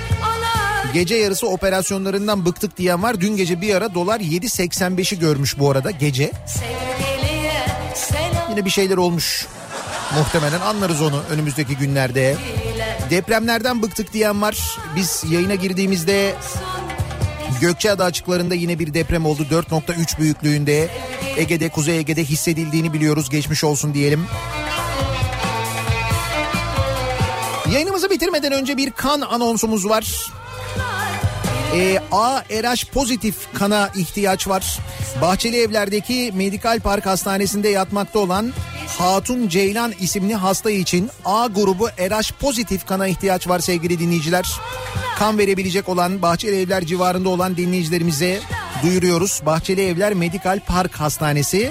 Gece 0.95 1.15
yarısı 1.15 1.49
operasyonlarından 1.49 2.47
bıktık 2.47 2.77
diyen 2.77 3.03
var. 3.03 3.21
Dün 3.21 3.37
gece 3.37 3.61
bir 3.61 3.75
ara 3.75 3.95
dolar 3.95 4.21
7.85'i 4.21 5.19
görmüş 5.19 5.59
bu 5.59 5.71
arada 5.71 5.91
gece. 5.91 6.33
Yine 8.51 8.65
bir 8.65 8.71
şeyler 8.71 8.97
olmuş. 8.97 9.47
Muhtemelen 10.15 10.61
anlarız 10.61 11.03
onu 11.03 11.23
önümüzdeki 11.31 11.77
günlerde. 11.77 12.37
Depremlerden 13.11 13.83
bıktık 13.83 14.13
diyen 14.13 14.43
var. 14.43 14.79
Biz 14.97 15.25
yayına 15.31 15.55
girdiğimizde 15.55 16.35
Gökçeada 17.61 18.05
açıklarında 18.05 18.55
yine 18.55 18.79
bir 18.79 18.95
deprem 18.95 19.27
oldu. 19.27 19.47
4.3 19.51 20.19
büyüklüğünde. 20.19 20.89
Ege'de, 21.37 21.69
Kuzey 21.69 21.99
Ege'de 21.99 22.25
hissedildiğini 22.25 22.93
biliyoruz. 22.93 23.31
Geçmiş 23.31 23.65
olsun 23.65 23.95
diyelim. 23.95 24.27
Yayınımızı 27.73 28.11
bitirmeden 28.11 28.53
önce 28.53 28.77
bir 28.77 28.91
kan 28.91 29.21
anonsumuz 29.21 29.89
var. 29.89 30.31
Ee, 31.77 32.01
A 32.13 32.41
RH 32.41 32.85
pozitif 32.93 33.35
kana 33.55 33.91
ihtiyaç 33.97 34.49
var. 34.49 34.79
Bahçeli 35.21 35.61
Evler'deki 35.61 36.33
Medikal 36.35 36.81
Park 36.81 37.07
Hastanesi'nde 37.07 37.69
yatmakta 37.69 38.19
olan 38.19 38.53
Hatun 38.99 39.49
Ceylan 39.49 39.93
isimli 40.01 40.35
hasta 40.35 40.71
için 40.71 41.11
A 41.25 41.47
grubu 41.47 41.89
RH 41.89 42.33
pozitif 42.41 42.87
kana 42.87 43.07
ihtiyaç 43.07 43.49
var 43.49 43.59
sevgili 43.59 43.99
dinleyiciler. 43.99 44.47
Kan 45.19 45.39
verebilecek 45.39 45.89
olan 45.89 46.23
Bahçeli 46.23 46.61
Evler 46.61 46.85
civarında 46.85 47.29
olan 47.29 47.57
dinleyicilerimize 47.57 48.41
duyuruyoruz. 48.83 49.43
Bahçeli 49.47 49.87
Evler 49.87 50.15
Medikal 50.15 50.61
Park 50.67 50.95
Hastanesi. 50.95 51.71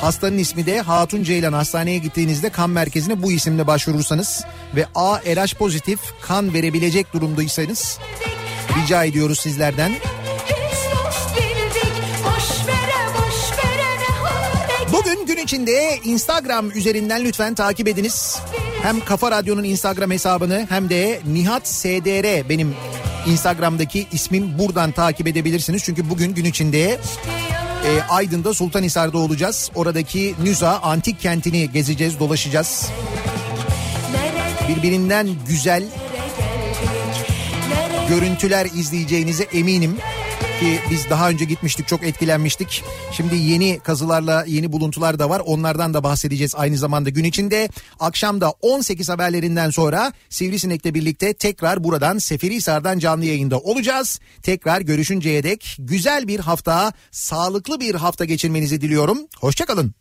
Hastanın 0.00 0.38
ismi 0.38 0.66
de 0.66 0.80
Hatun 0.80 1.22
Ceylan. 1.22 1.52
Hastaneye 1.52 1.98
gittiğinizde 1.98 2.50
kan 2.50 2.70
merkezine 2.70 3.22
bu 3.22 3.32
isimle 3.32 3.66
başvurursanız 3.66 4.44
ve 4.76 4.86
A 4.94 5.18
RH 5.18 5.54
pozitif 5.54 5.98
kan 6.22 6.54
verebilecek 6.54 7.12
durumdaysanız 7.12 7.98
rica 8.82 9.04
ediyoruz 9.04 9.40
sizlerden. 9.40 9.92
Bugün 14.92 15.26
gün 15.26 15.36
içinde 15.36 15.98
Instagram 16.04 16.70
üzerinden 16.70 17.24
lütfen 17.24 17.54
takip 17.54 17.88
ediniz. 17.88 18.38
Hem 18.82 19.04
Kafa 19.04 19.30
Radyo'nun 19.30 19.64
Instagram 19.64 20.10
hesabını 20.10 20.66
hem 20.68 20.90
de 20.90 21.20
Nihat 21.26 21.68
SDR 21.68 22.48
benim 22.48 22.74
Instagram'daki 23.26 24.06
ismim 24.12 24.58
buradan 24.58 24.92
takip 24.92 25.26
edebilirsiniz. 25.26 25.82
Çünkü 25.84 26.10
bugün 26.10 26.34
gün 26.34 26.44
içinde 26.44 26.90
e, 26.90 26.98
Aydın'da 28.08 28.54
Sultanhisar'da 28.54 29.18
olacağız. 29.18 29.70
Oradaki 29.74 30.34
Nüza 30.42 30.78
antik 30.78 31.20
kentini 31.20 31.72
gezeceğiz, 31.72 32.20
dolaşacağız. 32.20 32.88
Birbirinden 34.68 35.28
güzel 35.48 35.84
görüntüler 38.08 38.66
izleyeceğinize 38.66 39.44
eminim 39.44 39.96
ki 40.60 40.80
biz 40.90 41.10
daha 41.10 41.28
önce 41.28 41.44
gitmiştik 41.44 41.88
çok 41.88 42.02
etkilenmiştik. 42.02 42.84
Şimdi 43.12 43.36
yeni 43.36 43.78
kazılarla 43.78 44.44
yeni 44.46 44.72
buluntular 44.72 45.18
da 45.18 45.30
var 45.30 45.42
onlardan 45.44 45.94
da 45.94 46.04
bahsedeceğiz 46.04 46.54
aynı 46.54 46.78
zamanda 46.78 47.10
gün 47.10 47.24
içinde. 47.24 47.68
Akşam 48.00 48.40
da 48.40 48.50
18 48.50 49.08
haberlerinden 49.08 49.70
sonra 49.70 50.12
Sivrisinek'le 50.28 50.94
birlikte 50.94 51.34
tekrar 51.34 51.84
buradan 51.84 52.18
Seferihisar'dan 52.18 52.98
canlı 52.98 53.24
yayında 53.24 53.58
olacağız. 53.58 54.20
Tekrar 54.42 54.80
görüşünceye 54.80 55.42
dek 55.42 55.76
güzel 55.78 56.28
bir 56.28 56.40
hafta, 56.40 56.92
sağlıklı 57.10 57.80
bir 57.80 57.94
hafta 57.94 58.24
geçirmenizi 58.24 58.80
diliyorum. 58.80 59.18
Hoşçakalın. 59.40 59.98